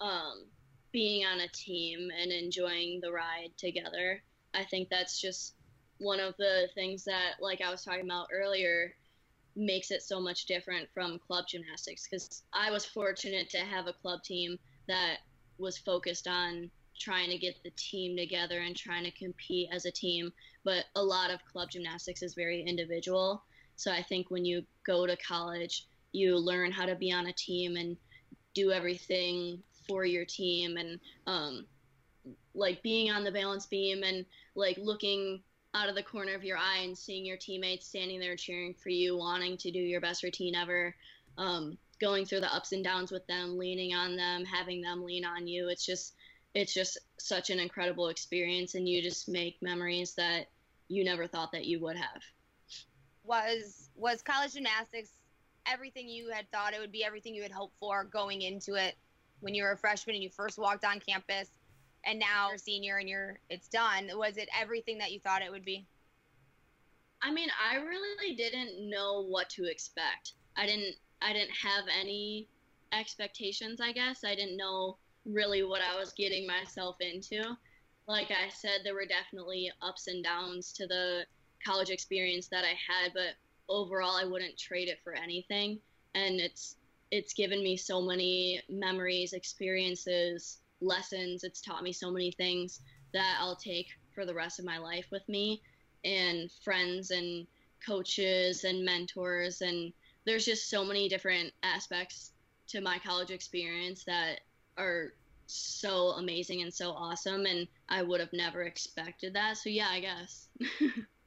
um, 0.00 0.46
being 0.92 1.26
on 1.26 1.40
a 1.40 1.48
team 1.48 2.08
and 2.16 2.30
enjoying 2.30 3.00
the 3.02 3.10
ride 3.10 3.50
together. 3.56 4.22
I 4.54 4.62
think 4.62 4.88
that's 4.88 5.20
just 5.20 5.56
one 5.98 6.20
of 6.20 6.36
the 6.36 6.68
things 6.76 7.04
that, 7.06 7.32
like 7.40 7.60
I 7.60 7.70
was 7.70 7.84
talking 7.84 8.04
about 8.04 8.28
earlier, 8.32 8.94
makes 9.56 9.90
it 9.90 10.02
so 10.02 10.20
much 10.20 10.46
different 10.46 10.88
from 10.94 11.18
club 11.18 11.46
gymnastics 11.48 12.06
because 12.08 12.44
I 12.52 12.70
was 12.70 12.84
fortunate 12.84 13.50
to 13.50 13.58
have 13.58 13.88
a 13.88 13.92
club 13.92 14.22
team 14.22 14.56
that 14.86 15.16
was 15.58 15.78
focused 15.78 16.28
on 16.28 16.70
trying 16.96 17.30
to 17.30 17.38
get 17.38 17.56
the 17.64 17.72
team 17.76 18.16
together 18.16 18.60
and 18.60 18.76
trying 18.76 19.02
to 19.02 19.10
compete 19.10 19.68
as 19.72 19.84
a 19.84 19.90
team. 19.90 20.30
But 20.64 20.84
a 20.94 21.02
lot 21.02 21.32
of 21.32 21.44
club 21.44 21.70
gymnastics 21.72 22.22
is 22.22 22.34
very 22.34 22.62
individual. 22.62 23.42
So 23.80 23.90
I 23.90 24.02
think 24.02 24.30
when 24.30 24.44
you 24.44 24.62
go 24.86 25.06
to 25.06 25.16
college, 25.16 25.86
you 26.12 26.36
learn 26.36 26.70
how 26.70 26.84
to 26.84 26.94
be 26.94 27.10
on 27.10 27.28
a 27.28 27.32
team 27.32 27.76
and 27.76 27.96
do 28.54 28.72
everything 28.72 29.62
for 29.88 30.04
your 30.04 30.26
team 30.26 30.76
and 30.76 31.00
um, 31.26 31.64
like 32.54 32.82
being 32.82 33.10
on 33.10 33.24
the 33.24 33.32
balance 33.32 33.64
beam 33.64 34.02
and 34.02 34.26
like 34.54 34.76
looking 34.76 35.42
out 35.72 35.88
of 35.88 35.94
the 35.94 36.02
corner 36.02 36.34
of 36.34 36.44
your 36.44 36.58
eye 36.58 36.80
and 36.82 36.98
seeing 36.98 37.24
your 37.24 37.38
teammates 37.38 37.86
standing 37.86 38.20
there 38.20 38.36
cheering 38.36 38.74
for 38.74 38.90
you, 38.90 39.16
wanting 39.16 39.56
to 39.56 39.70
do 39.70 39.78
your 39.78 40.02
best 40.02 40.22
routine 40.22 40.54
ever, 40.54 40.94
um, 41.38 41.78
going 42.02 42.26
through 42.26 42.40
the 42.40 42.54
ups 42.54 42.72
and 42.72 42.84
downs 42.84 43.10
with 43.10 43.26
them, 43.28 43.56
leaning 43.56 43.94
on 43.94 44.14
them, 44.14 44.44
having 44.44 44.82
them 44.82 45.02
lean 45.02 45.24
on 45.24 45.46
you. 45.46 45.70
It's 45.70 45.86
just 45.86 46.12
it's 46.54 46.74
just 46.74 46.98
such 47.18 47.48
an 47.48 47.58
incredible 47.58 48.08
experience 48.08 48.74
and 48.74 48.86
you 48.86 49.00
just 49.00 49.26
make 49.26 49.56
memories 49.62 50.12
that 50.16 50.48
you 50.88 51.02
never 51.02 51.26
thought 51.26 51.52
that 51.52 51.64
you 51.64 51.80
would 51.80 51.96
have. 51.96 52.22
Was 53.30 53.90
was 53.94 54.22
college 54.22 54.54
gymnastics 54.54 55.10
everything 55.66 56.08
you 56.08 56.30
had 56.30 56.50
thought 56.50 56.74
it 56.74 56.80
would 56.80 56.90
be, 56.90 57.04
everything 57.04 57.32
you 57.32 57.42
had 57.42 57.52
hoped 57.52 57.78
for 57.78 58.02
going 58.02 58.42
into 58.42 58.74
it 58.74 58.96
when 59.38 59.54
you 59.54 59.62
were 59.62 59.70
a 59.70 59.76
freshman 59.76 60.16
and 60.16 60.22
you 60.22 60.30
first 60.30 60.58
walked 60.58 60.84
on 60.84 60.98
campus? 60.98 61.48
and 62.04 62.18
now 62.18 62.48
you're 62.48 62.58
senior 62.58 62.96
and 62.96 63.08
you're 63.08 63.38
it's 63.50 63.68
done. 63.68 64.10
Was 64.14 64.36
it 64.36 64.48
everything 64.58 64.98
that 64.98 65.12
you 65.12 65.20
thought 65.20 65.42
it 65.42 65.50
would 65.50 65.64
be? 65.64 65.86
I 67.22 67.30
mean 67.30 67.50
i 67.70 67.76
really 67.76 68.34
didn't 68.34 68.88
know 68.88 69.24
what 69.26 69.50
to 69.50 69.64
expect. 69.64 70.32
I 70.56 70.66
didn't 70.66 70.96
i 71.22 71.32
didn't 71.32 71.54
have 71.62 71.84
any 71.98 72.48
expectations 72.92 73.80
i 73.80 73.92
guess. 73.92 74.24
I 74.24 74.34
didn't 74.34 74.56
know 74.56 74.96
really 75.26 75.62
what 75.62 75.82
i 75.82 75.98
was 75.98 76.12
getting 76.14 76.46
myself 76.46 76.96
into. 77.00 77.42
Like 78.08 78.30
i 78.30 78.48
said 78.48 78.80
there 78.82 78.94
were 78.94 79.04
definitely 79.04 79.70
ups 79.82 80.06
and 80.06 80.24
downs 80.24 80.72
to 80.72 80.86
the 80.86 81.24
college 81.64 81.90
experience 81.90 82.48
that 82.48 82.64
i 82.64 82.74
had 82.88 83.12
but 83.14 83.34
overall 83.68 84.16
i 84.16 84.24
wouldn't 84.24 84.58
trade 84.58 84.88
it 84.88 84.98
for 85.04 85.14
anything 85.14 85.78
and 86.14 86.40
it's 86.40 86.76
it's 87.10 87.34
given 87.34 87.62
me 87.62 87.76
so 87.76 88.00
many 88.00 88.60
memories 88.68 89.32
experiences 89.32 90.58
lessons. 90.80 91.44
It's 91.44 91.60
taught 91.60 91.82
me 91.82 91.92
so 91.92 92.10
many 92.10 92.30
things 92.32 92.80
that 93.12 93.38
I'll 93.40 93.56
take 93.56 93.86
for 94.14 94.24
the 94.24 94.34
rest 94.34 94.58
of 94.58 94.64
my 94.64 94.78
life 94.78 95.06
with 95.10 95.28
me, 95.28 95.62
and 96.04 96.50
friends 96.64 97.10
and 97.10 97.46
coaches 97.84 98.64
and 98.64 98.84
mentors. 98.84 99.60
And 99.60 99.92
there's 100.24 100.44
just 100.44 100.70
so 100.70 100.84
many 100.84 101.08
different 101.08 101.52
aspects 101.62 102.32
to 102.68 102.80
my 102.80 102.98
college 102.98 103.30
experience 103.30 104.04
that 104.04 104.40
are 104.76 105.12
so 105.46 106.10
amazing 106.10 106.62
and 106.62 106.72
so 106.72 106.90
awesome. 106.92 107.46
And 107.46 107.66
I 107.88 108.02
would 108.02 108.20
have 108.20 108.32
never 108.32 108.62
expected 108.62 109.34
that. 109.34 109.58
So, 109.58 109.68
yeah, 109.68 109.88
I 109.90 110.00
guess. 110.00 110.48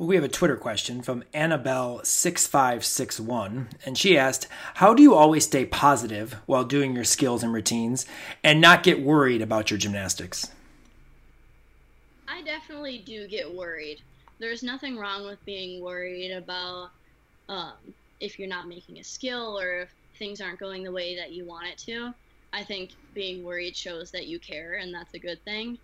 We 0.00 0.14
have 0.14 0.22
a 0.22 0.28
Twitter 0.28 0.56
question 0.56 1.02
from 1.02 1.24
Annabelle6561, 1.34 3.66
and 3.84 3.98
she 3.98 4.16
asked, 4.16 4.46
How 4.74 4.94
do 4.94 5.02
you 5.02 5.16
always 5.16 5.42
stay 5.42 5.66
positive 5.66 6.36
while 6.46 6.62
doing 6.62 6.94
your 6.94 7.02
skills 7.02 7.42
and 7.42 7.52
routines 7.52 8.06
and 8.44 8.60
not 8.60 8.84
get 8.84 9.02
worried 9.02 9.42
about 9.42 9.72
your 9.72 9.78
gymnastics? 9.78 10.52
I 12.28 12.42
definitely 12.42 12.98
do 12.98 13.26
get 13.26 13.52
worried. 13.52 14.00
There's 14.38 14.62
nothing 14.62 14.96
wrong 14.96 15.26
with 15.26 15.44
being 15.44 15.82
worried 15.82 16.30
about 16.30 16.90
um, 17.48 17.72
if 18.20 18.38
you're 18.38 18.46
not 18.46 18.68
making 18.68 18.98
a 18.98 19.04
skill 19.04 19.58
or 19.58 19.80
if 19.80 19.88
things 20.16 20.40
aren't 20.40 20.60
going 20.60 20.84
the 20.84 20.92
way 20.92 21.16
that 21.16 21.32
you 21.32 21.44
want 21.44 21.66
it 21.66 21.78
to. 21.78 22.14
I 22.52 22.62
think 22.62 22.90
being 23.14 23.42
worried 23.42 23.76
shows 23.76 24.12
that 24.12 24.28
you 24.28 24.38
care, 24.38 24.74
and 24.74 24.94
that's 24.94 25.14
a 25.14 25.18
good 25.18 25.44
thing. 25.44 25.76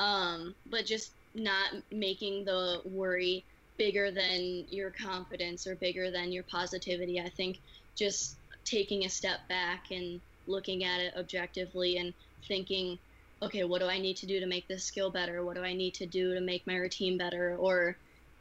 Um, 0.00 0.56
but 0.68 0.86
just 0.86 1.12
not 1.36 1.74
making 1.92 2.44
the 2.44 2.82
worry 2.84 3.44
bigger 3.80 4.10
than 4.10 4.66
your 4.68 4.90
confidence 4.90 5.66
or 5.66 5.74
bigger 5.74 6.10
than 6.10 6.30
your 6.30 6.42
positivity. 6.42 7.18
I 7.18 7.30
think 7.30 7.60
just 7.96 8.36
taking 8.62 9.06
a 9.06 9.08
step 9.08 9.40
back 9.48 9.86
and 9.90 10.20
looking 10.46 10.84
at 10.84 11.00
it 11.00 11.14
objectively 11.16 11.96
and 11.96 12.12
thinking, 12.46 12.98
okay, 13.40 13.64
what 13.64 13.80
do 13.80 13.86
I 13.86 13.98
need 13.98 14.18
to 14.18 14.26
do 14.26 14.38
to 14.38 14.44
make 14.44 14.68
this 14.68 14.84
skill 14.84 15.10
better? 15.10 15.42
What 15.42 15.56
do 15.56 15.62
I 15.62 15.72
need 15.72 15.94
to 15.94 16.04
do 16.04 16.34
to 16.34 16.42
make 16.42 16.66
my 16.66 16.76
routine 16.76 17.16
better? 17.16 17.56
Or 17.58 17.96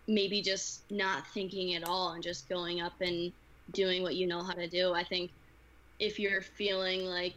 maybe 0.10 0.42
just 0.42 0.82
not 0.92 1.26
thinking 1.28 1.74
at 1.74 1.88
all 1.88 2.12
and 2.12 2.22
just 2.22 2.50
going 2.50 2.82
up 2.82 3.00
and 3.00 3.32
doing 3.72 4.04
what 4.04 4.16
you 4.16 4.28
know 4.28 4.44
how 4.44 4.52
to 4.52 4.68
do. 4.68 4.94
I 4.94 5.06
think 5.06 5.32
if 6.00 6.20
you're 6.20 6.42
feeling 6.42 7.06
like 7.06 7.36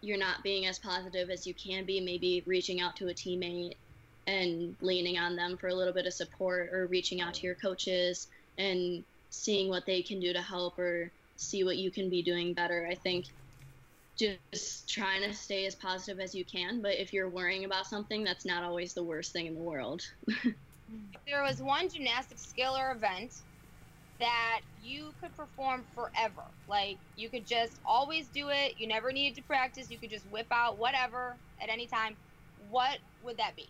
you're 0.00 0.16
not 0.16 0.44
being 0.44 0.66
as 0.66 0.78
positive 0.78 1.28
as 1.28 1.44
you 1.44 1.54
can 1.54 1.86
be, 1.86 1.98
maybe 1.98 2.44
reaching 2.46 2.80
out 2.80 2.94
to 2.96 3.08
a 3.08 3.14
teammate 3.14 3.74
and 4.26 4.76
leaning 4.80 5.18
on 5.18 5.36
them 5.36 5.56
for 5.56 5.68
a 5.68 5.74
little 5.74 5.92
bit 5.92 6.06
of 6.06 6.14
support 6.14 6.70
or 6.72 6.86
reaching 6.86 7.20
out 7.20 7.34
to 7.34 7.46
your 7.46 7.56
coaches 7.56 8.28
and 8.58 9.04
seeing 9.30 9.68
what 9.68 9.86
they 9.86 10.02
can 10.02 10.20
do 10.20 10.32
to 10.32 10.42
help 10.42 10.78
or 10.78 11.10
see 11.36 11.64
what 11.64 11.76
you 11.76 11.90
can 11.90 12.08
be 12.08 12.22
doing 12.22 12.54
better. 12.54 12.86
I 12.90 12.94
think 12.94 13.26
just 14.18 14.88
trying 14.88 15.22
to 15.22 15.34
stay 15.34 15.66
as 15.66 15.74
positive 15.74 16.20
as 16.20 16.34
you 16.34 16.44
can, 16.44 16.82
but 16.82 16.98
if 16.98 17.12
you're 17.12 17.30
worrying 17.30 17.64
about 17.64 17.86
something, 17.86 18.22
that's 18.24 18.44
not 18.44 18.62
always 18.62 18.94
the 18.94 19.02
worst 19.02 19.32
thing 19.32 19.46
in 19.46 19.54
the 19.54 19.60
world. 19.60 20.02
if 20.28 21.24
there 21.26 21.42
was 21.42 21.60
one 21.60 21.88
gymnastic 21.88 22.38
skill 22.38 22.76
or 22.76 22.92
event 22.92 23.32
that 24.20 24.60
you 24.80 25.12
could 25.20 25.34
perform 25.34 25.84
forever, 25.94 26.44
like 26.68 26.98
you 27.16 27.30
could 27.30 27.46
just 27.46 27.80
always 27.84 28.28
do 28.28 28.50
it, 28.50 28.74
you 28.78 28.86
never 28.86 29.10
needed 29.10 29.34
to 29.36 29.42
practice, 29.42 29.90
you 29.90 29.98
could 29.98 30.10
just 30.10 30.26
whip 30.26 30.46
out 30.52 30.78
whatever 30.78 31.38
at 31.60 31.70
any 31.70 31.86
time, 31.86 32.16
what 32.56 32.98
would 33.22 33.38
that 33.38 33.56
be? 33.56 33.68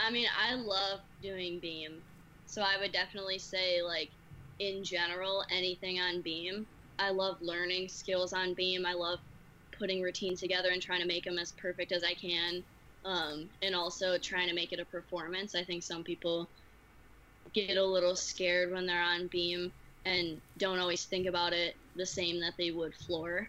I 0.00 0.10
mean, 0.10 0.28
I 0.36 0.54
love 0.54 1.00
doing 1.22 1.60
beam. 1.60 2.04
So 2.46 2.62
I 2.62 2.78
would 2.78 2.92
definitely 2.92 3.38
say, 3.38 3.82
like, 3.82 4.12
in 4.58 4.84
general, 4.84 5.44
anything 5.50 6.00
on 6.00 6.22
beam. 6.22 6.68
I 6.98 7.10
love 7.10 7.38
learning 7.42 7.88
skills 7.90 8.32
on 8.32 8.54
beam. 8.54 8.86
I 8.86 8.94
love 8.94 9.20
putting 9.78 10.02
routines 10.02 10.40
together 10.40 10.70
and 10.70 10.82
trying 10.82 11.00
to 11.02 11.06
make 11.06 11.24
them 11.24 11.38
as 11.38 11.52
perfect 11.52 11.92
as 11.92 12.04
I 12.04 12.14
can. 12.14 12.64
Um, 13.04 13.50
and 13.62 13.74
also 13.76 14.18
trying 14.18 14.48
to 14.48 14.54
make 14.54 14.72
it 14.72 14.80
a 14.80 14.86
performance. 14.86 15.54
I 15.54 15.64
think 15.64 15.84
some 15.84 16.04
people 16.04 16.52
get 17.54 17.76
a 17.76 17.84
little 17.84 18.16
scared 18.16 18.72
when 18.72 18.86
they're 18.86 19.02
on 19.02 19.28
beam 19.28 19.72
and 20.04 20.42
don't 20.58 20.78
always 20.78 21.06
think 21.06 21.26
about 21.26 21.52
it 21.52 21.76
the 21.94 22.06
same 22.06 22.40
that 22.40 22.54
they 22.58 22.70
would 22.70 22.94
floor. 22.94 23.48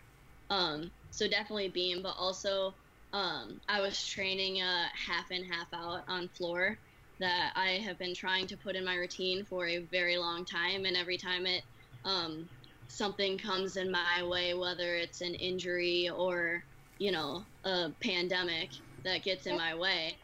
Um, 0.50 0.92
so 1.12 1.28
definitely 1.30 1.70
beam, 1.70 2.02
but 2.04 2.16
also 2.18 2.76
um, 3.14 3.60
I 3.68 3.82
was 3.82 4.08
training 4.08 4.62
a 4.62 4.86
half 4.94 5.32
in, 5.32 5.44
half 5.44 5.68
out 5.74 6.04
on 6.08 6.28
floor 6.30 6.78
that 7.20 7.52
I 7.56 7.82
have 7.86 8.00
been 8.00 8.16
trying 8.16 8.48
to 8.48 8.58
put 8.58 8.76
in 8.76 8.84
my 8.84 8.96
routine 8.96 9.46
for 9.46 9.68
a 9.68 9.80
very 9.80 10.18
long 10.18 10.46
time. 10.46 10.86
And 10.86 10.96
every 10.98 11.18
time 11.18 11.46
it 11.46 11.64
um, 12.06 12.48
something 12.88 13.38
comes 13.38 13.78
in 13.78 13.92
my 13.92 14.24
way, 14.24 14.54
whether 14.54 14.96
it's 14.96 15.22
an 15.22 15.36
injury 15.36 16.10
or 16.10 16.64
you 16.98 17.12
know 17.12 17.44
a 17.64 17.92
pandemic 18.02 18.70
that 19.04 19.24
gets 19.24 19.46
in 19.46 19.58
my 19.58 19.76
way, 19.76 20.16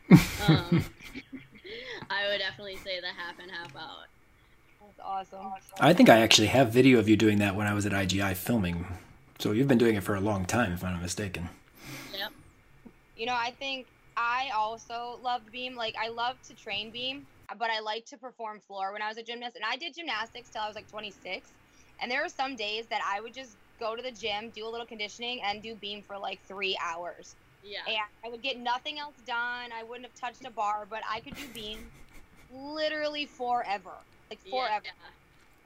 um, 0.48 0.84
I 2.10 2.30
would 2.30 2.40
definitely 2.40 2.78
say 2.78 3.00
the 3.00 3.08
half 3.08 3.40
and 3.42 3.52
half 3.52 3.76
out. 3.76 4.08
That's 4.82 5.00
awesome. 5.04 5.52
I 5.80 5.94
think 5.94 6.10
I 6.10 6.20
actually 6.20 6.48
have 6.48 6.72
video 6.72 7.00
of 7.00 7.10
you 7.10 7.18
doing 7.18 7.40
that 7.40 7.56
when 7.56 7.68
I 7.68 7.74
was 7.74 7.86
at 7.86 7.92
IGI 7.92 8.36
filming. 8.36 8.88
So 9.40 9.52
you've 9.52 9.68
been 9.68 9.78
doing 9.78 9.96
it 9.96 10.04
for 10.04 10.16
a 10.16 10.22
long 10.22 10.46
time, 10.46 10.72
if 10.72 10.84
I'm 10.84 10.94
not 10.94 11.02
mistaken. 11.02 11.50
You 13.18 13.26
know, 13.26 13.36
I 13.36 13.52
think 13.52 13.88
I 14.16 14.52
also 14.56 15.20
loved 15.22 15.52
beam. 15.52 15.76
Like 15.76 15.96
I 16.00 16.10
love 16.10 16.42
to 16.48 16.56
train 16.56 16.92
beam, 16.92 17.26
but 17.58 17.70
I 17.70 17.80
like 17.80 18.06
to 18.06 18.18
perform 18.18 18.62
floor 18.62 18.94
when 18.94 19.02
I 19.02 19.08
was 19.08 19.18
a 19.18 19.24
gymnast. 19.24 19.56
And 19.56 19.66
I 19.66 19.76
did 19.76 19.96
gymnastics 19.96 20.50
till 20.50 20.62
I 20.62 20.68
was 20.68 20.76
like 20.76 20.88
26. 20.88 21.54
And 22.00 22.12
there 22.12 22.22
were 22.22 22.30
some 22.30 22.56
days 22.56 22.88
that 22.90 23.02
I 23.04 23.22
would 23.22 23.34
just 23.34 23.58
go 23.80 23.96
to 23.96 24.02
the 24.02 24.12
gym, 24.12 24.52
do 24.52 24.68
a 24.68 24.70
little 24.70 24.86
conditioning, 24.86 25.42
and 25.42 25.64
do 25.64 25.76
beam 25.76 26.04
for 26.04 26.18
like 26.20 26.42
three 26.48 26.78
hours. 26.82 27.36
Yeah. 27.64 27.86
And 27.88 27.98
I 28.24 28.30
would 28.30 28.44
get 28.44 28.58
nothing 28.58 29.00
else 29.00 29.16
done. 29.18 29.72
I 29.72 29.84
wouldn't 29.84 30.06
have 30.06 30.16
touched 30.16 30.46
a 30.46 30.52
bar, 30.52 30.86
but 30.86 31.04
I 31.10 31.22
could 31.22 31.36
do 31.36 31.48
beam 31.54 31.92
literally 32.52 33.26
forever. 33.26 34.06
Like 34.30 34.42
forever. 34.42 34.86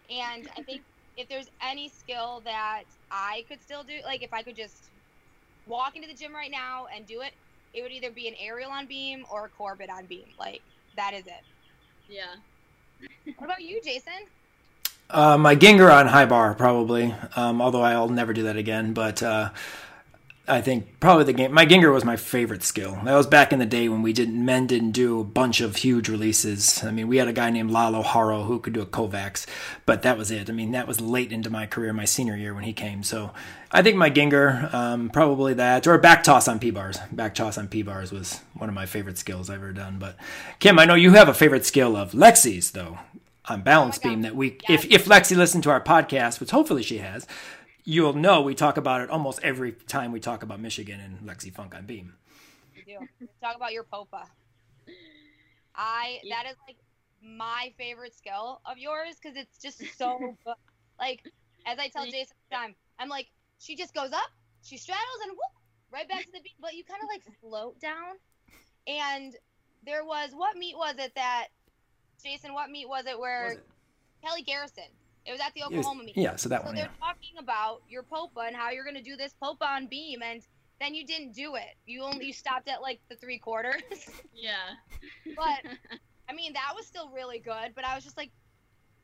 Yeah. 0.10 0.32
And 0.34 0.50
I 0.56 0.64
think 0.64 0.84
if 1.18 1.28
there's 1.28 1.50
any 1.62 1.90
skill 1.90 2.42
that 2.42 2.86
I 3.12 3.46
could 3.48 3.62
still 3.62 3.84
do, 3.84 4.00
like 4.06 4.24
if 4.24 4.34
I 4.34 4.44
could 4.44 4.56
just 4.56 4.91
walk 5.68 5.96
into 5.96 6.08
the 6.08 6.14
gym 6.14 6.34
right 6.34 6.52
now 6.52 6.88
and 6.94 7.06
do 7.06 7.22
it, 7.22 7.34
it 7.74 7.82
would 7.82 7.92
either 7.92 8.12
be 8.12 8.28
an 8.28 8.36
aerial 8.40 8.72
on 8.72 8.86
beam 8.86 9.26
or 9.32 9.46
a 9.46 9.50
Corbett 9.50 9.90
on 9.90 10.06
beam. 10.06 10.26
Like 10.40 10.62
that 10.96 11.14
is 11.14 11.26
it. 11.28 11.44
Yeah. 12.10 12.36
what 13.38 13.46
about 13.46 13.62
you, 13.62 13.82
Jason? 13.82 14.14
Uh, 15.10 15.38
my 15.38 15.56
Gienger 15.56 15.94
on 15.94 16.08
high 16.08 16.26
bar 16.26 16.54
probably. 16.54 17.14
Um, 17.36 17.62
although 17.62 17.82
I'll 17.82 18.10
never 18.10 18.34
do 18.34 18.44
that 18.44 18.58
again. 18.58 18.94
But 18.94 19.22
uh, 19.24 19.50
I 20.52 20.60
think 20.60 21.00
probably 21.00 21.24
the 21.24 21.34
game. 21.34 21.54
My 21.54 21.66
Gienger 21.66 21.94
was 21.94 22.04
my 22.04 22.18
favorite 22.18 22.62
skill. 22.62 23.00
That 23.06 23.16
was 23.16 23.26
back 23.26 23.54
in 23.54 23.60
the 23.60 23.66
day 23.66 23.88
when 23.88 24.02
we 24.02 24.12
didn't 24.12 24.44
men 24.44 24.68
didn't 24.68 24.92
do 24.92 25.22
a 25.22 25.24
bunch 25.24 25.62
of 25.62 25.78
huge 25.78 26.10
releases. 26.10 26.84
I 26.84 26.92
mean, 26.92 27.08
we 27.08 27.18
had 27.18 27.30
a 27.30 27.34
guy 27.34 27.50
named 27.52 27.72
Lalo 27.72 28.02
Haro 28.02 28.44
who 28.44 28.60
could 28.60 28.74
do 28.74 28.82
a 28.82 28.86
Kovacs, 28.86 29.46
but 29.86 30.02
that 30.02 30.18
was 30.18 30.30
it. 30.30 30.50
I 30.50 30.54
mean, 30.54 30.72
that 30.72 30.88
was 30.88 31.00
late 31.00 31.32
into 31.32 31.50
my 31.50 31.68
career, 31.68 31.94
my 31.94 32.04
senior 32.04 32.36
year 32.36 32.54
when 32.54 32.66
he 32.66 32.74
came. 32.74 33.02
So 33.02 33.32
I 33.72 33.82
think 33.82 33.96
my 33.96 34.12
Gienger, 34.12 34.74
um, 34.74 35.10
probably 35.10 35.54
that, 35.54 35.88
or 35.88 35.98
back 35.98 36.22
toss 36.24 36.50
on 36.50 36.60
P 36.60 36.70
bars. 36.70 36.98
Back 37.14 37.34
toss 37.34 37.58
on 37.58 37.70
P 37.70 37.82
bars 37.82 38.12
was 38.12 38.42
one 38.54 38.68
of 38.68 38.76
my 38.76 38.86
favorite 38.86 39.18
skills 39.18 39.50
I've 39.50 39.56
ever 39.60 39.72
done. 39.72 40.00
But 40.00 40.18
Kim, 40.60 40.78
I 40.78 40.84
know 40.86 40.96
you 40.96 41.12
have 41.14 41.30
a 41.30 41.34
favorite 41.34 41.66
skill 41.66 41.96
of 41.96 42.12
Lexi's 42.12 42.72
though 42.72 43.00
on 43.46 43.62
balance 43.62 43.98
Oh 44.04 44.10
beam 44.10 44.22
that 44.22 44.36
we 44.36 44.58
Yes. 44.68 44.84
if 44.84 44.92
if 44.92 45.06
Lexi 45.06 45.36
listened 45.38 45.64
to 45.64 45.72
our 45.72 45.82
podcast, 45.82 46.40
which 46.40 46.52
hopefully 46.52 46.84
she 46.84 46.98
has, 46.98 47.26
you'll 47.92 48.14
know 48.14 48.42
we 48.42 48.56
talk 48.56 48.78
about 48.78 49.02
it 49.02 49.10
almost 49.10 49.40
every 49.44 49.74
time 49.74 50.14
we 50.14 50.20
talk 50.22 50.44
about 50.44 50.62
Michigan 50.62 51.02
and 51.02 51.20
Lexi 51.28 51.54
Funk 51.54 51.76
on 51.76 51.86
beam. 51.86 52.14
We 52.74 52.84
do. 52.94 53.28
Talk 53.42 53.58
about 53.58 53.74
your 53.74 53.84
popa. 53.84 54.28
I 55.76 56.20
Yeah. 56.24 56.36
that 56.42 56.52
is 56.52 56.58
like 56.68 56.78
my 57.22 57.74
favorite 57.78 58.16
skill 58.16 58.62
of 58.66 58.78
yours 58.78 59.16
because 59.22 59.38
it's 59.38 59.58
just 59.58 59.84
so 59.98 60.18
good. 60.46 60.56
Like 61.00 61.22
as 61.66 61.80
I 61.80 61.90
tell 61.90 62.06
Jason 62.06 62.36
all 62.38 62.48
the 62.50 62.56
time, 62.56 62.76
I'm 62.98 63.10
like 63.10 63.28
she 63.60 63.76
just 63.76 63.94
goes 63.94 64.14
up, 64.14 64.30
she 64.64 64.78
straddles, 64.78 65.20
and 65.24 65.32
whoop, 65.32 65.62
right 65.92 66.08
back 66.08 66.26
to 66.26 66.32
the 66.32 66.40
beat. 66.40 66.56
But 66.62 66.74
you 66.76 66.86
kind 66.86 67.02
of 67.04 67.10
like 67.10 67.24
float 67.42 67.78
down. 67.82 68.16
And 68.88 69.36
there 69.86 70.06
was 70.06 70.32
what 70.34 70.56
meet 70.58 70.78
was 70.78 70.96
it 70.98 71.14
that 71.16 71.48
Jason? 72.24 72.54
What 72.54 72.70
meet 72.70 72.88
was 72.88 73.06
it 73.06 73.20
where 73.20 73.50
Was 73.50 73.58
it? 73.58 73.68
Kelly 74.24 74.44
Garrison? 74.44 74.86
It 75.26 75.32
was 75.32 75.40
at 75.42 75.54
the 75.54 75.62
It 75.62 75.70
was- 75.70 75.78
Oklahoma 75.80 76.04
meet. 76.04 76.18
yeah, 76.18 76.36
so 76.36 76.50
that 76.50 76.62
So 76.62 76.66
one. 76.68 76.76
they're 76.76 76.86
Yeah. 76.86 77.06
talking 77.08 77.38
about 77.38 77.84
your 77.88 78.04
popa 78.04 78.42
and 78.42 78.56
how 78.56 78.70
you're 78.72 78.86
gonna 78.86 79.02
do 79.04 79.16
this 79.16 79.34
popa 79.34 79.66
on 79.66 79.88
beam, 79.88 80.22
and 80.24 80.42
then 80.80 80.96
you 80.96 81.06
didn't 81.06 81.34
do 81.34 81.56
it. 81.56 81.76
You 81.86 82.02
only 82.04 82.26
you 82.26 82.34
stopped 82.34 82.68
at 82.68 82.82
like 82.82 83.00
the 83.10 83.16
three 83.16 83.38
quarters. 83.38 83.82
Yeah. 84.34 84.76
But 85.36 85.62
I 86.30 86.34
mean, 86.34 86.54
that 86.54 86.74
was 86.76 86.88
still 86.88 87.10
really 87.10 87.40
good. 87.40 87.74
But 87.76 87.86
I 87.86 87.94
was 87.94 88.04
just 88.04 88.18
like, 88.18 88.32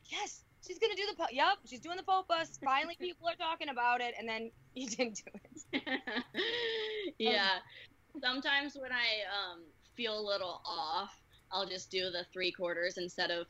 yes, 0.05 0.43
she's 0.65 0.79
gonna 0.79 0.95
do 0.95 1.05
the 1.05 1.15
po- 1.15 1.29
yep, 1.31 1.57
she's 1.65 1.79
doing 1.81 1.97
the 1.97 2.03
popa. 2.03 2.45
Finally, 2.63 2.95
people 2.99 3.27
are 3.27 3.35
talking 3.35 3.69
about 3.69 4.01
it, 4.01 4.15
and 4.17 4.27
then 4.27 4.51
you 4.73 4.87
didn't 4.87 5.21
do 5.23 5.31
it. 5.73 6.01
yeah. 7.19 7.59
Sometimes 8.21 8.75
when 8.75 8.91
I 8.91 9.05
um, 9.29 9.61
feel 9.95 10.17
a 10.19 10.25
little 10.25 10.61
off, 10.65 11.13
I'll 11.51 11.67
just 11.67 11.91
do 11.91 12.09
the 12.09 12.25
three 12.33 12.51
quarters 12.51 12.97
instead 12.97 13.29
of 13.31 13.45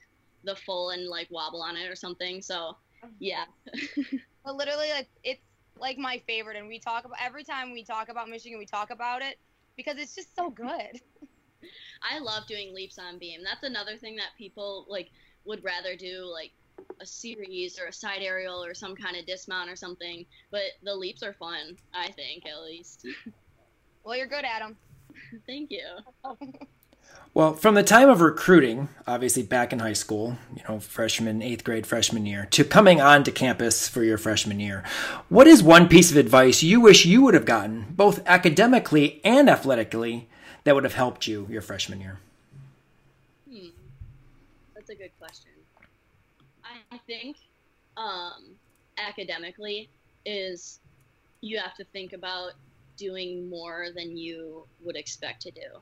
the 0.47 0.55
full 0.55 0.89
and 0.89 1.07
like 1.07 1.27
wobble 1.29 1.61
on 1.61 1.77
it 1.77 1.87
or 1.87 1.95
something. 1.95 2.41
So 2.41 2.75
yeah. 3.19 3.45
But 4.43 4.55
literally, 4.55 4.89
like 4.91 5.09
it's 5.25 5.41
like 5.77 5.97
my 5.97 6.21
favorite, 6.25 6.55
and 6.55 6.69
we 6.69 6.79
talk 6.79 7.03
about 7.03 7.17
every 7.21 7.43
time 7.43 7.73
we 7.73 7.83
talk 7.83 8.07
about 8.07 8.29
Michigan, 8.29 8.57
we 8.57 8.65
talk 8.65 8.91
about 8.91 9.21
it 9.21 9.37
because 9.75 9.97
it's 9.97 10.15
just 10.15 10.33
so 10.37 10.49
good. 10.49 11.01
I 12.01 12.19
love 12.19 12.47
doing 12.47 12.73
leaps 12.73 12.97
on 12.97 13.17
beam. 13.19 13.41
That's 13.43 13.63
another 13.63 13.97
thing 13.97 14.15
that 14.15 14.29
people 14.37 14.85
like 14.87 15.09
would 15.43 15.61
rather 15.65 15.97
do 15.97 16.23
like 16.23 16.53
a 17.01 17.05
series 17.05 17.77
or 17.77 17.87
a 17.87 17.93
side 17.93 18.21
aerial 18.21 18.63
or 18.63 18.73
some 18.73 18.95
kind 18.95 19.17
of 19.17 19.25
dismount 19.25 19.69
or 19.69 19.75
something. 19.75 20.25
But 20.49 20.61
the 20.81 20.95
leaps 20.95 21.23
are 21.23 21.33
fun, 21.33 21.75
I 21.93 22.09
think 22.11 22.45
at 22.45 22.61
least. 22.63 23.05
Well, 24.03 24.15
you're 24.15 24.27
good 24.27 24.45
at 24.45 24.59
them. 24.59 24.77
Thank 25.45 25.69
you. 25.69 25.83
Well, 27.37 27.53
from 27.53 27.75
the 27.75 27.83
time 27.83 28.09
of 28.09 28.21
recruiting, 28.21 28.89
obviously 29.05 29.43
back 29.43 29.71
in 29.71 29.77
high 29.77 29.93
school, 29.93 30.39
you 30.55 30.63
know, 30.67 30.79
freshman, 30.79 31.43
eighth 31.43 31.63
grade, 31.63 31.85
freshman 31.85 32.25
year, 32.25 32.47
to 32.49 32.63
coming 32.63 32.99
onto 32.99 33.31
campus 33.31 33.87
for 33.87 34.03
your 34.03 34.17
freshman 34.17 34.59
year, 34.59 34.83
what 35.29 35.45
is 35.45 35.61
one 35.61 35.87
piece 35.87 36.09
of 36.09 36.17
advice 36.17 36.63
you 36.63 36.81
wish 36.81 37.05
you 37.05 37.21
would 37.21 37.35
have 37.35 37.45
gotten, 37.45 37.85
both 37.91 38.25
academically 38.25 39.21
and 39.23 39.51
athletically, 39.51 40.27
that 40.63 40.73
would 40.73 40.83
have 40.83 40.95
helped 40.95 41.27
you 41.27 41.45
your 41.47 41.61
freshman 41.61 42.01
year? 42.01 42.17
Hmm. 43.47 43.67
That's 44.73 44.89
a 44.89 44.95
good 44.95 45.11
question. 45.19 45.51
I 46.91 46.97
think 47.05 47.37
um, 47.97 48.55
academically 48.97 49.89
is 50.25 50.79
you 51.41 51.59
have 51.59 51.75
to 51.75 51.83
think 51.83 52.13
about 52.13 52.53
doing 52.97 53.47
more 53.47 53.89
than 53.95 54.17
you 54.17 54.65
would 54.83 54.95
expect 54.95 55.43
to 55.43 55.51
do. 55.51 55.81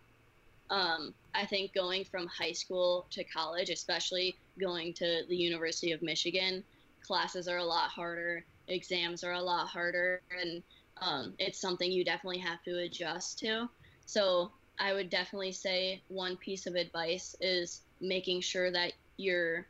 Um, 0.70 1.13
I 1.34 1.45
think 1.45 1.74
going 1.74 2.05
from 2.05 2.28
high 2.28 2.53
school 2.53 3.05
to 3.11 3.24
college, 3.24 3.70
especially 3.70 4.36
going 4.59 4.93
to 4.95 5.24
the 5.28 5.36
University 5.36 5.91
of 5.91 6.01
Michigan, 6.01 6.63
classes 7.05 7.47
are 7.47 7.57
a 7.57 7.63
lot 7.63 7.89
harder, 7.89 8.43
exams 8.68 9.24
are 9.24 9.34
a 9.34 9.41
lot 9.41 9.68
harder, 9.68 10.22
and 10.41 10.63
um, 11.01 11.34
it's 11.39 11.59
something 11.59 11.91
you 11.91 12.03
definitely 12.03 12.39
have 12.39 12.63
to 12.63 12.80
adjust 12.80 13.39
to. 13.39 13.70
So 14.05 14.51
I 14.80 14.93
would 14.93 15.09
definitely 15.09 15.51
say 15.51 16.01
one 16.07 16.38
piece 16.38 16.68
of 16.68 16.76
advice 16.76 17.36
is 17.41 17.82
making 18.01 18.41
sure 18.41 18.72
that 18.72 18.93
you're 19.18 19.68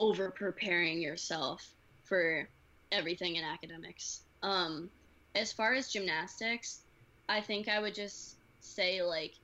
over 0.00 0.30
preparing 0.30 1.00
yourself 1.00 1.74
for 2.04 2.48
everything 2.92 3.36
in 3.36 3.44
academics. 3.44 4.22
Um, 4.42 4.90
as 5.34 5.52
far 5.52 5.74
as 5.74 5.88
gymnastics, 5.88 6.80
I 7.28 7.40
think 7.40 7.68
I 7.68 7.80
would 7.80 7.94
just 7.94 8.36
say 8.60 9.02
like 9.02 9.34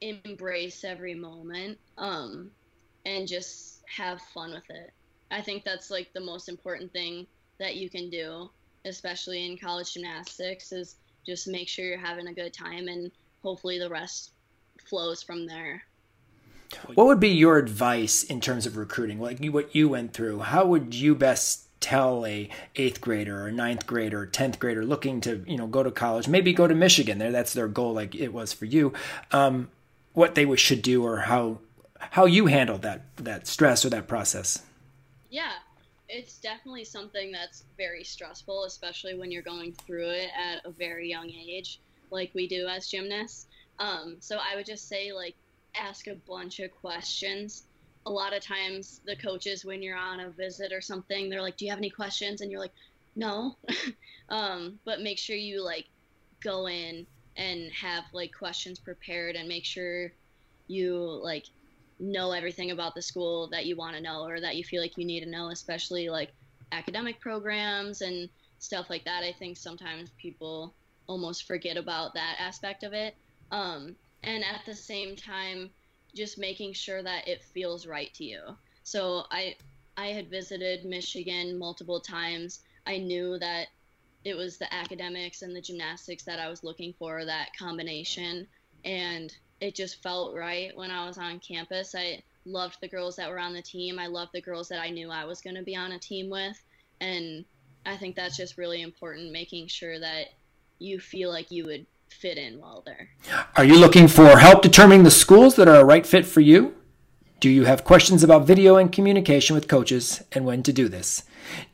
embrace 0.00 0.84
every 0.84 1.14
moment 1.14 1.78
um, 1.98 2.50
and 3.04 3.26
just 3.26 3.82
have 3.88 4.20
fun 4.20 4.52
with 4.52 4.68
it. 4.70 4.92
I 5.30 5.40
think 5.40 5.64
that's 5.64 5.90
like 5.90 6.12
the 6.12 6.20
most 6.20 6.48
important 6.48 6.92
thing 6.92 7.26
that 7.58 7.76
you 7.76 7.90
can 7.90 8.10
do, 8.10 8.50
especially 8.84 9.46
in 9.46 9.58
college 9.58 9.94
gymnastics, 9.94 10.72
is 10.72 10.96
just 11.24 11.48
make 11.48 11.68
sure 11.68 11.84
you're 11.84 11.98
having 11.98 12.28
a 12.28 12.34
good 12.34 12.52
time 12.52 12.88
and 12.88 13.10
hopefully 13.42 13.78
the 13.78 13.88
rest 13.88 14.32
flows 14.88 15.22
from 15.22 15.46
there. 15.46 15.82
What 16.94 17.06
would 17.06 17.20
be 17.20 17.28
your 17.28 17.58
advice 17.58 18.22
in 18.24 18.40
terms 18.40 18.66
of 18.66 18.76
recruiting? 18.76 19.20
Like 19.20 19.42
you, 19.42 19.52
what 19.52 19.74
you 19.74 19.88
went 19.88 20.12
through, 20.12 20.40
how 20.40 20.66
would 20.66 20.94
you 20.94 21.14
best 21.14 21.68
tell 21.80 22.26
a 22.26 22.48
eighth 22.74 23.00
grader 23.00 23.44
or 23.44 23.52
ninth 23.52 23.86
grader 23.86 24.20
or 24.20 24.26
tenth 24.26 24.58
grader 24.58 24.84
looking 24.84 25.20
to 25.20 25.44
you 25.46 25.56
know 25.56 25.66
go 25.66 25.82
to 25.82 25.90
college, 25.90 26.26
maybe 26.26 26.52
go 26.52 26.66
to 26.66 26.74
Michigan? 26.74 27.18
There, 27.18 27.30
that's 27.30 27.52
their 27.52 27.68
goal, 27.68 27.92
like 27.92 28.14
it 28.14 28.32
was 28.32 28.52
for 28.52 28.64
you. 28.64 28.92
Um, 29.30 29.68
what 30.16 30.34
they 30.34 30.56
should 30.56 30.80
do 30.80 31.04
or 31.04 31.18
how 31.18 31.58
how 31.98 32.24
you 32.24 32.46
handled 32.46 32.80
that 32.80 33.02
that 33.18 33.46
stress 33.46 33.84
or 33.84 33.90
that 33.90 34.08
process. 34.08 34.62
Yeah, 35.28 35.52
it's 36.08 36.38
definitely 36.38 36.84
something 36.84 37.30
that's 37.30 37.64
very 37.76 38.02
stressful, 38.02 38.64
especially 38.64 39.14
when 39.14 39.30
you're 39.30 39.42
going 39.42 39.72
through 39.72 40.08
it 40.08 40.30
at 40.34 40.64
a 40.64 40.70
very 40.70 41.10
young 41.10 41.30
age, 41.30 41.80
like 42.10 42.30
we 42.32 42.48
do 42.48 42.66
as 42.66 42.88
gymnasts. 42.88 43.46
Um, 43.78 44.16
so 44.20 44.38
I 44.38 44.56
would 44.56 44.64
just 44.64 44.88
say, 44.88 45.12
like, 45.12 45.34
ask 45.74 46.06
a 46.06 46.14
bunch 46.14 46.60
of 46.60 46.70
questions. 46.80 47.64
A 48.06 48.10
lot 48.10 48.34
of 48.34 48.42
times, 48.42 49.02
the 49.04 49.16
coaches, 49.16 49.66
when 49.66 49.82
you're 49.82 49.98
on 49.98 50.20
a 50.20 50.30
visit 50.30 50.72
or 50.72 50.80
something, 50.80 51.28
they're 51.28 51.42
like, 51.42 51.58
"Do 51.58 51.66
you 51.66 51.70
have 51.70 51.78
any 51.78 51.90
questions?" 51.90 52.40
And 52.40 52.50
you're 52.50 52.60
like, 52.60 52.76
"No," 53.16 53.56
um, 54.30 54.78
but 54.86 55.02
make 55.02 55.18
sure 55.18 55.36
you 55.36 55.62
like 55.62 55.88
go 56.40 56.68
in 56.68 57.06
and 57.36 57.70
have 57.72 58.04
like 58.12 58.32
questions 58.32 58.78
prepared 58.78 59.36
and 59.36 59.48
make 59.48 59.64
sure 59.64 60.12
you 60.68 60.96
like 61.22 61.44
know 61.98 62.32
everything 62.32 62.70
about 62.70 62.94
the 62.94 63.02
school 63.02 63.48
that 63.48 63.66
you 63.66 63.76
want 63.76 63.94
to 63.96 64.02
know 64.02 64.24
or 64.26 64.40
that 64.40 64.56
you 64.56 64.64
feel 64.64 64.82
like 64.82 64.96
you 64.96 65.04
need 65.04 65.20
to 65.20 65.30
know, 65.30 65.50
especially 65.50 66.08
like 66.08 66.32
academic 66.72 67.20
programs 67.20 68.02
and 68.02 68.28
stuff 68.58 68.90
like 68.90 69.04
that. 69.04 69.22
I 69.22 69.32
think 69.32 69.56
sometimes 69.56 70.10
people 70.20 70.74
almost 71.06 71.46
forget 71.46 71.76
about 71.76 72.14
that 72.14 72.36
aspect 72.38 72.82
of 72.82 72.92
it. 72.92 73.14
Um, 73.50 73.96
and 74.22 74.44
at 74.44 74.62
the 74.66 74.74
same 74.74 75.16
time, 75.16 75.70
just 76.14 76.38
making 76.38 76.72
sure 76.72 77.02
that 77.02 77.28
it 77.28 77.44
feels 77.44 77.86
right 77.86 78.12
to 78.14 78.24
you. 78.24 78.40
So 78.82 79.24
I 79.30 79.56
I 79.96 80.08
had 80.08 80.28
visited 80.28 80.84
Michigan 80.84 81.58
multiple 81.58 82.00
times. 82.00 82.60
I 82.86 82.98
knew 82.98 83.38
that 83.38 83.68
it 84.26 84.36
was 84.36 84.58
the 84.58 84.74
academics 84.74 85.42
and 85.42 85.54
the 85.54 85.60
gymnastics 85.60 86.24
that 86.24 86.40
I 86.40 86.48
was 86.48 86.64
looking 86.64 86.92
for, 86.98 87.24
that 87.24 87.50
combination. 87.56 88.48
And 88.84 89.32
it 89.60 89.76
just 89.76 90.02
felt 90.02 90.34
right 90.34 90.76
when 90.76 90.90
I 90.90 91.06
was 91.06 91.16
on 91.16 91.38
campus. 91.38 91.94
I 91.94 92.24
loved 92.44 92.78
the 92.80 92.88
girls 92.88 93.14
that 93.16 93.30
were 93.30 93.38
on 93.38 93.54
the 93.54 93.62
team. 93.62 94.00
I 94.00 94.08
loved 94.08 94.32
the 94.34 94.40
girls 94.40 94.68
that 94.70 94.80
I 94.80 94.90
knew 94.90 95.12
I 95.12 95.26
was 95.26 95.40
going 95.40 95.54
to 95.54 95.62
be 95.62 95.76
on 95.76 95.92
a 95.92 95.98
team 96.00 96.28
with. 96.28 96.60
And 97.00 97.44
I 97.86 97.96
think 97.96 98.16
that's 98.16 98.36
just 98.36 98.58
really 98.58 98.82
important, 98.82 99.30
making 99.30 99.68
sure 99.68 100.00
that 100.00 100.30
you 100.80 100.98
feel 100.98 101.30
like 101.30 101.52
you 101.52 101.64
would 101.66 101.86
fit 102.08 102.36
in 102.36 102.60
well 102.60 102.82
there. 102.84 103.08
Are 103.54 103.64
you 103.64 103.78
looking 103.78 104.08
for 104.08 104.38
help 104.38 104.60
determining 104.60 105.04
the 105.04 105.10
schools 105.12 105.54
that 105.54 105.68
are 105.68 105.76
a 105.76 105.84
right 105.84 106.04
fit 106.04 106.26
for 106.26 106.40
you? 106.40 106.74
Do 107.38 107.50
you 107.50 107.64
have 107.64 107.84
questions 107.84 108.24
about 108.24 108.46
video 108.46 108.76
and 108.76 108.90
communication 108.90 109.54
with 109.54 109.68
coaches 109.68 110.24
and 110.32 110.46
when 110.46 110.62
to 110.62 110.72
do 110.72 110.88
this? 110.88 111.22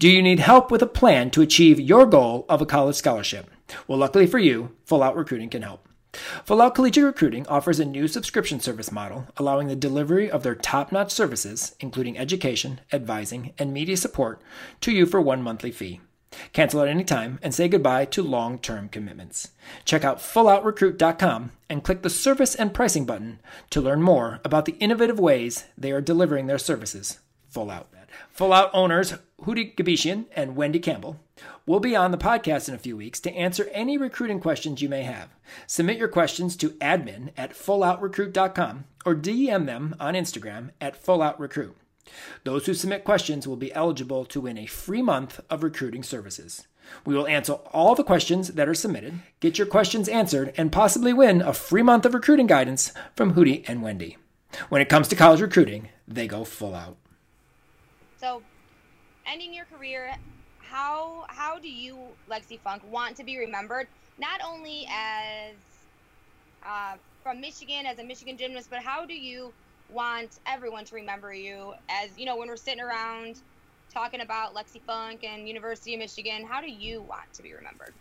Do 0.00 0.08
you 0.08 0.20
need 0.20 0.40
help 0.40 0.72
with 0.72 0.82
a 0.82 0.88
plan 0.88 1.30
to 1.30 1.40
achieve 1.40 1.78
your 1.78 2.04
goal 2.04 2.44
of 2.48 2.60
a 2.60 2.66
college 2.66 2.96
scholarship? 2.96 3.48
Well, 3.86 3.98
luckily 3.98 4.26
for 4.26 4.40
you, 4.40 4.74
Full 4.86 5.04
Out 5.04 5.14
Recruiting 5.14 5.50
can 5.50 5.62
help. 5.62 5.88
Full 6.44 6.60
Out 6.60 6.74
Collegiate 6.74 7.04
Recruiting 7.04 7.46
offers 7.46 7.78
a 7.78 7.84
new 7.84 8.08
subscription 8.08 8.58
service 8.58 8.90
model 8.90 9.28
allowing 9.36 9.68
the 9.68 9.76
delivery 9.76 10.28
of 10.28 10.42
their 10.42 10.56
top 10.56 10.90
notch 10.90 11.12
services, 11.12 11.76
including 11.78 12.18
education, 12.18 12.80
advising, 12.92 13.54
and 13.56 13.72
media 13.72 13.96
support, 13.96 14.42
to 14.80 14.90
you 14.90 15.06
for 15.06 15.20
one 15.20 15.42
monthly 15.42 15.70
fee. 15.70 16.00
Cancel 16.52 16.82
at 16.82 16.88
any 16.88 17.04
time 17.04 17.38
and 17.42 17.54
say 17.54 17.68
goodbye 17.68 18.04
to 18.06 18.22
long 18.22 18.58
term 18.58 18.88
commitments. 18.88 19.50
Check 19.84 20.04
out 20.04 20.18
fulloutrecruit.com 20.18 21.52
and 21.68 21.84
click 21.84 22.02
the 22.02 22.10
service 22.10 22.54
and 22.54 22.74
pricing 22.74 23.04
button 23.04 23.40
to 23.70 23.80
learn 23.80 24.02
more 24.02 24.40
about 24.44 24.64
the 24.64 24.76
innovative 24.80 25.18
ways 25.18 25.66
they 25.76 25.92
are 25.92 26.00
delivering 26.00 26.46
their 26.46 26.58
services 26.58 27.18
full 27.48 27.70
out. 27.70 27.88
Full 28.30 28.52
Out 28.52 28.70
owners 28.72 29.14
Hootie 29.42 29.74
Gabishian 29.74 30.26
and 30.34 30.56
Wendy 30.56 30.78
Campbell 30.78 31.20
will 31.66 31.80
be 31.80 31.94
on 31.94 32.10
the 32.10 32.18
podcast 32.18 32.68
in 32.68 32.74
a 32.74 32.78
few 32.78 32.96
weeks 32.96 33.20
to 33.20 33.32
answer 33.34 33.68
any 33.72 33.98
recruiting 33.98 34.40
questions 34.40 34.80
you 34.80 34.88
may 34.88 35.02
have. 35.02 35.28
Submit 35.66 35.98
your 35.98 36.08
questions 36.08 36.56
to 36.56 36.70
admin 36.70 37.30
at 37.36 37.52
fulloutrecruit.com 37.52 38.84
or 39.04 39.14
DM 39.14 39.66
them 39.66 39.94
on 40.00 40.14
Instagram 40.14 40.70
at 40.80 41.02
fulloutrecruit. 41.02 41.74
Those 42.44 42.66
who 42.66 42.74
submit 42.74 43.04
questions 43.04 43.46
will 43.46 43.56
be 43.56 43.72
eligible 43.72 44.24
to 44.26 44.40
win 44.40 44.58
a 44.58 44.66
free 44.66 45.02
month 45.02 45.40
of 45.48 45.62
recruiting 45.62 46.02
services. 46.02 46.66
We 47.04 47.14
will 47.14 47.26
answer 47.26 47.54
all 47.72 47.94
the 47.94 48.04
questions 48.04 48.48
that 48.48 48.68
are 48.68 48.74
submitted, 48.74 49.20
get 49.40 49.58
your 49.58 49.66
questions 49.66 50.08
answered, 50.08 50.52
and 50.56 50.72
possibly 50.72 51.12
win 51.12 51.40
a 51.40 51.52
free 51.52 51.82
month 51.82 52.04
of 52.04 52.14
recruiting 52.14 52.46
guidance 52.46 52.92
from 53.14 53.34
Hootie 53.34 53.64
and 53.68 53.82
Wendy. 53.82 54.16
When 54.68 54.82
it 54.82 54.88
comes 54.88 55.08
to 55.08 55.16
college 55.16 55.40
recruiting, 55.40 55.88
they 56.06 56.26
go 56.26 56.44
full 56.44 56.74
out. 56.74 56.96
So, 58.18 58.42
ending 59.26 59.54
your 59.54 59.64
career, 59.64 60.14
how 60.58 61.24
how 61.28 61.58
do 61.58 61.68
you, 61.68 61.98
Lexi 62.30 62.58
Funk, 62.60 62.82
want 62.90 63.16
to 63.16 63.24
be 63.24 63.38
remembered? 63.38 63.86
Not 64.18 64.40
only 64.44 64.86
as 64.90 65.54
uh, 66.64 66.96
from 67.22 67.40
Michigan 67.40 67.86
as 67.86 67.98
a 67.98 68.04
Michigan 68.04 68.36
gymnast, 68.36 68.68
but 68.70 68.80
how 68.80 69.06
do 69.06 69.14
you 69.14 69.52
want 69.92 70.38
everyone 70.46 70.84
to 70.86 70.94
remember 70.94 71.32
you 71.32 71.74
as 71.88 72.18
you 72.18 72.26
know 72.26 72.36
when 72.36 72.48
we're 72.48 72.56
sitting 72.56 72.82
around 72.82 73.36
talking 73.92 74.20
about 74.20 74.54
Lexi 74.54 74.80
Funk 74.86 75.22
and 75.24 75.46
University 75.46 75.94
of 75.94 76.00
Michigan? 76.00 76.46
How 76.46 76.60
do 76.60 76.70
you 76.70 77.02
want 77.02 77.32
to 77.34 77.42
be 77.42 77.52
remembered? 77.52 77.94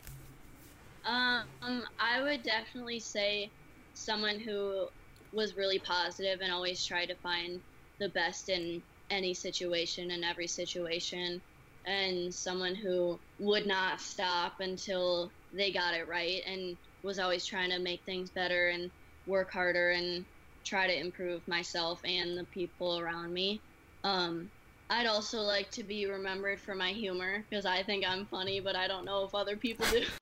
Um, 1.06 1.84
I 2.00 2.22
would 2.22 2.44
definitely 2.44 3.00
say 3.00 3.50
someone 3.94 4.40
who 4.40 4.88
was 5.34 5.56
really 5.56 5.80
positive 5.80 6.40
and 6.42 6.52
always 6.52 6.86
tried 6.86 7.08
to 7.08 7.16
find 7.16 7.60
the 8.00 8.10
best 8.10 8.50
in 8.50 8.82
any 9.10 9.34
situation 9.34 10.12
and 10.12 10.24
every 10.24 10.48
situation, 10.48 11.42
and 11.86 12.34
someone 12.34 12.76
who 12.76 13.20
would 13.40 13.68
not 13.68 14.00
stop 14.00 14.54
until 14.60 15.32
they 15.54 15.72
got 15.72 15.94
it 15.94 16.08
right 16.08 16.42
and 16.48 16.78
was 17.04 17.20
always 17.20 17.46
trying 17.46 17.70
to 17.72 17.80
make 17.80 18.02
things 18.06 18.30
better 18.30 18.70
and 18.70 18.92
work 19.26 19.52
harder 19.52 19.92
and 19.92 20.26
try 20.64 20.88
to 20.88 20.98
improve 20.98 21.48
myself 21.48 22.00
and 22.04 22.38
the 22.38 22.44
people 22.46 23.00
around 23.00 23.34
me. 23.34 23.62
Um, 24.04 24.50
I'd 24.90 25.08
also 25.08 25.42
like 25.42 25.72
to 25.72 25.84
be 25.84 26.06
remembered 26.06 26.60
for 26.60 26.76
my 26.76 26.92
humor 26.92 27.44
because 27.50 27.66
I 27.66 27.84
think 27.84 28.06
I'm 28.06 28.26
funny, 28.26 28.60
but 28.60 28.76
I 28.76 28.88
don't 28.88 29.06
know 29.06 29.24
if 29.24 29.34
other 29.34 29.56
people 29.56 29.86
do. 29.92 30.06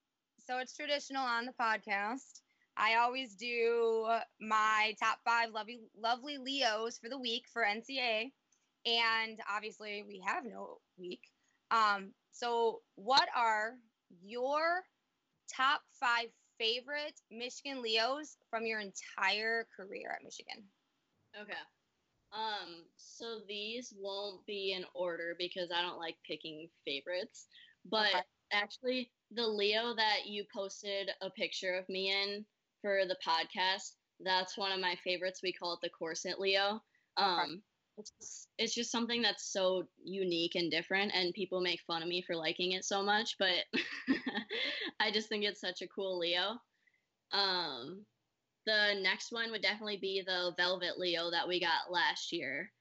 So 0.46 0.58
it's 0.58 0.76
traditional 0.76 1.24
on 1.24 1.46
the 1.46 1.54
podcast. 1.62 2.42
I 2.76 2.96
always 2.96 3.36
do 3.36 4.08
my 4.42 4.96
top 5.00 5.20
five 5.24 5.52
lovely, 5.54 5.82
lovely 5.96 6.40
Leos 6.40 6.98
for 6.98 7.08
the 7.08 7.20
week 7.20 7.44
for 7.54 7.62
NCA, 7.62 8.32
and 8.84 9.40
obviously 9.48 10.04
we 10.08 10.24
have 10.26 10.44
no 10.46 10.80
week. 10.98 11.22
Um, 11.70 12.14
so 12.32 12.82
what 12.96 13.28
are 13.36 13.74
your 14.24 14.82
top 15.56 15.82
five 16.00 16.30
favorite 16.60 17.20
Michigan 17.32 17.82
Leos 17.82 18.38
from 18.52 18.66
your 18.68 18.82
entire 18.82 19.68
career 19.76 20.12
at 20.16 20.24
Michigan? 20.24 20.70
Okay. 21.40 21.54
Um, 22.32 22.86
so 22.98 23.42
these 23.48 23.94
won't 23.98 24.46
be 24.46 24.74
in 24.74 24.86
order 24.94 25.36
because 25.38 25.72
I 25.72 25.82
don't 25.82 26.00
like 26.00 26.18
picking 26.28 26.70
favorites. 26.86 27.48
But 27.86 28.10
Okay. 28.16 28.24
actually, 28.52 29.14
the 29.32 29.48
Leo 29.48 29.96
that 29.96 30.28
you 30.28 30.46
posted 30.54 31.12
a 31.22 31.32
picture 31.32 31.74
of 31.76 31.90
me 31.90 32.12
in 32.12 32.46
for 32.82 33.06
the 33.08 33.18
podcast, 33.26 33.96
that's 34.20 34.58
one 34.58 34.72
of 34.72 34.80
my 34.80 34.96
favorites. 35.04 35.42
We 35.44 35.54
call 35.54 35.74
it 35.76 35.82
the 35.82 35.90
corset 35.90 36.40
Leo. 36.40 36.84
Um, 37.18 37.64
it's, 38.00 38.12
just- 38.20 38.48
it's 38.58 38.74
just 38.76 38.92
something 38.92 39.22
that's 39.22 39.52
so 39.52 39.84
unique 40.04 40.56
and 40.56 40.72
different, 40.72 41.12
and 41.14 41.34
people 41.34 41.62
make 41.62 41.82
fun 41.88 42.02
of 42.02 42.08
me 42.08 42.22
for 42.26 42.36
liking 42.36 42.72
it 42.74 42.84
so 42.86 43.02
much, 43.04 43.36
but 43.40 43.66
I 45.00 45.12
just 45.12 45.30
think 45.30 45.44
it's 45.44 45.62
such 45.62 45.82
a 45.82 45.88
cool 45.88 46.18
Leo. 46.20 46.58
Um, 47.32 48.06
the 48.66 48.96
next 49.02 49.32
one 49.32 49.52
would 49.52 49.62
definitely 49.62 49.98
be 49.98 50.24
the 50.26 50.54
Velvet 50.58 50.98
Leo 50.98 51.30
that 51.32 51.48
we 51.48 51.60
got 51.60 51.92
last 51.92 52.32
year. 52.32 52.72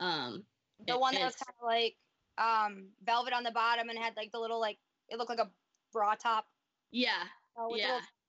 Um, 0.00 0.44
The 0.86 0.94
it- 0.94 1.00
one 1.00 1.14
that 1.14 1.24
was 1.24 1.36
kind 1.36 1.56
of 1.60 1.66
like 1.66 1.96
um, 2.38 2.88
velvet 3.02 3.32
on 3.32 3.44
the 3.44 3.50
bottom 3.50 3.88
and 3.88 3.98
had 3.98 4.12
like 4.16 4.30
the 4.30 4.38
little 4.38 4.60
like 4.60 4.78
it 5.08 5.16
looked 5.16 5.30
like 5.30 5.38
a 5.38 5.50
bra 5.92 6.14
top. 6.14 6.44
yeah, 6.90 7.24
the 7.56 7.76
yeah, 7.78 7.86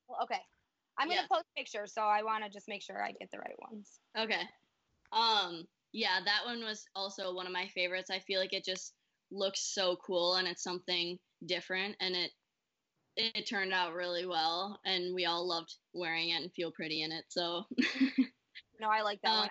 little- 0.07 0.23
okay. 0.23 0.39
I'm 0.97 1.09
gonna 1.09 1.21
Yeah. 1.21 1.27
post 1.31 1.45
pictures, 1.55 1.93
so 1.93 2.01
I 2.03 2.23
want 2.23 2.43
to 2.43 2.49
just 2.49 2.67
make 2.69 2.81
sure 2.81 3.03
I 3.03 3.11
get 3.11 3.29
the 3.31 3.37
right 3.39 3.55
ones. 3.69 3.99
okay. 4.17 4.41
Um, 5.11 5.63
yeah, 5.93 6.19
that 6.23 6.45
one 6.45 6.63
was 6.63 6.85
also 6.95 7.33
one 7.33 7.45
of 7.47 7.53
my 7.53 7.67
favorites. 7.67 8.09
I 8.09 8.19
feel 8.19 8.39
like 8.39 8.53
it 8.53 8.65
just 8.65 8.93
looks 9.31 9.73
so 9.73 9.97
cool 10.05 10.35
and 10.35 10.47
it's 10.47 10.63
something 10.63 11.17
different, 11.45 11.95
and 11.99 12.15
it 12.15 12.31
it 13.15 13.47
turned 13.47 13.73
out 13.73 13.93
really 13.93 14.25
well, 14.27 14.79
and 14.85 15.13
we 15.15 15.25
all 15.25 15.47
loved 15.47 15.75
wearing 15.93 16.29
it 16.29 16.41
and 16.41 16.51
feel 16.53 16.71
pretty 16.71 17.01
in 17.01 17.11
it. 17.11 17.25
So 17.29 17.63
No, 18.79 18.89
I 18.89 19.01
like 19.01 19.19
that 19.23 19.29
Uh, 19.31 19.39
one. 19.41 19.49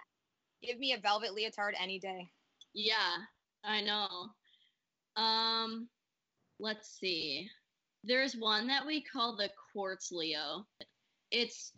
Give 0.62 0.78
me 0.78 0.92
a 0.92 0.98
velvet 1.00 1.34
leotard 1.34 1.74
any 1.78 1.98
day. 1.98 2.28
Yeah, 2.74 3.16
I 3.64 3.80
know. 3.82 4.30
Um, 5.20 5.88
let's 6.60 6.98
see. 6.98 7.48
There's 8.04 8.34
one 8.36 8.68
that 8.68 8.86
we 8.86 9.02
call 9.02 9.36
the 9.36 9.50
quartz 9.72 10.12
Leo. 10.12 10.64
It's 11.30 11.72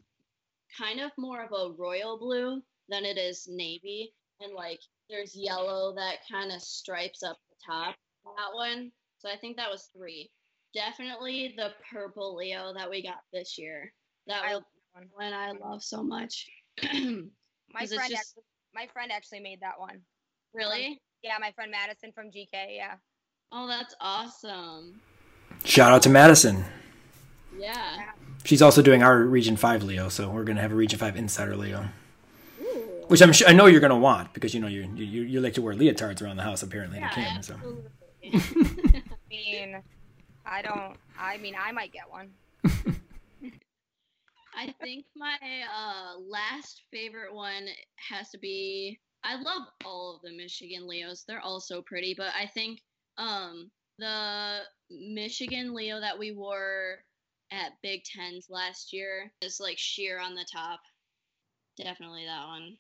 kind 0.77 1.01
of 1.01 1.11
more 1.17 1.43
of 1.43 1.53
a 1.53 1.73
royal 1.73 2.19
blue 2.19 2.63
than 2.89 3.05
it 3.05 3.17
is 3.17 3.47
navy, 3.49 4.13
and 4.41 4.53
like 4.55 4.81
there's 5.11 5.35
yellow 5.35 5.95
that 5.97 6.17
kind 6.31 6.53
of 6.53 6.61
stripes 6.63 7.23
up 7.23 7.37
the 7.51 7.57
top. 7.67 7.95
That 8.25 8.55
one. 8.55 8.93
So 9.19 9.29
I 9.29 9.37
think 9.37 9.57
that 9.57 9.71
was 9.71 9.89
three. 9.97 10.31
Definitely 10.75 11.55
the 11.57 11.71
purple 11.93 12.37
Leo 12.37 12.73
that 12.75 12.89
we 12.89 13.03
got 13.03 13.19
this 13.33 13.57
year. 13.59 13.93
That 14.27 14.45
I 14.45 14.55
was 14.55 14.63
like 14.95 15.05
that 15.09 15.15
one 15.15 15.33
I 15.33 15.53
love 15.53 15.83
so 15.83 16.03
much. 16.03 16.47
My 16.83 16.91
'Cause 17.81 17.93
it's 17.93 17.95
friend, 17.95 18.11
just- 18.11 18.21
actually, 18.31 18.43
my 18.75 18.87
friend 18.93 19.11
actually 19.13 19.41
made 19.41 19.61
that 19.61 19.79
one. 19.79 20.01
really? 20.55 21.01
Yeah, 21.23 21.37
my 21.41 21.51
friend 21.53 21.71
Madison 21.71 22.13
from 22.13 22.31
GK. 22.31 22.77
Yeah. 22.77 22.95
Oh, 23.51 23.67
that's 23.67 23.95
awesome. 24.01 25.01
Shout 25.65 25.91
out 25.93 26.03
to 26.03 26.09
Madison. 26.11 26.65
Yeah. 27.59 28.11
She's 28.45 28.63
also 28.63 28.83
doing 28.83 29.03
our 29.03 29.23
Region 29.23 29.57
5 29.57 29.83
Leo, 29.83 30.09
so 30.09 30.31
we're 30.31 30.45
going 30.45 30.57
to 30.57 30.63
have 30.63 30.71
a 30.71 30.77
Region 30.77 30.99
5 30.99 31.17
Insider 31.17 31.57
Leo. 31.57 31.89
Ooh. 33.09 33.11
Which 33.11 33.23
I'm 33.23 33.33
sure, 33.33 33.49
I 33.49 33.53
know 33.53 33.67
you're 33.67 33.81
going 33.81 33.91
to 33.91 33.97
want 33.97 34.35
because 34.35 34.55
you 34.55 34.61
know 34.61 34.67
you, 34.67 34.89
you 34.95 35.23
you 35.23 35.41
like 35.41 35.55
to 35.55 35.63
wear 35.63 35.75
leotards 35.75 36.23
around 36.23 36.37
the 36.37 36.43
house 36.43 36.63
apparently 36.63 36.99
Yeah, 36.99 37.09
to 37.09 37.15
Kim. 37.15 37.43
So 37.43 37.55
absolutely. 37.55 37.91
I 38.35 39.23
mean, 39.31 39.83
I 40.45 40.63
don't. 40.63 40.97
I 41.19 41.39
mean, 41.39 41.55
I 41.59 41.73
might 41.73 41.93
get 41.93 42.09
one. 42.09 42.31
I 44.55 44.75
think 44.83 45.05
my 45.17 45.37
uh, 45.41 46.19
last 46.19 46.83
favorite 46.93 47.33
one 47.35 47.67
has 48.11 48.29
to 48.31 48.39
be. 48.39 48.99
I 49.23 49.41
love 49.41 49.63
all 49.85 50.17
of 50.17 50.23
the 50.23 50.37
Michigan 50.37 50.87
Leos. 50.89 51.25
They're 51.27 51.41
all 51.41 51.61
so 51.61 51.81
pretty, 51.83 52.15
but 52.17 52.33
I 52.37 52.47
think 52.47 52.81
um, 53.19 53.71
the 53.99 54.61
Michigan 54.91 55.75
Leo 55.75 56.01
that 56.01 56.19
we 56.19 56.33
wore 56.33 56.99
at 57.53 57.73
Big 57.83 58.03
Tens 58.05 58.47
last 58.51 58.93
year 58.93 59.33
is 59.41 59.61
like 59.61 59.79
sheer 59.79 60.19
on 60.19 60.35
the 60.35 60.47
top. 60.53 60.81
Definitely 61.77 62.25
that 62.27 62.47
one. 62.47 62.77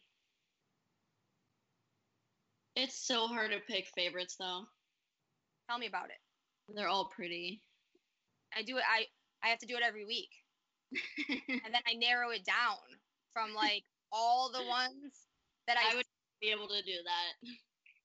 It's 2.80 2.94
so 3.06 3.26
hard 3.26 3.50
to 3.50 3.58
pick 3.60 3.86
favorites 3.88 4.36
though. 4.38 4.62
Tell 5.68 5.78
me 5.78 5.86
about 5.86 6.10
it. 6.10 6.20
They're 6.74 6.88
all 6.88 7.06
pretty. 7.06 7.60
I 8.56 8.62
do 8.62 8.76
it. 8.76 8.84
I 8.88 9.06
I 9.42 9.48
have 9.48 9.58
to 9.58 9.66
do 9.66 9.76
it 9.76 9.82
every 9.82 10.04
week, 10.04 10.30
and 11.48 11.74
then 11.74 11.82
I 11.86 11.94
narrow 11.94 12.30
it 12.30 12.44
down 12.44 12.76
from 13.32 13.54
like 13.54 13.84
all 14.12 14.50
the 14.52 14.64
ones 14.64 15.26
that 15.66 15.76
I, 15.76 15.92
I 15.92 15.96
would 15.96 16.06
be 16.40 16.50
able 16.50 16.68
to 16.68 16.82
do 16.82 16.92
that. 17.04 17.50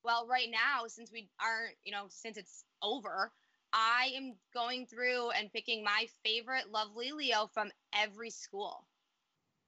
well 0.03 0.27
right 0.27 0.49
now 0.51 0.87
since 0.87 1.11
we 1.11 1.29
aren't 1.39 1.75
you 1.83 1.91
know 1.91 2.05
since 2.09 2.35
it's 2.35 2.65
over 2.81 3.31
i 3.71 4.11
am 4.15 4.33
going 4.53 4.85
through 4.87 5.29
and 5.31 5.51
picking 5.53 5.83
my 5.83 6.07
favorite 6.25 6.69
lovely 6.71 7.11
leo 7.11 7.47
from 7.53 7.71
every 7.93 8.29
school 8.31 8.85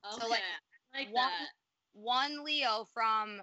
Okay. 0.05 0.21
So, 0.21 0.27
like, 0.29 0.41
I 0.93 0.97
like 0.99 1.07
one- 1.13 1.31
that. 1.31 1.49
one 1.93 2.43
leo 2.43 2.85
from 2.93 3.39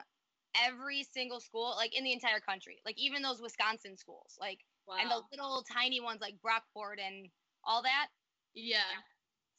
every 0.54 1.04
single 1.12 1.40
school 1.40 1.74
like 1.76 1.96
in 1.96 2.04
the 2.04 2.12
entire 2.12 2.40
country 2.40 2.78
like 2.84 2.98
even 2.98 3.22
those 3.22 3.40
wisconsin 3.40 3.96
schools 3.96 4.36
like 4.40 4.58
Wow. 4.86 4.96
and 5.00 5.10
the 5.10 5.22
little 5.30 5.62
tiny 5.72 6.00
ones 6.00 6.20
like 6.20 6.34
brockport 6.44 6.98
and 6.98 7.28
all 7.64 7.82
that 7.82 8.08
yeah. 8.54 8.98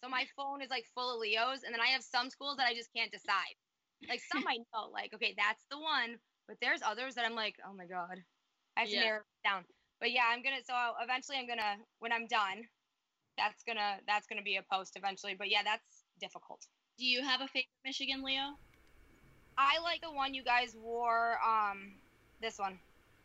so 0.03 0.09
my 0.09 0.25
phone 0.35 0.61
is 0.61 0.69
like 0.69 0.85
full 0.93 1.13
of 1.15 1.19
leos 1.21 1.63
and 1.63 1.73
then 1.73 1.79
i 1.81 1.87
have 1.87 2.03
some 2.03 2.29
schools 2.29 2.57
that 2.57 2.67
i 2.67 2.73
just 2.73 2.89
can't 2.93 3.11
decide 3.11 3.55
like 4.09 4.19
some 4.31 4.43
i 4.49 4.57
know 4.75 4.89
like 4.91 5.13
okay 5.15 5.33
that's 5.37 5.63
the 5.71 5.79
one 5.79 6.17
but 6.47 6.57
there's 6.61 6.81
others 6.85 7.15
that 7.15 7.25
i'm 7.25 7.35
like 7.35 7.55
oh 7.65 7.73
my 7.73 7.85
god 7.85 8.19
i 8.75 8.81
have 8.81 8.89
to 8.89 8.95
Yeah. 8.95 9.01
narrow 9.03 9.19
it 9.21 9.47
down 9.47 9.63
but 10.03 10.11
yeah, 10.11 10.23
I'm 10.29 10.43
gonna. 10.43 10.57
So 10.67 10.73
eventually, 11.01 11.37
I'm 11.37 11.47
gonna 11.47 11.77
when 11.99 12.11
I'm 12.11 12.27
done. 12.27 12.67
That's 13.37 13.63
gonna 13.63 13.99
that's 14.05 14.27
gonna 14.27 14.41
be 14.41 14.57
a 14.57 14.63
post 14.69 14.97
eventually. 14.97 15.33
But 15.33 15.49
yeah, 15.49 15.63
that's 15.63 16.03
difficult. 16.19 16.67
Do 16.99 17.05
you 17.05 17.23
have 17.23 17.39
a 17.39 17.47
favorite 17.47 17.69
Michigan, 17.85 18.21
Leo? 18.21 18.59
I 19.57 19.79
like 19.83 20.01
the 20.01 20.11
one 20.11 20.33
you 20.33 20.43
guys 20.43 20.75
wore. 20.81 21.37
Um, 21.45 21.93
this 22.41 22.57
one. 22.57 22.79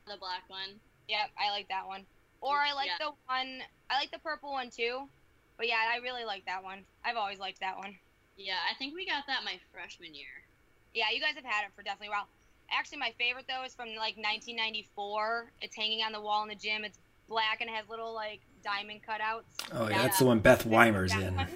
The 0.06 0.16
black 0.18 0.42
one. 0.48 0.80
Yep, 1.08 1.30
I 1.38 1.50
like 1.50 1.68
that 1.68 1.86
one. 1.86 2.04
Or 2.40 2.56
I 2.56 2.72
like 2.72 2.86
yeah. 2.86 3.06
the 3.06 3.12
one. 3.26 3.60
I 3.90 3.98
like 3.98 4.10
the 4.10 4.18
purple 4.18 4.52
one 4.52 4.70
too. 4.70 5.08
But 5.56 5.68
yeah, 5.68 5.76
I 5.92 5.98
really 5.98 6.24
like 6.24 6.46
that 6.46 6.62
one. 6.62 6.84
I've 7.04 7.16
always 7.16 7.38
liked 7.38 7.60
that 7.60 7.76
one. 7.76 7.96
Yeah, 8.36 8.54
I 8.70 8.74
think 8.74 8.94
we 8.94 9.04
got 9.04 9.24
that 9.26 9.40
my 9.44 9.58
freshman 9.72 10.14
year. 10.14 10.46
Yeah, 10.94 11.06
you 11.12 11.20
guys 11.20 11.34
have 11.34 11.44
had 11.44 11.64
it 11.64 11.70
for 11.74 11.82
definitely 11.82 12.08
a 12.08 12.10
while. 12.10 12.28
Actually, 12.70 12.98
my 12.98 13.12
favorite 13.18 13.46
though 13.48 13.64
is 13.64 13.74
from 13.74 13.88
like 13.88 14.16
1994. 14.16 15.50
It's 15.62 15.74
hanging 15.74 16.02
on 16.02 16.12
the 16.12 16.20
wall 16.20 16.42
in 16.42 16.48
the 16.48 16.54
gym. 16.54 16.84
It's 16.84 16.98
black 17.28 17.60
and 17.60 17.68
it 17.68 17.74
has 17.74 17.88
little 17.88 18.14
like 18.14 18.40
diamond 18.62 19.00
cutouts. 19.06 19.42
Oh 19.72 19.88
yeah, 19.88 20.02
that's 20.02 20.18
the 20.18 20.26
one 20.26 20.38
Beth 20.38 20.64
Wymer's 20.64 21.12
in. 21.12 21.34
One. 21.34 21.48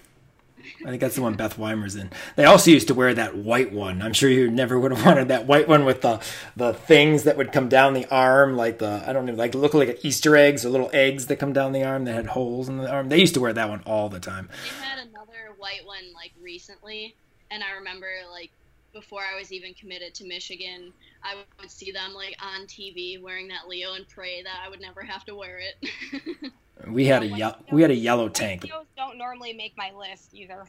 I 0.84 0.88
think 0.88 1.00
that's 1.00 1.16
the 1.16 1.22
one 1.22 1.34
Beth 1.34 1.58
Wymer's 1.58 1.96
in. 1.96 2.10
They 2.36 2.44
also 2.44 2.70
used 2.70 2.88
to 2.88 2.94
wear 2.94 3.14
that 3.14 3.36
white 3.36 3.72
one. 3.72 4.02
I'm 4.02 4.12
sure 4.12 4.30
you 4.30 4.50
never 4.50 4.78
would 4.78 4.92
have 4.92 5.04
wanted 5.06 5.28
that 5.28 5.46
white 5.46 5.68
one 5.68 5.84
with 5.84 6.02
the 6.02 6.20
the 6.56 6.72
things 6.72 7.24
that 7.24 7.36
would 7.36 7.52
come 7.52 7.68
down 7.68 7.94
the 7.94 8.06
arm, 8.06 8.56
like 8.56 8.78
the 8.78 9.02
I 9.06 9.12
don't 9.12 9.26
know, 9.26 9.34
like 9.34 9.54
look 9.54 9.74
like 9.74 10.04
Easter 10.04 10.36
eggs 10.36 10.64
or 10.64 10.70
little 10.70 10.90
eggs 10.92 11.26
that 11.26 11.36
come 11.36 11.52
down 11.52 11.72
the 11.72 11.84
arm 11.84 12.04
that 12.04 12.14
had 12.14 12.26
holes 12.26 12.68
in 12.68 12.78
the 12.78 12.90
arm. 12.90 13.08
They 13.08 13.20
used 13.20 13.34
to 13.34 13.40
wear 13.40 13.52
that 13.52 13.68
one 13.68 13.82
all 13.86 14.08
the 14.08 14.20
time. 14.20 14.48
They 14.80 14.84
had 14.84 14.98
another 14.98 15.54
white 15.58 15.84
one 15.84 16.12
like 16.14 16.32
recently, 16.40 17.14
and 17.50 17.62
I 17.62 17.72
remember 17.72 18.08
like 18.30 18.50
before 18.92 19.22
I 19.22 19.38
was 19.38 19.52
even 19.52 19.74
committed 19.74 20.14
to 20.16 20.24
Michigan, 20.26 20.92
I 21.22 21.36
would 21.60 21.70
see 21.70 21.92
them 21.92 22.12
like 22.14 22.36
on 22.40 22.66
TV 22.66 23.20
wearing 23.20 23.48
that 23.48 23.68
Leo 23.68 23.94
and 23.94 24.06
pray 24.08 24.42
that 24.42 24.60
I 24.64 24.68
would 24.68 24.80
never 24.80 25.02
have 25.02 25.24
to 25.26 25.34
wear 25.34 25.60
it. 25.60 26.52
we 26.88 27.06
had 27.06 27.22
a 27.22 27.26
ye- 27.26 27.54
we 27.72 27.82
had 27.82 27.90
a 27.90 27.96
yellow 27.96 28.28
tank. 28.28 28.64
Leos 28.64 28.86
don't 28.96 29.18
normally 29.18 29.52
make 29.52 29.76
my 29.76 29.90
list 29.96 30.34
either. 30.34 30.64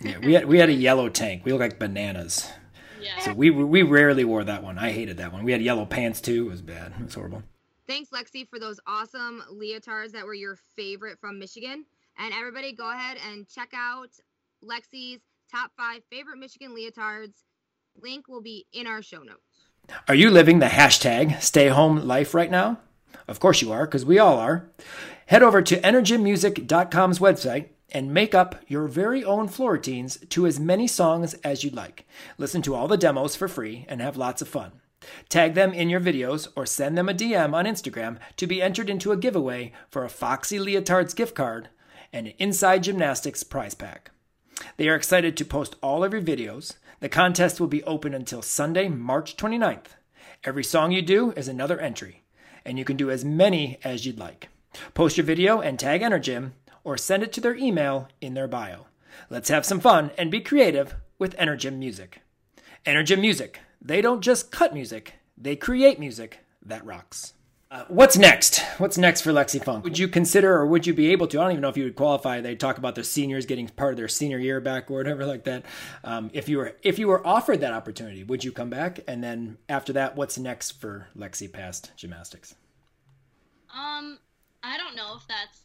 yeah, 0.00 0.18
we 0.18 0.32
had 0.34 0.46
we 0.46 0.58
had 0.58 0.68
a 0.68 0.74
yellow 0.74 1.08
tank. 1.08 1.44
We 1.44 1.52
look 1.52 1.60
like 1.60 1.78
bananas. 1.78 2.50
Yeah. 3.00 3.18
So 3.20 3.32
we 3.34 3.50
we 3.50 3.82
rarely 3.82 4.24
wore 4.24 4.44
that 4.44 4.62
one. 4.62 4.78
I 4.78 4.90
hated 4.92 5.18
that 5.18 5.32
one. 5.32 5.44
We 5.44 5.52
had 5.52 5.62
yellow 5.62 5.86
pants 5.86 6.20
too. 6.20 6.46
It 6.46 6.50
was 6.50 6.62
bad. 6.62 6.92
It 6.98 7.04
was 7.04 7.14
horrible. 7.14 7.42
Thanks, 7.86 8.10
Lexi, 8.10 8.48
for 8.48 8.58
those 8.58 8.80
awesome 8.86 9.42
leotards 9.52 10.10
that 10.12 10.26
were 10.26 10.34
your 10.34 10.56
favorite 10.74 11.20
from 11.20 11.38
Michigan. 11.38 11.84
And 12.18 12.34
everybody, 12.34 12.72
go 12.72 12.90
ahead 12.90 13.18
and 13.30 13.46
check 13.48 13.70
out 13.74 14.08
Lexi's 14.64 15.20
top 15.52 15.70
five 15.76 16.02
favorite 16.10 16.38
Michigan 16.38 16.74
leotards 16.74 17.44
Link 18.02 18.28
will 18.28 18.42
be 18.42 18.66
in 18.72 18.86
our 18.86 19.02
show 19.02 19.22
notes. 19.22 19.40
Are 20.08 20.14
you 20.14 20.30
living 20.30 20.58
the 20.58 20.66
hashtag 20.66 21.40
stay 21.40 21.68
home 21.68 22.06
life 22.06 22.34
right 22.34 22.50
now? 22.50 22.78
Of 23.28 23.40
course 23.40 23.62
you 23.62 23.72
are, 23.72 23.86
because 23.86 24.04
we 24.04 24.18
all 24.18 24.38
are. 24.38 24.68
Head 25.26 25.42
over 25.42 25.62
to 25.62 25.80
energymusic.com's 25.80 27.18
website 27.18 27.68
and 27.92 28.12
make 28.12 28.34
up 28.34 28.56
your 28.66 28.86
very 28.88 29.24
own 29.24 29.48
floor 29.48 29.72
routines 29.72 30.18
to 30.30 30.46
as 30.46 30.58
many 30.58 30.86
songs 30.86 31.34
as 31.44 31.62
you'd 31.62 31.74
like. 31.74 32.06
Listen 32.38 32.62
to 32.62 32.74
all 32.74 32.88
the 32.88 32.96
demos 32.96 33.36
for 33.36 33.48
free 33.48 33.86
and 33.88 34.00
have 34.00 34.16
lots 34.16 34.42
of 34.42 34.48
fun. 34.48 34.72
Tag 35.28 35.54
them 35.54 35.72
in 35.72 35.88
your 35.88 36.00
videos 36.00 36.48
or 36.56 36.66
send 36.66 36.96
them 36.96 37.08
a 37.08 37.14
DM 37.14 37.54
on 37.54 37.64
Instagram 37.64 38.18
to 38.36 38.46
be 38.46 38.62
entered 38.62 38.90
into 38.90 39.12
a 39.12 39.16
giveaway 39.16 39.72
for 39.90 40.04
a 40.04 40.08
Foxy 40.08 40.58
Leotards 40.58 41.14
gift 41.14 41.34
card 41.34 41.68
and 42.12 42.28
an 42.28 42.34
Inside 42.38 42.84
Gymnastics 42.84 43.42
prize 43.42 43.74
pack. 43.74 44.10
They 44.76 44.88
are 44.88 44.96
excited 44.96 45.36
to 45.36 45.44
post 45.44 45.76
all 45.82 46.02
of 46.02 46.12
your 46.12 46.22
videos 46.22 46.76
the 47.00 47.08
contest 47.10 47.60
will 47.60 47.66
be 47.66 47.84
open 47.84 48.14
until 48.14 48.40
Sunday, 48.40 48.88
March 48.88 49.36
29th. 49.36 49.96
Every 50.44 50.64
song 50.64 50.92
you 50.92 51.02
do 51.02 51.32
is 51.32 51.46
another 51.46 51.78
entry, 51.78 52.22
and 52.64 52.78
you 52.78 52.84
can 52.86 52.96
do 52.96 53.10
as 53.10 53.24
many 53.24 53.78
as 53.84 54.06
you'd 54.06 54.18
like. 54.18 54.48
Post 54.94 55.16
your 55.16 55.26
video 55.26 55.60
and 55.60 55.78
tag 55.78 56.02
Energym, 56.02 56.52
or 56.84 56.96
send 56.96 57.22
it 57.22 57.32
to 57.32 57.40
their 57.40 57.56
email 57.56 58.08
in 58.20 58.34
their 58.34 58.48
bio. 58.48 58.86
Let's 59.30 59.48
have 59.48 59.64
some 59.64 59.80
fun 59.80 60.10
and 60.16 60.30
be 60.30 60.40
creative 60.40 60.94
with 61.18 61.36
Energym 61.36 61.78
Music. 61.78 62.20
Energym 62.84 63.20
Music. 63.20 63.60
They 63.80 64.00
don't 64.00 64.20
just 64.20 64.50
cut 64.50 64.74
music, 64.74 65.14
they 65.36 65.56
create 65.56 65.98
music 65.98 66.40
that 66.64 66.84
rocks. 66.84 67.34
Uh, 67.68 67.84
what's 67.88 68.16
next? 68.16 68.60
What's 68.78 68.96
next 68.96 69.22
for 69.22 69.32
Lexi 69.32 69.62
Funk? 69.62 69.82
Would 69.82 69.98
you 69.98 70.06
consider, 70.06 70.54
or 70.54 70.66
would 70.66 70.86
you 70.86 70.94
be 70.94 71.10
able 71.10 71.26
to? 71.26 71.40
I 71.40 71.42
don't 71.42 71.52
even 71.52 71.62
know 71.62 71.68
if 71.68 71.76
you 71.76 71.82
would 71.82 71.96
qualify. 71.96 72.40
They 72.40 72.54
talk 72.54 72.78
about 72.78 72.94
the 72.94 73.02
seniors 73.02 73.44
getting 73.44 73.66
part 73.66 73.92
of 73.92 73.96
their 73.96 74.06
senior 74.06 74.38
year 74.38 74.60
back 74.60 74.88
or 74.88 74.98
whatever 74.98 75.26
like 75.26 75.44
that. 75.44 75.64
Um, 76.04 76.30
if 76.32 76.48
you 76.48 76.58
were 76.58 76.76
if 76.84 76.98
you 77.00 77.08
were 77.08 77.26
offered 77.26 77.60
that 77.60 77.72
opportunity, 77.72 78.22
would 78.22 78.44
you 78.44 78.52
come 78.52 78.70
back? 78.70 79.00
And 79.08 79.22
then 79.22 79.58
after 79.68 79.92
that, 79.94 80.14
what's 80.14 80.38
next 80.38 80.80
for 80.80 81.08
Lexi 81.16 81.52
past 81.52 81.90
gymnastics? 81.96 82.54
Um, 83.76 84.20
I 84.66 84.76
don't 84.76 84.96
know 84.96 85.16
if 85.16 85.26
that's 85.28 85.62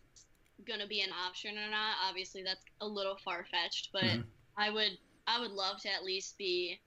gonna 0.68 0.88
be 0.88 1.02
an 1.02 1.10
option 1.28 1.58
or 1.58 1.70
not. 1.70 1.96
Obviously, 2.08 2.44
that's 2.44 2.64
a 2.82 2.88
little 2.88 3.18
far 3.24 3.46
fetched, 3.50 3.90
but 3.92 4.04
mm-hmm. 4.04 4.22
I 4.58 4.70
would 4.70 4.98
I 5.28 5.40
would 5.40 5.52
love 5.52 5.82
to 5.82 5.94
at 5.94 6.04
least 6.04 6.38
be 6.38 6.80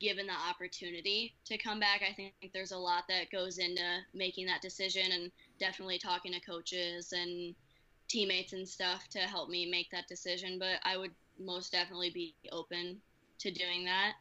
given 0.00 0.26
the 0.26 0.32
opportunity 0.32 1.34
to 1.44 1.58
come 1.58 1.78
back. 1.78 2.02
I 2.08 2.12
think 2.14 2.34
there's 2.52 2.72
a 2.72 2.78
lot 2.78 3.04
that 3.08 3.30
goes 3.30 3.58
into 3.58 3.82
making 4.14 4.46
that 4.46 4.62
decision 4.62 5.12
and 5.12 5.30
definitely 5.58 5.98
talking 5.98 6.32
to 6.32 6.40
coaches 6.40 7.12
and 7.12 7.54
teammates 8.08 8.52
and 8.52 8.68
stuff 8.68 9.08
to 9.10 9.18
help 9.20 9.48
me 9.48 9.70
make 9.70 9.90
that 9.90 10.08
decision. 10.08 10.58
But 10.58 10.80
I 10.84 10.96
would 10.96 11.12
most 11.38 11.72
definitely 11.72 12.10
be 12.10 12.34
open 12.50 13.00
to 13.40 13.50
doing 13.50 13.84
that. 13.84 14.14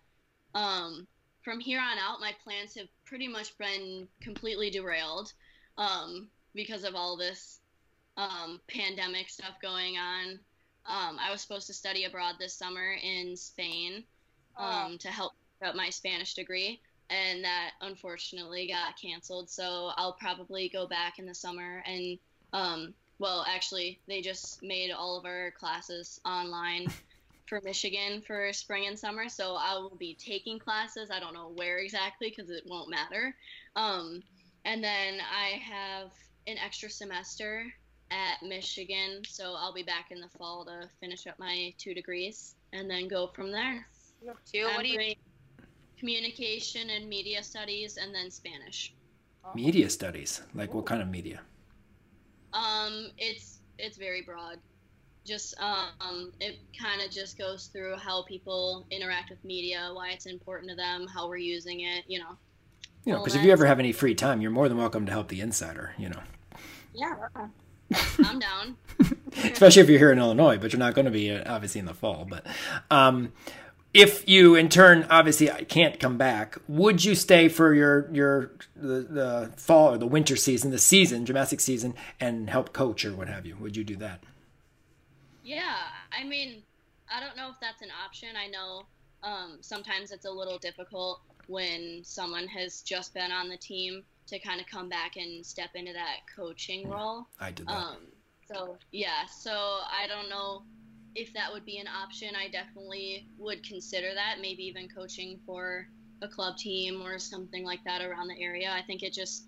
Um, 0.54 1.08
from 1.44 1.60
here 1.60 1.80
on 1.80 1.98
out, 1.98 2.20
my 2.20 2.34
plans 2.44 2.76
have 2.76 2.88
pretty 3.06 3.28
much 3.28 3.58
been 3.58 4.08
completely 4.22 4.70
derailed 4.70 5.34
um, 5.78 6.28
because 6.54 6.84
of 6.84 6.96
all 6.96 7.18
this 7.18 7.60
um, 8.18 8.60
pandemic 8.68 9.30
stuff 9.30 9.56
going 9.62 9.98
on. 9.98 10.40
Um, 10.86 11.18
I 11.20 11.32
was 11.32 11.42
supposed 11.42 11.68
to 11.68 11.74
study 11.74 12.06
abroad 12.06 12.36
this 12.40 12.54
summer 12.54 12.96
in 13.02 13.36
Spain 13.38 14.04
oh. 14.58 14.66
um, 14.66 14.98
to 15.00 15.10
help 15.10 15.34
about 15.62 15.76
my 15.76 15.90
Spanish 15.90 16.34
degree, 16.34 16.80
and 17.10 17.44
that 17.44 17.72
unfortunately 17.82 18.68
got 18.68 19.00
canceled. 19.00 19.50
So 19.50 19.92
I'll 19.96 20.14
probably 20.14 20.70
go 20.70 20.88
back 20.88 21.20
in 21.20 21.26
the 21.26 21.36
summer 21.36 21.84
and, 21.86 22.18
um, 22.54 22.94
well, 23.20 23.46
actually, 23.48 24.00
they 24.08 24.22
just 24.22 24.64
made 24.64 24.92
all 24.92 25.18
of 25.18 25.26
our 25.26 25.52
classes 25.52 26.20
online 26.26 26.88
for 27.46 27.62
Michigan 27.64 28.24
for 28.26 28.52
spring 28.52 28.88
and 28.88 28.98
summer. 28.98 29.30
So 29.30 29.56
I 29.60 29.76
will 29.76 29.96
be 30.00 30.16
taking 30.16 30.58
classes. 30.58 31.12
I 31.12 31.20
don't 31.20 31.34
know 31.34 31.52
where 31.54 31.78
exactly 31.78 32.34
because 32.36 32.50
it 32.50 32.64
won't 32.66 32.90
matter. 32.90 33.36
Um, 33.76 34.24
and 34.66 34.84
then 34.84 35.20
I 35.20 35.60
have 35.60 36.12
an 36.48 36.58
extra 36.58 36.90
semester 36.90 37.66
at 38.12 38.42
Michigan, 38.46 39.22
so 39.28 39.56
I'll 39.58 39.74
be 39.74 39.84
back 39.84 40.12
in 40.12 40.20
the 40.20 40.30
fall 40.38 40.66
to 40.66 40.90
finish 41.00 41.28
up 41.28 41.40
my 41.40 41.74
two 41.78 41.94
degrees 41.94 42.56
and 42.74 42.90
then 42.90 43.08
go 43.08 43.28
from 43.28 43.52
there. 43.52 43.88
Two. 44.52 44.66
What 44.66 44.84
do 44.84 44.90
you? 44.90 45.16
communication 46.02 46.90
and 46.90 47.08
media 47.08 47.44
studies, 47.44 47.98
and 47.98 48.14
then 48.14 48.32
Spanish. 48.32 48.96
Media 49.54 49.88
studies, 49.88 50.42
like 50.56 50.74
what 50.74 50.86
kind 50.86 51.02
of 51.02 51.08
media? 51.08 51.42
Um, 52.54 53.12
it's 53.20 53.60
it's 53.78 53.98
very 53.98 54.24
broad. 54.24 54.58
Just 55.24 55.56
um, 55.62 56.32
it 56.40 56.58
kind 56.80 57.02
of 57.04 57.12
just 57.12 57.38
goes 57.38 57.68
through 57.68 57.96
how 57.98 58.24
people 58.24 58.88
interact 58.90 59.30
with 59.30 59.44
media, 59.46 59.92
why 59.94 60.10
it's 60.10 60.26
important 60.26 60.72
to 60.72 60.76
them, 60.76 61.06
how 61.08 61.30
we're 61.30 61.38
using 61.38 61.82
it. 61.82 62.04
You 62.08 62.20
know. 62.20 62.36
You 63.06 63.14
know, 63.14 63.20
because 63.20 63.36
if 63.36 63.44
you 63.44 63.52
ever 63.52 63.66
have 63.66 63.80
any 63.80 63.92
free 63.92 64.14
time, 64.14 64.42
you're 64.42 64.52
more 64.52 64.70
than 64.70 64.78
welcome 64.78 65.06
to 65.06 65.12
help 65.12 65.28
the 65.28 65.42
insider. 65.42 65.94
You 65.98 66.10
know. 66.10 66.20
Yeah. 66.94 67.16
I'm 68.20 68.40
down. 68.40 68.78
Especially 69.44 69.82
if 69.82 69.90
you're 69.90 70.00
here 70.00 70.12
in 70.12 70.20
Illinois, 70.20 70.58
but 70.58 70.72
you're 70.72 70.80
not 70.80 70.94
going 70.94 71.06
to 71.06 71.12
be 71.12 71.32
uh, 71.32 71.44
obviously 71.52 71.80
in 71.80 71.86
the 71.86 71.94
fall. 71.94 72.26
But 72.30 72.46
um, 72.90 73.34
if 73.94 74.28
you 74.28 74.56
in 74.56 74.70
turn 74.70 75.06
obviously 75.10 75.52
I 75.52 75.64
can't 75.64 76.00
come 76.00 76.18
back 76.18 76.58
would 76.68 77.04
you 77.04 77.16
stay 77.16 77.50
for 77.50 77.74
your 77.74 78.10
your 78.14 78.52
the, 78.76 79.02
the 79.02 79.54
fall 79.58 79.94
or 79.94 79.98
the 79.98 80.08
winter 80.08 80.36
season 80.36 80.72
the 80.72 80.80
season 80.80 81.26
gymnastic 81.26 81.60
season 81.60 81.94
and 82.20 82.50
help 82.50 82.74
coach 82.74 83.04
or 83.04 83.14
what 83.14 83.28
have 83.28 83.46
you 83.46 83.58
would 83.60 83.76
you 83.76 83.84
do 83.84 83.98
that 83.98 84.24
yeah 85.44 85.76
i 86.18 86.24
mean 86.24 86.64
i 87.14 87.20
don't 87.20 87.36
know 87.36 87.50
if 87.50 87.56
that's 87.60 87.82
an 87.82 87.90
option 88.06 88.30
i 88.38 88.48
know 88.48 88.84
um, 89.24 89.58
sometimes 89.62 90.12
it's 90.12 90.26
a 90.26 90.32
little 90.32 90.58
difficult 90.58 91.22
when 91.48 92.02
someone 92.04 92.48
has 92.48 92.82
just 92.82 93.14
been 93.14 93.32
on 93.32 93.50
the 93.50 93.58
team 93.58 94.04
to 94.28 94.40
kind 94.40 94.62
of 94.62 94.68
come 94.68 94.88
back 94.90 95.18
and 95.18 95.46
step 95.46 95.70
into 95.76 95.94
that 95.94 96.18
coaching 96.36 96.90
role 96.90 97.28
i 97.40 97.52
did 97.52 97.68
that 97.68 97.74
um, 97.74 97.98
so 98.52 98.78
yeah 98.92 99.26
so 99.26 99.52
i 99.52 100.08
don't 100.08 100.30
know 100.30 100.64
if 101.16 101.34
that 101.34 101.52
would 101.52 101.66
be 101.66 101.78
an 101.78 101.88
option, 101.88 102.30
I 102.36 102.48
definitely 102.48 103.28
would 103.38 103.64
consider 103.68 104.14
that. 104.14 104.38
Maybe 104.42 104.64
even 104.64 104.88
coaching 104.88 105.40
for 105.46 105.88
a 106.22 106.28
club 106.28 106.58
team 106.58 107.02
or 107.02 107.20
something 107.20 107.66
like 107.66 107.84
that 107.86 108.02
around 108.02 108.28
the 108.28 108.42
area. 108.42 108.72
I 108.72 108.82
think 108.84 109.04
it 109.04 109.14
just 109.14 109.48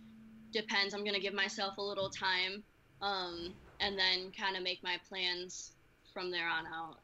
depends. 0.52 0.94
I'm 0.94 1.04
going 1.04 1.16
to 1.16 1.22
give 1.22 1.34
myself 1.34 1.78
a 1.78 1.82
little 1.82 2.10
time 2.10 2.64
um, 3.02 3.54
and 3.80 3.98
then 3.98 4.32
kind 4.38 4.58
of 4.58 4.64
make 4.64 4.84
my 4.84 4.98
plans 5.08 5.73
from 6.14 6.30
there 6.30 6.48
on 6.48 6.68
out. 6.68 6.98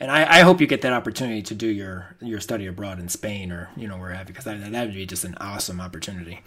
And 0.00 0.10
I, 0.10 0.38
I, 0.38 0.40
hope 0.40 0.60
you 0.60 0.66
get 0.66 0.82
that 0.82 0.92
opportunity 0.92 1.40
to 1.42 1.54
do 1.54 1.68
your 1.68 2.16
your 2.20 2.40
study 2.40 2.66
abroad 2.66 2.98
in 2.98 3.08
Spain 3.08 3.52
or 3.52 3.70
you 3.76 3.86
know 3.86 3.96
wherever, 3.96 4.24
because 4.24 4.44
that, 4.44 4.72
that 4.72 4.86
would 4.86 4.94
be 4.94 5.06
just 5.06 5.24
an 5.24 5.36
awesome 5.40 5.80
opportunity. 5.80 6.40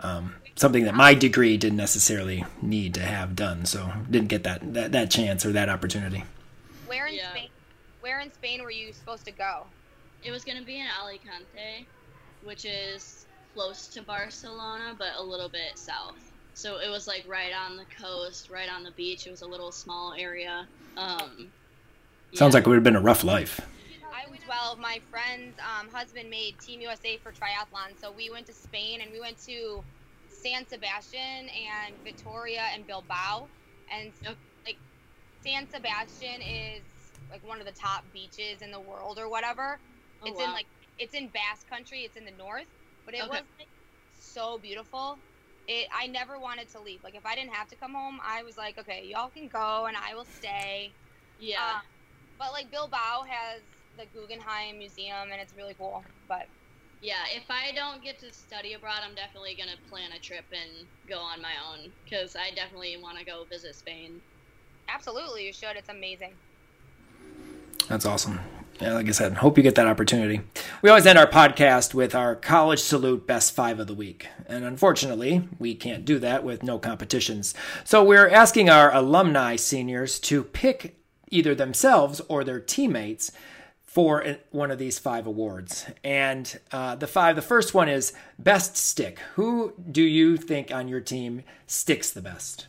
Um, 0.00 0.34
something 0.56 0.84
that 0.84 0.94
my 0.94 1.14
degree 1.14 1.56
didn't 1.56 1.76
necessarily 1.76 2.44
need 2.60 2.94
to 2.94 3.02
have 3.02 3.36
done, 3.36 3.64
so 3.64 3.92
didn't 4.10 4.28
get 4.28 4.42
that 4.42 4.74
that, 4.74 4.92
that 4.92 5.10
chance 5.10 5.46
or 5.46 5.52
that 5.52 5.68
opportunity. 5.68 6.24
Where 6.86 7.06
in 7.06 7.14
yeah. 7.14 7.30
Spain? 7.30 7.48
Where 8.00 8.18
in 8.18 8.32
Spain 8.32 8.62
were 8.62 8.72
you 8.72 8.92
supposed 8.92 9.24
to 9.26 9.32
go? 9.32 9.62
It 10.24 10.32
was 10.32 10.44
going 10.44 10.58
to 10.58 10.64
be 10.64 10.80
in 10.80 10.86
Alicante, 11.00 11.86
which 12.42 12.64
is 12.64 13.26
close 13.54 13.86
to 13.88 14.02
Barcelona, 14.02 14.96
but 14.98 15.10
a 15.16 15.22
little 15.22 15.48
bit 15.48 15.76
south. 15.78 16.32
So 16.54 16.78
it 16.78 16.88
was 16.88 17.06
like 17.06 17.24
right 17.28 17.52
on 17.54 17.76
the 17.76 17.84
coast, 17.96 18.50
right 18.50 18.68
on 18.68 18.82
the 18.82 18.90
beach. 18.92 19.26
It 19.26 19.30
was 19.30 19.42
a 19.42 19.46
little 19.46 19.70
small 19.70 20.12
area. 20.18 20.66
Um, 20.96 21.48
Sounds 22.34 22.54
like 22.54 22.64
it 22.64 22.68
would 22.68 22.76
have 22.76 22.84
been 22.84 22.96
a 22.96 23.00
rough 23.00 23.24
life. 23.24 23.60
I 24.14 24.30
was 24.30 24.40
well. 24.48 24.76
My 24.76 25.00
friend's 25.10 25.58
um, 25.58 25.88
husband 25.88 26.30
made 26.30 26.58
Team 26.58 26.80
USA 26.80 27.18
for 27.18 27.30
triathlon, 27.30 28.00
so 28.00 28.10
we 28.10 28.30
went 28.30 28.46
to 28.46 28.52
Spain 28.52 29.00
and 29.02 29.12
we 29.12 29.20
went 29.20 29.38
to 29.46 29.82
San 30.28 30.66
Sebastian 30.66 31.48
and 31.48 31.94
Vitoria 32.04 32.64
and 32.72 32.86
Bilbao, 32.86 33.48
and 33.92 34.12
so, 34.22 34.30
like 34.64 34.76
San 35.42 35.68
Sebastian 35.70 36.40
is 36.40 36.82
like 37.30 37.46
one 37.46 37.60
of 37.60 37.66
the 37.66 37.72
top 37.72 38.04
beaches 38.12 38.62
in 38.62 38.70
the 38.70 38.80
world 38.80 39.18
or 39.18 39.28
whatever. 39.28 39.78
Oh, 40.22 40.26
it's 40.26 40.38
wow. 40.38 40.46
in 40.46 40.52
like 40.52 40.66
it's 40.98 41.14
in 41.14 41.28
Basque 41.28 41.68
Country. 41.68 42.00
It's 42.00 42.16
in 42.16 42.24
the 42.24 42.32
north, 42.32 42.66
but 43.04 43.14
it 43.14 43.20
okay. 43.20 43.28
was 43.28 43.42
like, 43.58 43.68
so 44.18 44.58
beautiful. 44.58 45.18
It 45.72 45.88
I 45.94 46.06
never 46.06 46.38
wanted 46.38 46.68
to 46.70 46.80
leave. 46.80 47.02
Like 47.02 47.14
if 47.14 47.24
I 47.24 47.34
didn't 47.34 47.52
have 47.52 47.68
to 47.68 47.76
come 47.76 47.94
home, 47.94 48.20
I 48.22 48.42
was 48.42 48.56
like, 48.58 48.78
okay, 48.78 49.04
y'all 49.06 49.30
can 49.30 49.48
go 49.48 49.86
and 49.86 49.96
I 49.96 50.14
will 50.14 50.26
stay. 50.26 50.92
Yeah. 51.40 51.56
Uh, 51.60 51.80
but 52.38 52.52
like 52.52 52.70
Bilbao 52.70 53.24
has 53.28 53.62
the 53.96 54.04
Guggenheim 54.14 54.78
Museum 54.78 55.30
and 55.30 55.40
it's 55.40 55.54
really 55.56 55.74
cool. 55.74 56.04
But 56.28 56.46
yeah, 57.00 57.24
if 57.34 57.44
I 57.50 57.72
don't 57.72 58.02
get 58.02 58.18
to 58.20 58.32
study 58.32 58.74
abroad, 58.74 59.00
I'm 59.04 59.14
definitely 59.14 59.56
gonna 59.58 59.78
plan 59.88 60.12
a 60.12 60.18
trip 60.18 60.44
and 60.52 60.86
go 61.08 61.18
on 61.18 61.40
my 61.40 61.54
own 61.70 61.90
because 62.04 62.36
I 62.36 62.54
definitely 62.54 62.96
want 63.02 63.18
to 63.18 63.24
go 63.24 63.44
visit 63.48 63.74
Spain. 63.74 64.20
Absolutely, 64.88 65.46
you 65.46 65.52
should. 65.52 65.76
It's 65.76 65.88
amazing. 65.88 66.34
That's 67.88 68.04
awesome 68.04 68.40
yeah, 68.82 68.94
like 68.94 69.06
I 69.06 69.12
said, 69.12 69.34
hope 69.34 69.56
you 69.56 69.62
get 69.62 69.76
that 69.76 69.86
opportunity. 69.86 70.40
We 70.82 70.90
always 70.90 71.06
end 71.06 71.16
our 71.16 71.28
podcast 71.28 71.94
with 71.94 72.16
our 72.16 72.34
college 72.34 72.80
salute 72.80 73.28
best 73.28 73.54
five 73.54 73.78
of 73.78 73.86
the 73.86 73.94
week. 73.94 74.26
And 74.46 74.64
unfortunately, 74.64 75.48
we 75.60 75.76
can't 75.76 76.04
do 76.04 76.18
that 76.18 76.42
with 76.42 76.64
no 76.64 76.80
competitions. 76.80 77.54
So 77.84 78.02
we're 78.02 78.28
asking 78.28 78.70
our 78.70 78.92
alumni 78.92 79.54
seniors 79.54 80.18
to 80.20 80.42
pick 80.42 80.96
either 81.30 81.54
themselves 81.54 82.20
or 82.28 82.42
their 82.42 82.58
teammates 82.58 83.30
for 83.84 84.24
one 84.50 84.72
of 84.72 84.78
these 84.78 84.98
five 84.98 85.28
awards. 85.28 85.86
And 86.02 86.58
uh, 86.72 86.96
the 86.96 87.06
five, 87.06 87.36
the 87.36 87.42
first 87.42 87.74
one 87.74 87.88
is 87.88 88.12
best 88.36 88.76
stick. 88.76 89.20
Who 89.34 89.74
do 89.90 90.02
you 90.02 90.36
think 90.36 90.72
on 90.72 90.88
your 90.88 91.00
team 91.00 91.44
sticks 91.68 92.10
the 92.10 92.22
best? 92.22 92.66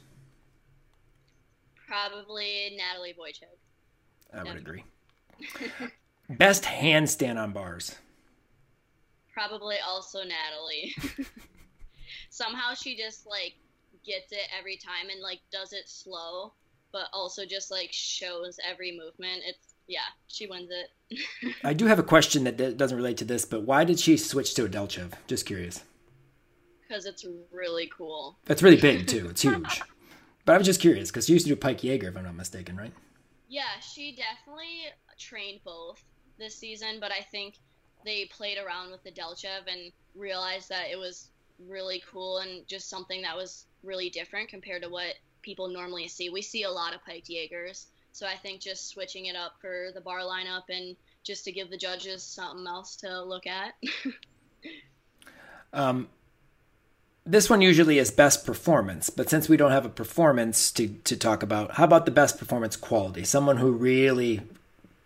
Probably 1.87 2.77
Natalie 2.77 3.15
Wojcik. 3.19 3.47
I 4.31 4.43
would 4.43 4.57
agree. 4.57 4.83
Best 6.37 6.63
handstand 6.63 7.41
on 7.41 7.51
bars. 7.51 7.95
Probably 9.33 9.77
also 9.85 10.19
Natalie. 10.19 10.95
Somehow 12.29 12.73
she 12.73 12.95
just 12.95 13.27
like 13.27 13.53
gets 14.05 14.31
it 14.31 14.47
every 14.57 14.77
time 14.77 15.09
and 15.11 15.21
like 15.21 15.39
does 15.51 15.73
it 15.73 15.87
slow, 15.87 16.53
but 16.91 17.07
also 17.13 17.45
just 17.45 17.71
like 17.71 17.89
shows 17.91 18.59
every 18.67 18.91
movement. 18.91 19.41
It's 19.45 19.73
yeah, 19.87 19.99
she 20.27 20.47
wins 20.47 20.69
it. 20.71 21.55
I 21.63 21.73
do 21.73 21.85
have 21.87 21.99
a 21.99 22.03
question 22.03 22.43
that 22.45 22.77
doesn't 22.77 22.97
relate 22.97 23.17
to 23.17 23.25
this, 23.25 23.45
but 23.45 23.63
why 23.63 23.83
did 23.83 23.99
she 23.99 24.17
switch 24.17 24.53
to 24.55 24.67
Delchev? 24.67 25.13
Just 25.27 25.45
curious. 25.45 25.83
Because 26.87 27.05
it's 27.05 27.25
really 27.51 27.89
cool. 27.95 28.37
That's 28.45 28.63
really 28.63 28.79
big 28.79 29.07
too. 29.07 29.27
It's 29.29 29.41
huge. 29.41 29.81
but 30.45 30.53
I 30.53 30.57
was 30.57 30.67
just 30.67 30.79
curious 30.79 31.09
because 31.09 31.25
she 31.25 31.33
used 31.33 31.45
to 31.45 31.51
do 31.51 31.55
Pike 31.55 31.83
Jaeger, 31.83 32.09
if 32.09 32.17
I'm 32.17 32.23
not 32.23 32.35
mistaken, 32.35 32.77
right? 32.77 32.93
Yeah, 33.49 33.79
she 33.81 34.15
definitely 34.15 34.85
trained 35.17 35.59
both 35.63 36.03
this 36.37 36.55
season, 36.55 36.97
but 36.99 37.11
I 37.11 37.21
think 37.21 37.55
they 38.05 38.25
played 38.25 38.57
around 38.57 38.91
with 38.91 39.03
the 39.03 39.11
Delchev 39.11 39.71
and 39.71 39.91
realized 40.15 40.69
that 40.69 40.89
it 40.91 40.97
was 40.97 41.29
really 41.59 42.03
cool 42.11 42.39
and 42.39 42.67
just 42.67 42.89
something 42.89 43.21
that 43.21 43.35
was 43.35 43.65
really 43.83 44.09
different 44.09 44.49
compared 44.49 44.81
to 44.83 44.89
what 44.89 45.15
people 45.41 45.67
normally 45.67 46.07
see. 46.07 46.29
We 46.29 46.41
see 46.41 46.63
a 46.63 46.71
lot 46.71 46.93
of 46.93 47.03
piked 47.05 47.29
Jaegers, 47.29 47.87
so 48.11 48.27
I 48.27 48.35
think 48.35 48.61
just 48.61 48.89
switching 48.89 49.25
it 49.25 49.35
up 49.35 49.53
for 49.61 49.89
the 49.93 50.01
bar 50.01 50.19
lineup 50.19 50.63
and 50.69 50.95
just 51.23 51.45
to 51.45 51.51
give 51.51 51.69
the 51.69 51.77
judges 51.77 52.23
something 52.23 52.67
else 52.67 52.95
to 52.97 53.23
look 53.23 53.47
at. 53.47 53.73
um, 55.73 56.07
this 57.25 57.49
one 57.49 57.61
usually 57.61 57.99
is 57.99 58.11
best 58.11 58.45
performance, 58.45 59.09
but 59.09 59.29
since 59.29 59.47
we 59.47 59.57
don't 59.57 59.71
have 59.71 59.85
a 59.85 59.89
performance 59.89 60.71
to, 60.73 60.89
to 60.89 61.15
talk 61.15 61.41
about, 61.41 61.71
how 61.73 61.85
about 61.85 62.05
the 62.05 62.11
best 62.11 62.37
performance 62.37 62.75
quality? 62.75 63.23
Someone 63.23 63.57
who 63.57 63.71
really 63.71 64.41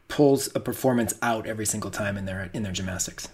pulls 0.07 0.53
a 0.55 0.59
performance 0.59 1.13
out 1.21 1.45
every 1.45 1.65
single 1.65 1.91
time 1.91 2.17
in 2.17 2.25
their 2.25 2.49
in 2.53 2.63
their 2.63 2.71
gymnastics? 2.71 3.27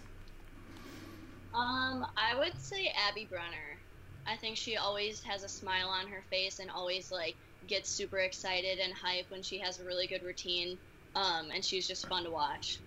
Um, 1.53 2.05
I 2.17 2.38
would 2.38 2.59
say 2.59 2.91
Abby 3.07 3.28
Brenner. 3.30 3.78
I 4.26 4.36
think 4.38 4.57
she 4.57 4.78
always 4.78 5.21
has 5.24 5.43
a 5.43 5.49
smile 5.49 5.89
on 5.89 6.07
her 6.07 6.24
face 6.30 6.59
and 6.59 6.71
always 6.71 7.11
like 7.11 7.36
gets 7.67 7.89
super 7.89 8.19
excited 8.19 8.80
and 8.80 8.93
hype 8.93 9.30
when 9.30 9.41
she 9.41 9.57
has 9.59 9.80
a 9.80 9.84
really 9.84 10.07
good 10.07 10.24
routine. 10.24 10.78
Um, 11.15 11.51
and 11.53 11.63
she's 11.63 11.88
just 11.88 12.07
fun 12.07 12.24
to 12.24 12.32
watch. 12.32 12.80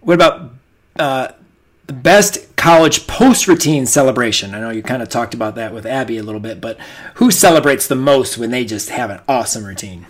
What 0.00 0.14
about 0.14 0.52
uh, 0.98 1.28
the 1.86 1.92
best 1.94 2.54
college 2.56 3.06
post 3.06 3.48
routine 3.48 3.86
celebration? 3.86 4.54
I 4.54 4.60
know 4.60 4.70
you 4.70 4.82
kind 4.82 5.02
of 5.02 5.08
talked 5.08 5.32
about 5.32 5.54
that 5.54 5.72
with 5.72 5.86
Abby 5.86 6.18
a 6.18 6.22
little 6.22 6.40
bit, 6.40 6.60
but 6.60 6.78
who 7.14 7.30
celebrates 7.30 7.86
the 7.86 7.94
most 7.94 8.36
when 8.36 8.50
they 8.50 8.64
just 8.64 8.90
have 8.90 9.10
an 9.10 9.20
awesome 9.26 9.64
routine? 9.64 10.06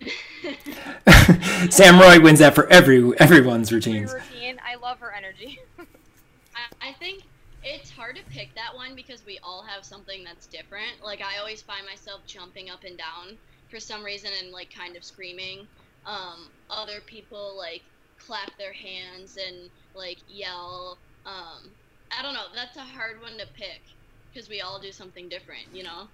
Sam 1.70 2.00
Roy 2.00 2.20
wins 2.20 2.38
that 2.38 2.54
for 2.54 2.66
every 2.68 3.18
everyone's 3.18 3.72
routines. 3.72 4.12
routine. 4.12 4.58
I 4.64 4.76
love 4.76 4.98
her 5.00 5.12
energy. 5.12 5.58
I, 5.78 6.88
I 6.88 6.92
think 6.94 7.24
it's 7.62 7.90
hard 7.90 8.16
to 8.16 8.22
pick 8.30 8.54
that 8.54 8.74
one 8.74 8.94
because 8.94 9.24
we 9.26 9.38
all 9.42 9.62
have 9.62 9.84
something 9.84 10.24
that's 10.24 10.46
different. 10.46 11.04
Like 11.04 11.20
I 11.20 11.38
always 11.38 11.62
find 11.62 11.84
myself 11.86 12.22
jumping 12.26 12.70
up 12.70 12.84
and 12.84 12.96
down 12.96 13.36
for 13.68 13.78
some 13.78 14.02
reason 14.02 14.30
and 14.42 14.52
like 14.52 14.72
kind 14.74 14.96
of 14.96 15.04
screaming. 15.04 15.66
Um, 16.06 16.48
other 16.70 17.00
people 17.04 17.54
like 17.56 17.82
clap 18.18 18.56
their 18.56 18.72
hands 18.72 19.36
and 19.36 19.70
like 19.94 20.18
yell. 20.28 20.96
Um, 21.26 21.70
I 22.16 22.22
don't 22.22 22.34
know. 22.34 22.46
That's 22.54 22.76
a 22.76 22.80
hard 22.80 23.20
one 23.20 23.36
to 23.38 23.46
pick 23.54 23.82
because 24.32 24.48
we 24.48 24.60
all 24.60 24.80
do 24.80 24.92
something 24.92 25.28
different, 25.28 25.64
you 25.72 25.82
know. 25.82 26.08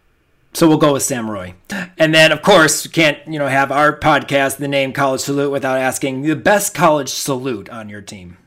So 0.52 0.66
we'll 0.68 0.78
go 0.78 0.94
with 0.94 1.02
Sam 1.02 1.30
Roy. 1.30 1.54
And 1.98 2.14
then, 2.14 2.32
of 2.32 2.40
course, 2.40 2.84
you 2.84 2.90
can't 2.90 3.18
you 3.26 3.38
know 3.38 3.48
have 3.48 3.70
our 3.70 3.98
podcast, 3.98 4.56
the 4.56 4.68
name 4.68 4.92
College 4.92 5.20
Salute, 5.20 5.50
without 5.50 5.78
asking 5.78 6.22
the 6.22 6.36
best 6.36 6.74
college 6.74 7.10
salute 7.10 7.68
on 7.68 7.88
your 7.88 8.00
team. 8.00 8.38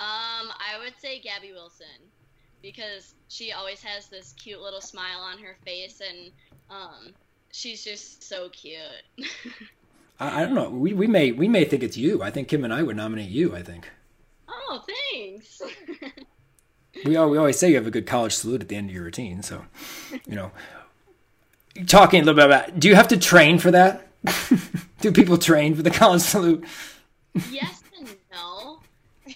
Um, 0.00 0.48
I 0.50 0.78
would 0.82 0.94
say 0.98 1.20
Gabby 1.20 1.52
Wilson 1.52 1.86
because 2.62 3.14
she 3.28 3.52
always 3.52 3.82
has 3.82 4.06
this 4.08 4.34
cute 4.38 4.60
little 4.60 4.80
smile 4.80 5.20
on 5.20 5.38
her 5.38 5.56
face, 5.64 6.00
and 6.00 6.32
um, 6.70 7.12
she's 7.52 7.84
just 7.84 8.22
so 8.22 8.48
cute. 8.48 8.78
I, 10.20 10.40
I 10.40 10.44
don't 10.44 10.54
know. 10.54 10.70
We, 10.70 10.94
we 10.94 11.06
may 11.06 11.32
we 11.32 11.48
may 11.48 11.64
think 11.64 11.82
it's 11.82 11.96
you. 11.96 12.22
I 12.22 12.30
think 12.30 12.48
Kim 12.48 12.64
and 12.64 12.72
I 12.72 12.82
would 12.82 12.96
nominate 12.96 13.30
you. 13.30 13.54
I 13.54 13.62
think. 13.62 13.90
Oh, 14.48 14.82
thanks. 15.12 15.62
we, 17.04 17.10
we 17.10 17.16
always 17.16 17.58
say 17.58 17.70
you 17.70 17.76
have 17.76 17.86
a 17.86 17.90
good 17.90 18.06
college 18.06 18.34
salute 18.34 18.62
at 18.62 18.68
the 18.68 18.76
end 18.76 18.90
of 18.90 18.94
your 18.94 19.04
routine. 19.04 19.42
So, 19.42 19.64
you 20.26 20.34
know, 20.34 20.52
talking 21.86 22.22
a 22.22 22.24
little 22.24 22.36
bit 22.36 22.46
about, 22.46 22.80
do 22.80 22.88
you 22.88 22.94
have 22.94 23.08
to 23.08 23.16
train 23.16 23.58
for 23.58 23.70
that? 23.70 24.08
do 25.00 25.12
people 25.12 25.38
train 25.38 25.74
for 25.74 25.82
the 25.82 25.90
college 25.90 26.22
salute? 26.22 26.64
yes 27.50 27.82
and 27.98 28.08
no. 28.32 28.80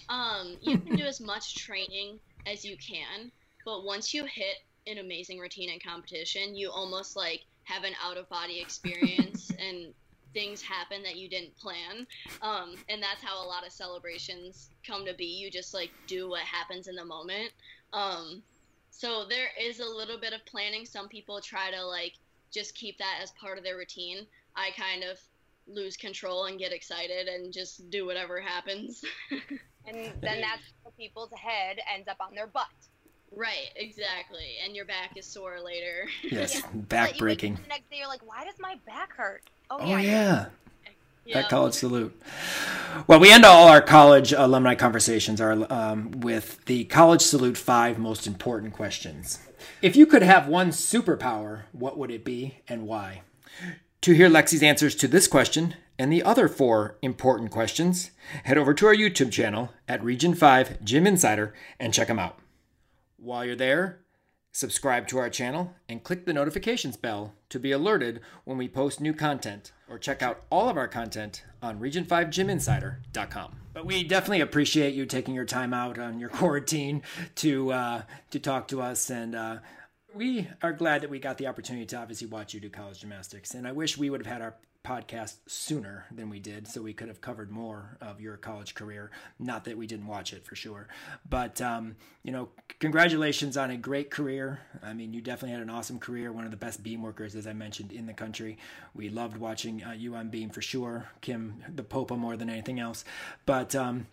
Um, 0.09 0.57
you 0.61 0.77
can 0.77 0.95
do 0.95 1.03
as 1.03 1.21
much 1.21 1.55
training 1.55 2.19
as 2.45 2.65
you 2.65 2.75
can, 2.77 3.31
but 3.65 3.83
once 3.83 4.13
you 4.13 4.25
hit 4.25 4.57
an 4.87 4.97
amazing 4.97 5.39
routine 5.39 5.69
in 5.69 5.79
competition, 5.79 6.55
you 6.55 6.71
almost 6.71 7.15
like 7.15 7.41
have 7.63 7.83
an 7.83 7.93
out 8.03 8.17
of 8.17 8.27
body 8.29 8.59
experience 8.59 9.51
and 9.59 9.93
things 10.33 10.61
happen 10.61 11.03
that 11.03 11.15
you 11.15 11.29
didn't 11.29 11.55
plan. 11.57 12.07
Um, 12.41 12.75
and 12.89 13.01
that's 13.01 13.23
how 13.23 13.43
a 13.43 13.47
lot 13.47 13.65
of 13.65 13.71
celebrations 13.71 14.69
come 14.85 15.05
to 15.05 15.13
be. 15.13 15.25
You 15.25 15.51
just 15.51 15.73
like 15.73 15.91
do 16.07 16.29
what 16.29 16.41
happens 16.41 16.87
in 16.87 16.95
the 16.95 17.05
moment. 17.05 17.51
Um, 17.93 18.41
so 18.89 19.25
there 19.27 19.49
is 19.59 19.79
a 19.79 19.85
little 19.85 20.19
bit 20.19 20.33
of 20.33 20.45
planning. 20.45 20.85
Some 20.85 21.07
people 21.07 21.41
try 21.41 21.71
to 21.71 21.85
like 21.85 22.13
just 22.51 22.75
keep 22.75 22.97
that 22.97 23.19
as 23.21 23.31
part 23.31 23.57
of 23.57 23.63
their 23.63 23.77
routine. 23.77 24.25
I 24.55 24.71
kind 24.77 25.03
of 25.03 25.19
lose 25.67 25.95
control 25.95 26.45
and 26.45 26.59
get 26.59 26.73
excited 26.73 27.27
and 27.27 27.53
just 27.53 27.89
do 27.89 28.05
whatever 28.05 28.39
happens. 28.39 29.03
and 29.87 30.11
then 30.21 30.41
that's 30.41 30.73
the 30.85 30.91
people's 30.97 31.31
head 31.35 31.77
ends 31.93 32.07
up 32.07 32.17
on 32.19 32.35
their 32.35 32.47
butt. 32.47 32.67
Right, 33.33 33.69
exactly. 33.77 34.57
And 34.65 34.75
your 34.75 34.85
back 34.85 35.15
is 35.15 35.25
sore 35.25 35.59
later. 35.63 36.07
Yes, 36.23 36.55
Yeah. 36.55 36.61
back 36.73 36.89
But 36.89 36.91
you 36.91 37.03
wake 37.03 37.13
up 37.13 37.19
breaking. 37.19 37.53
The 37.55 37.69
next 37.69 37.89
day, 37.89 37.97
you're 37.99 38.07
like, 38.07 38.27
why 38.27 38.43
does 38.43 38.55
my 38.59 38.75
back 38.85 39.13
hurt? 39.13 39.43
Oh 39.79 39.87
yeah. 39.87 39.99
yeah. 39.99 40.45
Yeah. 41.25 41.41
That 41.41 41.49
college 41.49 41.73
salute. 41.73 42.19
Well, 43.07 43.19
we 43.19 43.31
end 43.31 43.45
all 43.45 43.67
our 43.67 43.81
college 43.81 44.33
alumni 44.33 44.75
conversations 44.75 45.39
are 45.39 45.71
um, 45.71 46.11
with 46.11 46.63
the 46.65 46.83
college 46.85 47.21
salute 47.21 47.57
five 47.57 47.97
most 47.97 48.27
important 48.27 48.73
questions. 48.73 49.39
If 49.81 49.95
you 49.95 50.05
could 50.05 50.23
have 50.23 50.47
one 50.47 50.71
superpower, 50.71 51.63
what 51.71 51.97
would 51.97 52.11
it 52.11 52.25
be 52.25 52.57
and 52.67 52.85
why? 52.85 53.21
To 54.01 54.13
hear 54.13 54.29
Lexi's 54.29 54.63
answers 54.63 54.95
to 54.95 55.07
this 55.07 55.27
question 55.27 55.75
and 55.97 56.11
the 56.11 56.23
other 56.23 56.49
four 56.49 56.97
important 57.01 57.51
questions, 57.51 58.11
head 58.43 58.57
over 58.57 58.73
to 58.73 58.87
our 58.87 58.95
YouTube 58.95 59.31
channel 59.31 59.71
at 59.87 60.03
Region 60.03 60.33
5 60.33 60.83
Gym 60.83 61.07
Insider 61.07 61.53
and 61.79 61.93
check 61.93 62.07
them 62.07 62.19
out. 62.19 62.39
While 63.17 63.45
you're 63.45 63.55
there, 63.55 63.99
subscribe 64.51 65.07
to 65.07 65.17
our 65.17 65.29
channel 65.29 65.73
and 65.87 66.03
click 66.03 66.25
the 66.25 66.33
notifications 66.33 66.97
bell 66.97 67.33
to 67.49 67.59
be 67.59 67.71
alerted 67.71 68.19
when 68.43 68.57
we 68.57 68.67
post 68.67 68.99
new 68.99 69.13
content 69.13 69.71
or 69.89 69.97
check 69.97 70.21
out 70.21 70.43
all 70.49 70.69
of 70.69 70.77
our 70.77 70.87
content 70.87 71.43
on 71.61 71.79
region5gyminsider.com. 71.79 73.55
But 73.73 73.85
we 73.85 74.03
definitely 74.03 74.41
appreciate 74.41 74.93
you 74.93 75.05
taking 75.05 75.33
your 75.33 75.45
time 75.45 75.73
out 75.73 75.97
on 75.97 76.19
your 76.19 76.29
quarantine 76.41 77.03
to 77.35 77.71
uh, 77.71 78.01
to 78.31 78.39
talk 78.39 78.67
to 78.69 78.81
us 78.81 79.09
and 79.09 79.35
uh, 79.35 79.57
we 80.13 80.49
are 80.61 80.73
glad 80.73 81.01
that 81.01 81.09
we 81.09 81.19
got 81.19 81.37
the 81.37 81.47
opportunity 81.47 81.85
to 81.85 81.97
obviously 81.97 82.27
watch 82.27 82.53
you 82.53 82.59
do 82.59 82.69
college 82.69 82.99
gymnastics 82.99 83.53
and 83.53 83.67
I 83.67 83.71
wish 83.71 83.97
we 83.97 84.09
would 84.09 84.25
have 84.25 84.31
had 84.31 84.41
our 84.41 84.55
podcast 84.83 85.35
sooner 85.45 86.05
than 86.11 86.29
we 86.29 86.39
did 86.39 86.67
so 86.67 86.81
we 86.81 86.93
could 86.93 87.07
have 87.07 87.21
covered 87.21 87.51
more 87.51 87.97
of 88.01 88.19
your 88.19 88.37
college 88.37 88.73
career 88.73 89.11
not 89.39 89.65
that 89.65 89.77
we 89.77 89.85
didn't 89.85 90.07
watch 90.07 90.33
it 90.33 90.43
for 90.43 90.55
sure 90.55 90.87
but 91.29 91.61
um, 91.61 91.95
you 92.23 92.31
know 92.31 92.49
congratulations 92.79 93.57
on 93.57 93.71
a 93.71 93.77
great 93.77 94.09
career 94.09 94.59
i 94.83 94.93
mean 94.93 95.13
you 95.13 95.21
definitely 95.21 95.51
had 95.51 95.61
an 95.61 95.69
awesome 95.69 95.99
career 95.99 96.31
one 96.31 96.45
of 96.45 96.51
the 96.51 96.57
best 96.57 96.81
beam 96.81 97.01
workers 97.01 97.35
as 97.35 97.45
i 97.45 97.53
mentioned 97.53 97.91
in 97.91 98.05
the 98.05 98.13
country 98.13 98.57
we 98.95 99.09
loved 99.09 99.37
watching 99.37 99.83
uh, 99.83 99.91
you 99.91 100.15
on 100.15 100.29
beam 100.29 100.49
for 100.49 100.61
sure 100.61 101.07
kim 101.21 101.63
the 101.75 101.83
popa 101.83 102.17
more 102.17 102.35
than 102.35 102.49
anything 102.49 102.79
else 102.79 103.05
but 103.45 103.75
um, 103.75 104.07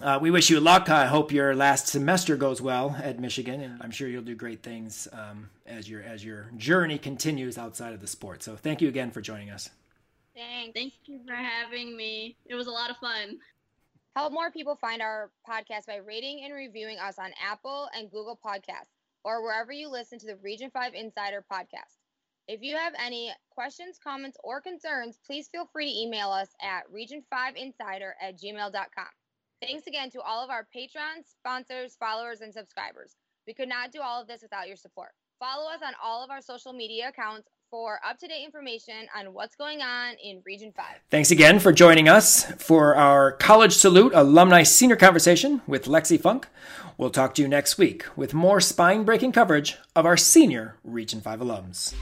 uh, 0.00 0.18
we 0.20 0.30
wish 0.30 0.48
you 0.48 0.58
luck. 0.58 0.88
I 0.88 1.06
hope 1.06 1.32
your 1.32 1.54
last 1.54 1.86
semester 1.86 2.36
goes 2.36 2.62
well 2.62 2.96
at 3.02 3.20
Michigan, 3.20 3.60
and 3.60 3.82
I'm 3.82 3.90
sure 3.90 4.08
you'll 4.08 4.22
do 4.22 4.34
great 4.34 4.62
things 4.62 5.06
um, 5.12 5.50
as 5.66 5.88
your 5.88 6.02
as 6.02 6.24
your 6.24 6.50
journey 6.56 6.96
continues 6.96 7.58
outside 7.58 7.92
of 7.92 8.00
the 8.00 8.06
sport. 8.06 8.42
So, 8.42 8.56
thank 8.56 8.80
you 8.80 8.88
again 8.88 9.10
for 9.10 9.20
joining 9.20 9.50
us. 9.50 9.68
Thanks. 10.34 10.72
Thank 10.74 10.92
you 11.06 11.20
for 11.26 11.34
having 11.34 11.96
me. 11.96 12.36
It 12.46 12.54
was 12.54 12.66
a 12.66 12.70
lot 12.70 12.90
of 12.90 12.96
fun. 12.96 13.38
Help 14.16 14.32
more 14.32 14.50
people 14.50 14.76
find 14.76 15.00
our 15.00 15.30
podcast 15.48 15.86
by 15.86 15.96
rating 15.96 16.44
and 16.44 16.54
reviewing 16.54 16.98
us 16.98 17.18
on 17.18 17.30
Apple 17.42 17.88
and 17.96 18.10
Google 18.10 18.38
Podcasts 18.44 18.92
or 19.24 19.42
wherever 19.42 19.72
you 19.72 19.88
listen 19.88 20.18
to 20.18 20.26
the 20.26 20.36
Region 20.36 20.70
5 20.70 20.94
Insider 20.94 21.44
podcast. 21.50 21.96
If 22.48 22.60
you 22.60 22.76
have 22.76 22.92
any 22.98 23.32
questions, 23.50 23.98
comments, 24.02 24.36
or 24.42 24.60
concerns, 24.60 25.18
please 25.24 25.48
feel 25.48 25.66
free 25.72 25.86
to 25.86 25.98
email 26.00 26.30
us 26.30 26.48
at 26.60 26.92
region5insider 26.92 28.12
at 28.20 28.38
gmail.com. 28.38 29.06
Thanks 29.62 29.86
again 29.86 30.10
to 30.10 30.20
all 30.20 30.42
of 30.42 30.50
our 30.50 30.66
patrons, 30.72 31.26
sponsors, 31.38 31.96
followers, 31.96 32.40
and 32.40 32.52
subscribers. 32.52 33.14
We 33.46 33.54
could 33.54 33.68
not 33.68 33.92
do 33.92 34.00
all 34.00 34.20
of 34.20 34.26
this 34.26 34.42
without 34.42 34.66
your 34.66 34.76
support. 34.76 35.10
Follow 35.38 35.70
us 35.70 35.80
on 35.86 35.94
all 36.02 36.22
of 36.24 36.30
our 36.30 36.40
social 36.40 36.72
media 36.72 37.08
accounts 37.08 37.48
for 37.72 37.98
up 38.06 38.18
to 38.18 38.28
date 38.28 38.44
information 38.44 39.08
on 39.18 39.32
what's 39.32 39.56
going 39.56 39.80
on 39.80 40.12
in 40.22 40.42
Region 40.44 40.72
5. 40.76 40.84
Thanks 41.10 41.30
again 41.30 41.58
for 41.58 41.72
joining 41.72 42.06
us 42.06 42.44
for 42.62 42.94
our 42.94 43.32
College 43.32 43.72
Salute 43.72 44.12
Alumni 44.14 44.62
Senior 44.62 44.96
Conversation 44.96 45.62
with 45.66 45.86
Lexy 45.86 46.20
Funk. 46.20 46.48
We'll 46.98 47.08
talk 47.08 47.34
to 47.36 47.42
you 47.42 47.48
next 47.48 47.78
week 47.78 48.04
with 48.14 48.34
more 48.34 48.60
spine 48.60 49.04
breaking 49.04 49.32
coverage 49.32 49.78
of 49.96 50.04
our 50.04 50.18
senior 50.18 50.76
Region 50.84 51.22
5 51.22 51.40
alums. 51.40 51.94